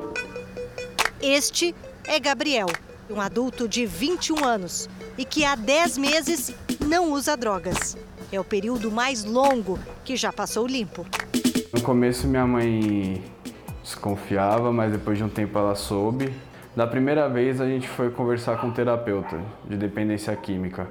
Este 1.20 1.74
é 2.06 2.18
Gabriel, 2.18 2.68
um 3.10 3.20
adulto 3.20 3.68
de 3.68 3.84
21 3.84 4.42
anos 4.42 4.88
e 5.18 5.26
que 5.26 5.44
há 5.44 5.56
10 5.56 5.98
meses 5.98 6.54
não 6.86 7.12
usa 7.12 7.36
drogas. 7.36 7.98
É 8.32 8.40
o 8.40 8.44
período 8.44 8.90
mais 8.90 9.24
longo 9.24 9.78
que 10.06 10.16
já 10.16 10.32
passou 10.32 10.66
limpo. 10.66 11.04
No 11.74 11.82
começo 11.82 12.26
minha 12.26 12.46
mãe 12.46 13.22
desconfiava, 13.90 14.72
mas 14.72 14.92
depois 14.92 15.18
de 15.18 15.24
um 15.24 15.28
tempo 15.28 15.58
ela 15.58 15.74
soube. 15.74 16.32
Da 16.76 16.86
primeira 16.86 17.28
vez 17.28 17.60
a 17.60 17.66
gente 17.66 17.88
foi 17.88 18.10
conversar 18.10 18.58
com 18.58 18.68
um 18.68 18.70
terapeuta 18.70 19.38
de 19.64 19.76
dependência 19.76 20.34
química. 20.36 20.86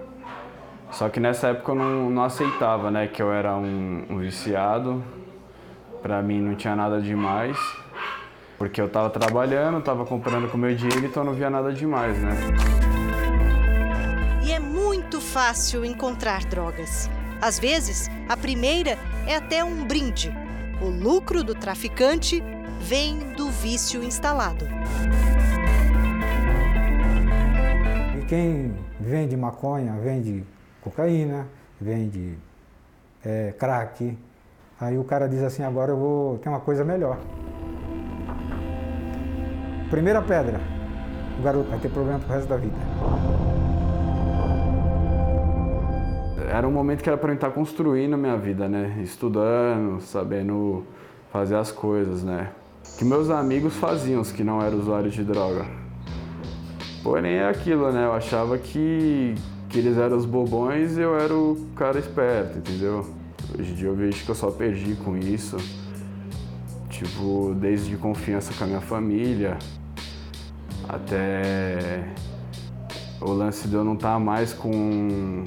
Só 0.91 1.07
que 1.07 1.19
nessa 1.19 1.49
época 1.49 1.71
eu 1.71 1.75
não, 1.75 2.09
não 2.09 2.23
aceitava, 2.23 2.91
né, 2.91 3.07
que 3.07 3.21
eu 3.21 3.31
era 3.31 3.55
um, 3.55 4.05
um 4.09 4.17
viciado. 4.17 5.03
Para 6.01 6.21
mim 6.21 6.41
não 6.41 6.55
tinha 6.55 6.75
nada 6.75 7.01
demais, 7.01 7.57
porque 8.57 8.81
eu 8.81 8.85
estava 8.85 9.09
trabalhando, 9.09 9.79
estava 9.79 10.05
comprando 10.05 10.49
com 10.49 10.57
meu 10.57 10.73
dinheiro, 10.75 11.05
então 11.05 11.23
não 11.23 11.33
via 11.33 11.49
nada 11.49 11.71
demais, 11.71 12.17
né? 12.17 12.31
E 14.43 14.51
é 14.51 14.59
muito 14.59 15.21
fácil 15.21 15.85
encontrar 15.85 16.45
drogas. 16.45 17.09
Às 17.41 17.59
vezes, 17.59 18.09
a 18.27 18.35
primeira 18.35 18.97
é 19.27 19.35
até 19.35 19.63
um 19.63 19.85
brinde. 19.85 20.33
O 20.81 20.89
lucro 20.89 21.43
do 21.43 21.53
traficante 21.53 22.41
vem 22.79 23.33
do 23.33 23.49
vício 23.49 24.03
instalado. 24.03 24.65
E 28.17 28.25
quem 28.25 28.73
vende 28.99 29.35
maconha, 29.37 29.93
vende 30.01 30.43
cocaína, 30.81 31.47
vende 31.79 32.37
é, 33.23 33.53
crack. 33.57 34.17
Aí 34.79 34.97
o 34.97 35.03
cara 35.03 35.27
diz 35.27 35.43
assim: 35.43 35.63
agora 35.63 35.91
eu 35.91 35.97
vou 35.97 36.37
ter 36.39 36.49
uma 36.49 36.59
coisa 36.59 36.83
melhor. 36.83 37.19
Primeira 39.89 40.21
pedra: 40.21 40.59
o 41.39 41.41
garoto 41.41 41.69
vai 41.69 41.79
ter 41.79 41.89
problema 41.89 42.19
pro 42.19 42.33
resto 42.33 42.47
da 42.47 42.57
vida. 42.57 42.77
era 46.49 46.67
um 46.67 46.71
momento 46.71 47.03
que 47.03 47.09
era 47.09 47.17
para 47.17 47.31
eu 47.31 47.35
estar 47.35 47.51
construindo 47.51 48.15
a 48.15 48.17
minha 48.17 48.35
vida, 48.35 48.67
né? 48.67 48.99
Estudando, 49.01 50.01
sabendo 50.01 50.83
fazer 51.31 51.55
as 51.55 51.71
coisas, 51.71 52.23
né? 52.23 52.49
Que 52.97 53.05
meus 53.05 53.29
amigos 53.29 53.75
faziam, 53.75 54.21
os 54.21 54.31
que 54.31 54.43
não 54.43 54.61
eram 54.61 54.79
usuários 54.79 55.13
de 55.13 55.23
droga. 55.23 55.65
Porém 57.01 57.35
é 57.35 57.47
aquilo, 57.47 57.91
né? 57.91 58.05
Eu 58.05 58.13
achava 58.13 58.57
que, 58.57 59.35
que 59.69 59.77
eles 59.77 59.97
eram 59.97 60.17
os 60.17 60.25
bobões 60.25 60.97
e 60.97 61.01
eu 61.01 61.17
era 61.17 61.33
o 61.33 61.67
cara 61.75 61.97
esperto, 61.97 62.57
entendeu? 62.57 63.05
Hoje 63.57 63.71
em 63.71 63.75
dia 63.75 63.87
eu 63.87 63.95
vejo 63.95 64.23
que 64.23 64.29
eu 64.29 64.35
só 64.35 64.51
perdi 64.51 64.95
com 64.95 65.17
isso. 65.17 65.57
Tipo, 66.89 67.55
desde 67.57 67.95
confiança 67.95 68.53
com 68.53 68.65
a 68.65 68.67
minha 68.67 68.81
família, 68.81 69.57
até 70.87 72.03
o 73.21 73.31
lance 73.31 73.67
de 73.67 73.75
eu 73.75 73.83
não 73.83 73.93
estar 73.93 74.19
mais 74.19 74.53
com 74.53 75.43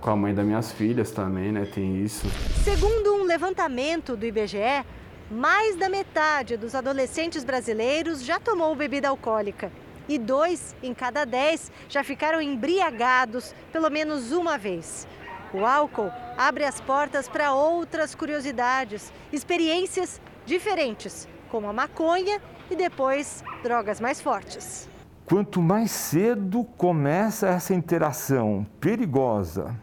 com 0.00 0.10
a 0.10 0.16
mãe 0.16 0.32
das 0.32 0.46
minhas 0.46 0.70
filhas 0.70 1.10
também, 1.10 1.50
né? 1.50 1.64
Tem 1.64 2.00
isso. 2.00 2.28
Segundo 2.62 3.14
um 3.14 3.24
levantamento 3.24 4.16
do 4.16 4.24
IBGE, 4.24 4.84
mais 5.30 5.76
da 5.76 5.88
metade 5.88 6.56
dos 6.56 6.74
adolescentes 6.74 7.44
brasileiros 7.44 8.24
já 8.24 8.38
tomou 8.38 8.74
bebida 8.74 9.08
alcoólica. 9.08 9.72
E 10.08 10.18
dois 10.18 10.74
em 10.82 10.94
cada 10.94 11.24
dez 11.24 11.70
já 11.88 12.04
ficaram 12.04 12.40
embriagados 12.40 13.54
pelo 13.72 13.90
menos 13.90 14.30
uma 14.30 14.56
vez. 14.56 15.06
O 15.52 15.64
álcool 15.64 16.12
abre 16.36 16.64
as 16.64 16.80
portas 16.80 17.28
para 17.28 17.52
outras 17.52 18.14
curiosidades, 18.14 19.12
experiências 19.32 20.20
diferentes, 20.44 21.26
como 21.50 21.68
a 21.68 21.72
maconha 21.72 22.40
e 22.70 22.76
depois 22.76 23.42
drogas 23.62 24.00
mais 24.00 24.20
fortes. 24.20 24.88
Quanto 25.24 25.60
mais 25.60 25.90
cedo 25.90 26.62
começa 26.76 27.48
essa 27.48 27.74
interação 27.74 28.64
perigosa 28.80 29.74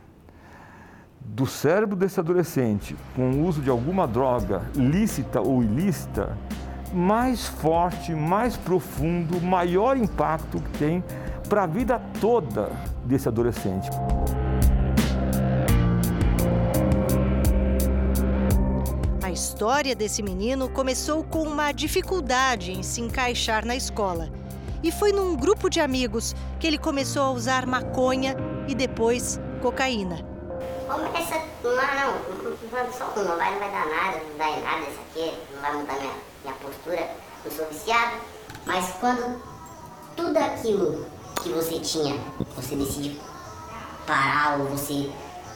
do 1.26 1.45
cérebro 1.45 1.95
desse 1.95 2.19
adolescente 2.19 2.95
com 3.15 3.32
o 3.32 3.45
uso 3.47 3.61
de 3.61 3.69
alguma 3.69 4.07
droga 4.07 4.61
lícita 4.76 5.41
ou 5.41 5.63
ilícita, 5.63 6.38
mais 6.93 7.47
forte, 7.47 8.13
mais 8.13 8.55
profundo, 8.55 9.41
maior 9.41 9.97
impacto 9.97 10.59
que 10.59 10.78
tem 10.78 11.03
para 11.49 11.63
a 11.63 11.67
vida 11.67 11.99
toda 12.21 12.69
desse 13.05 13.28
adolescente. 13.28 13.89
A 19.24 19.32
história 19.32 19.95
desse 19.95 20.21
menino 20.21 20.69
começou 20.69 21.24
com 21.24 21.43
uma 21.43 21.71
dificuldade 21.71 22.71
em 22.71 22.84
se 22.84 23.01
encaixar 23.01 23.65
na 23.65 23.76
escola. 23.76 24.30
E 24.84 24.91
foi 24.91 25.11
num 25.11 25.36
grupo 25.36 25.69
de 25.69 25.80
amigos 25.80 26.36
que 26.59 26.67
ele 26.67 26.78
começou 26.78 27.24
a 27.24 27.32
usar 27.32 27.65
maconha 27.65 28.36
e 28.67 28.76
depois 28.76 29.39
cocaína. 29.61 30.32
Começa 30.88 31.41
uma, 31.63 31.81
não, 31.95 32.91
só 32.91 33.05
uma, 33.15 33.36
vai, 33.36 33.51
não 33.51 33.59
vai 33.59 33.71
dar 33.71 33.88
nada, 33.88 34.21
não 34.29 34.38
dá 34.38 34.49
em 34.49 34.61
nada 34.61 34.81
isso 34.81 34.99
aqui, 34.99 35.38
não 35.53 35.61
vai 35.61 35.73
mudar 35.73 35.93
minha, 35.99 36.13
minha 36.43 36.55
postura, 36.55 37.09
não 37.43 37.51
sou 37.51 37.65
viciado. 37.67 38.17
Mas 38.65 38.89
quando 38.99 39.41
tudo 40.15 40.38
aquilo 40.38 41.05
que 41.41 41.49
você 41.49 41.79
tinha, 41.79 42.19
você 42.55 42.75
decide 42.75 43.19
parar 44.05 44.59
ou 44.59 44.67
você 44.67 45.09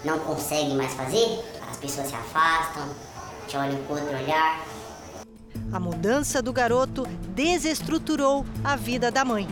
não 0.03 0.19
consegue 0.19 0.73
mais 0.73 0.93
fazer, 0.93 1.43
as 1.69 1.77
pessoas 1.77 2.07
se 2.07 2.15
afastam, 2.15 2.89
te 3.47 3.57
olham 3.57 3.77
com 3.83 3.93
outro 3.93 4.15
olhar. 4.15 4.59
A 5.71 5.79
mudança 5.79 6.41
do 6.41 6.53
garoto 6.53 7.05
desestruturou 7.29 8.45
a 8.63 8.75
vida 8.75 9.11
da 9.11 9.25
mãe. 9.25 9.47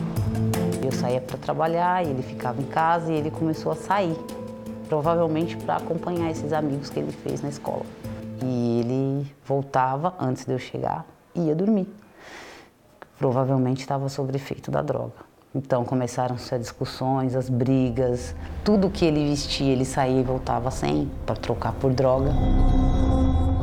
Eu 0.82 0.92
saía 0.92 1.20
para 1.20 1.36
trabalhar 1.36 2.04
ele 2.04 2.22
ficava 2.22 2.60
em 2.60 2.66
casa 2.66 3.12
e 3.12 3.16
ele 3.16 3.30
começou 3.30 3.72
a 3.72 3.76
sair, 3.76 4.16
provavelmente 4.88 5.56
para 5.56 5.76
acompanhar 5.76 6.30
esses 6.30 6.52
amigos 6.52 6.90
que 6.90 6.98
ele 6.98 7.12
fez 7.12 7.42
na 7.42 7.48
escola. 7.48 7.84
E 8.42 8.80
ele 8.80 9.34
voltava 9.44 10.14
antes 10.20 10.44
de 10.44 10.52
eu 10.52 10.58
chegar 10.58 11.04
e 11.34 11.40
ia 11.46 11.54
dormir. 11.54 11.88
Provavelmente 13.18 13.80
estava 13.80 14.08
sob 14.08 14.34
efeito 14.34 14.70
da 14.70 14.82
droga. 14.82 15.26
Então 15.54 15.84
começaram-se 15.86 16.54
as 16.54 16.60
discussões, 16.60 17.34
as 17.34 17.48
brigas, 17.48 18.34
tudo 18.62 18.90
que 18.90 19.06
ele 19.06 19.30
vestia, 19.30 19.72
ele 19.72 19.86
saía 19.86 20.20
e 20.20 20.22
voltava 20.22 20.70
sem 20.70 21.10
para 21.24 21.34
trocar 21.34 21.72
por 21.72 21.94
droga. 21.94 22.30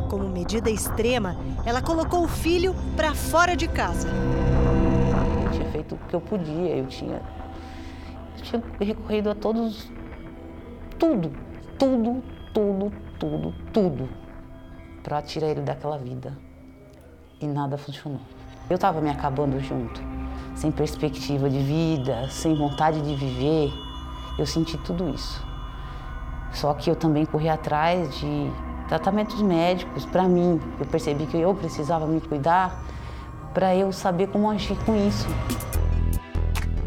Como 0.09 0.27
medida 0.27 0.71
extrema, 0.71 1.37
ela 1.63 1.83
colocou 1.83 2.23
o 2.23 2.27
filho 2.27 2.75
para 2.95 3.13
fora 3.13 3.55
de 3.55 3.67
casa. 3.67 4.07
Eu 5.45 5.51
tinha 5.51 5.69
feito 5.69 5.93
o 5.93 5.97
que 6.09 6.15
eu 6.15 6.21
podia, 6.21 6.77
eu 6.77 6.87
tinha, 6.87 7.21
eu 8.37 8.43
tinha 8.43 8.63
recorrido 8.79 9.29
a 9.29 9.35
todos, 9.35 9.91
tudo, 11.03 11.33
tudo, 11.77 12.23
tudo, 12.53 12.93
tudo, 13.19 13.53
tudo, 13.73 14.09
para 15.03 15.21
tirar 15.21 15.49
ele 15.49 15.59
daquela 15.59 15.97
vida. 15.97 16.33
E 17.41 17.45
nada 17.45 17.77
funcionou. 17.77 18.21
Eu 18.69 18.75
estava 18.75 19.01
me 19.01 19.09
acabando 19.09 19.59
junto 19.59 20.01
sem 20.55 20.71
perspectiva 20.71 21.49
de 21.49 21.59
vida, 21.59 22.29
sem 22.29 22.55
vontade 22.55 23.01
de 23.01 23.15
viver. 23.15 23.69
Eu 24.39 24.45
senti 24.45 24.77
tudo 24.77 25.09
isso. 25.09 25.45
Só 26.53 26.73
que 26.73 26.89
eu 26.89 26.95
também 26.95 27.25
corri 27.25 27.49
atrás 27.49 28.17
de 28.17 28.49
tratamentos 28.87 29.41
médicos 29.41 30.05
para 30.05 30.23
mim. 30.23 30.61
Eu 30.79 30.85
percebi 30.85 31.25
que 31.25 31.35
eu 31.35 31.53
precisava 31.53 32.07
me 32.07 32.21
cuidar 32.21 32.81
para 33.53 33.75
eu 33.75 33.91
saber 33.91 34.27
como 34.27 34.49
agir 34.49 34.77
com 34.85 34.95
isso. 34.95 35.27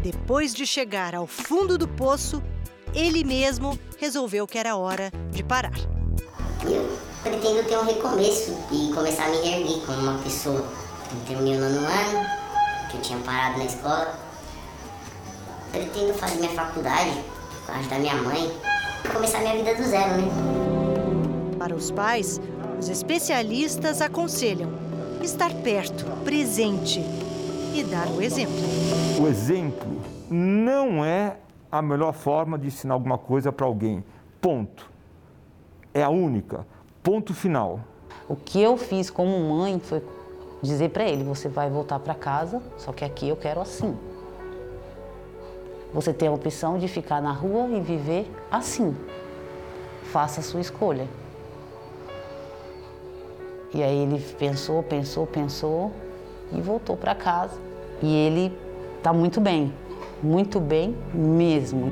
Depois 0.01 0.55
de 0.55 0.65
chegar 0.65 1.13
ao 1.13 1.27
fundo 1.27 1.77
do 1.77 1.87
poço, 1.87 2.41
ele 2.97 3.23
mesmo 3.23 3.77
resolveu 3.99 4.47
que 4.47 4.57
era 4.57 4.75
hora 4.75 5.11
de 5.31 5.43
parar. 5.43 5.77
Eu 6.63 6.97
pretendo 7.21 7.63
ter 7.67 7.77
um 7.77 7.85
recomeço 7.85 8.57
e 8.71 8.91
começar 8.91 9.25
a 9.25 9.29
me 9.29 9.37
reerguer 9.37 9.85
como 9.85 9.99
uma 9.99 10.17
pessoa. 10.23 10.65
Eu 11.11 11.25
terminei 11.27 11.57
o 11.57 11.59
nono 11.59 11.77
ano, 11.77 12.27
que 12.89 12.97
eu 12.97 13.01
tinha 13.01 13.19
parado 13.19 13.59
na 13.59 13.65
escola. 13.65 14.17
Pretendo 15.71 16.11
fazer 16.15 16.39
minha 16.39 16.51
faculdade, 16.53 17.23
ajudar 17.67 17.99
minha 17.99 18.15
mãe, 18.15 18.51
começar 19.13 19.41
minha 19.41 19.55
vida 19.55 19.75
do 19.75 19.83
zero, 19.83 20.19
né? 20.19 20.27
Para 21.59 21.75
os 21.75 21.91
pais, 21.91 22.41
os 22.79 22.89
especialistas 22.89 24.01
aconselham 24.01 24.71
estar 25.21 25.53
perto, 25.53 26.03
presente 26.23 26.99
e 27.75 27.83
dar 27.83 28.07
o 28.07 28.23
exemplo. 28.23 28.55
O 29.19 29.27
exemplo 29.27 30.01
não 30.31 31.05
é 31.05 31.37
a 31.71 31.81
melhor 31.81 32.13
forma 32.13 32.57
de 32.57 32.67
ensinar 32.67 32.93
alguma 32.93 33.17
coisa 33.17 33.51
para 33.51 33.65
alguém. 33.65 34.03
Ponto. 34.41 34.89
É 35.93 36.03
a 36.03 36.09
única. 36.09 36.65
Ponto 37.03 37.33
final. 37.33 37.79
O 38.27 38.35
que 38.35 38.61
eu 38.61 38.77
fiz 38.77 39.09
como 39.09 39.39
mãe 39.55 39.79
foi 39.79 40.03
dizer 40.61 40.89
para 40.89 41.05
ele: 41.05 41.23
você 41.23 41.47
vai 41.47 41.69
voltar 41.69 41.99
para 41.99 42.13
casa, 42.13 42.61
só 42.77 42.91
que 42.91 43.05
aqui 43.05 43.29
eu 43.29 43.35
quero 43.35 43.61
assim. 43.61 43.97
Você 45.93 46.13
tem 46.13 46.27
a 46.27 46.31
opção 46.31 46.77
de 46.77 46.87
ficar 46.87 47.21
na 47.21 47.31
rua 47.31 47.69
e 47.69 47.79
viver 47.79 48.29
assim. 48.51 48.95
Faça 50.03 50.41
a 50.41 50.43
sua 50.43 50.59
escolha. 50.59 51.07
E 53.73 53.83
aí 53.83 54.03
ele 54.03 54.19
pensou, 54.37 54.81
pensou, 54.83 55.25
pensou 55.25 55.91
e 56.51 56.61
voltou 56.61 56.95
para 56.95 57.15
casa. 57.15 57.59
E 58.01 58.13
ele 58.13 58.57
está 58.97 59.11
muito 59.11 59.41
bem, 59.41 59.73
muito 60.21 60.59
bem 60.59 60.95
mesmo. 61.13 61.91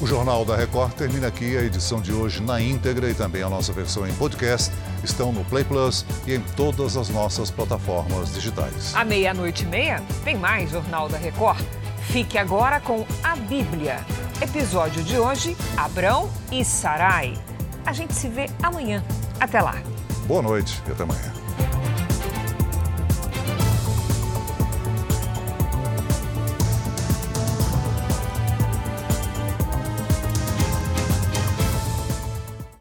O 0.00 0.06
Jornal 0.06 0.44
da 0.44 0.56
Record 0.56 0.92
termina 0.92 1.28
aqui. 1.28 1.56
A 1.56 1.62
edição 1.62 2.00
de 2.00 2.12
hoje 2.12 2.42
na 2.42 2.60
íntegra 2.60 3.08
e 3.08 3.14
também 3.14 3.42
a 3.42 3.48
nossa 3.48 3.72
versão 3.72 4.06
em 4.06 4.12
podcast 4.14 4.70
estão 5.02 5.32
no 5.32 5.44
Play 5.44 5.64
Plus 5.64 6.04
e 6.26 6.34
em 6.34 6.40
todas 6.56 6.96
as 6.96 7.08
nossas 7.08 7.50
plataformas 7.50 8.34
digitais. 8.34 8.94
À 8.94 9.04
meia-noite 9.04 9.62
e 9.62 9.66
meia, 9.66 10.02
tem 10.24 10.36
mais 10.36 10.70
Jornal 10.70 11.08
da 11.08 11.16
Record. 11.16 11.64
Fique 12.02 12.36
agora 12.36 12.80
com 12.80 13.06
a 13.22 13.34
Bíblia. 13.34 14.04
Episódio 14.42 15.02
de 15.02 15.18
hoje: 15.18 15.56
Abrão 15.76 16.28
e 16.52 16.64
Sarai. 16.64 17.34
A 17.86 17.92
gente 17.92 18.14
se 18.14 18.28
vê 18.28 18.46
amanhã. 18.62 19.02
Até 19.40 19.60
lá. 19.60 19.76
Boa 20.26 20.42
noite 20.42 20.82
e 20.86 20.92
até 20.92 21.02
amanhã. 21.02 21.43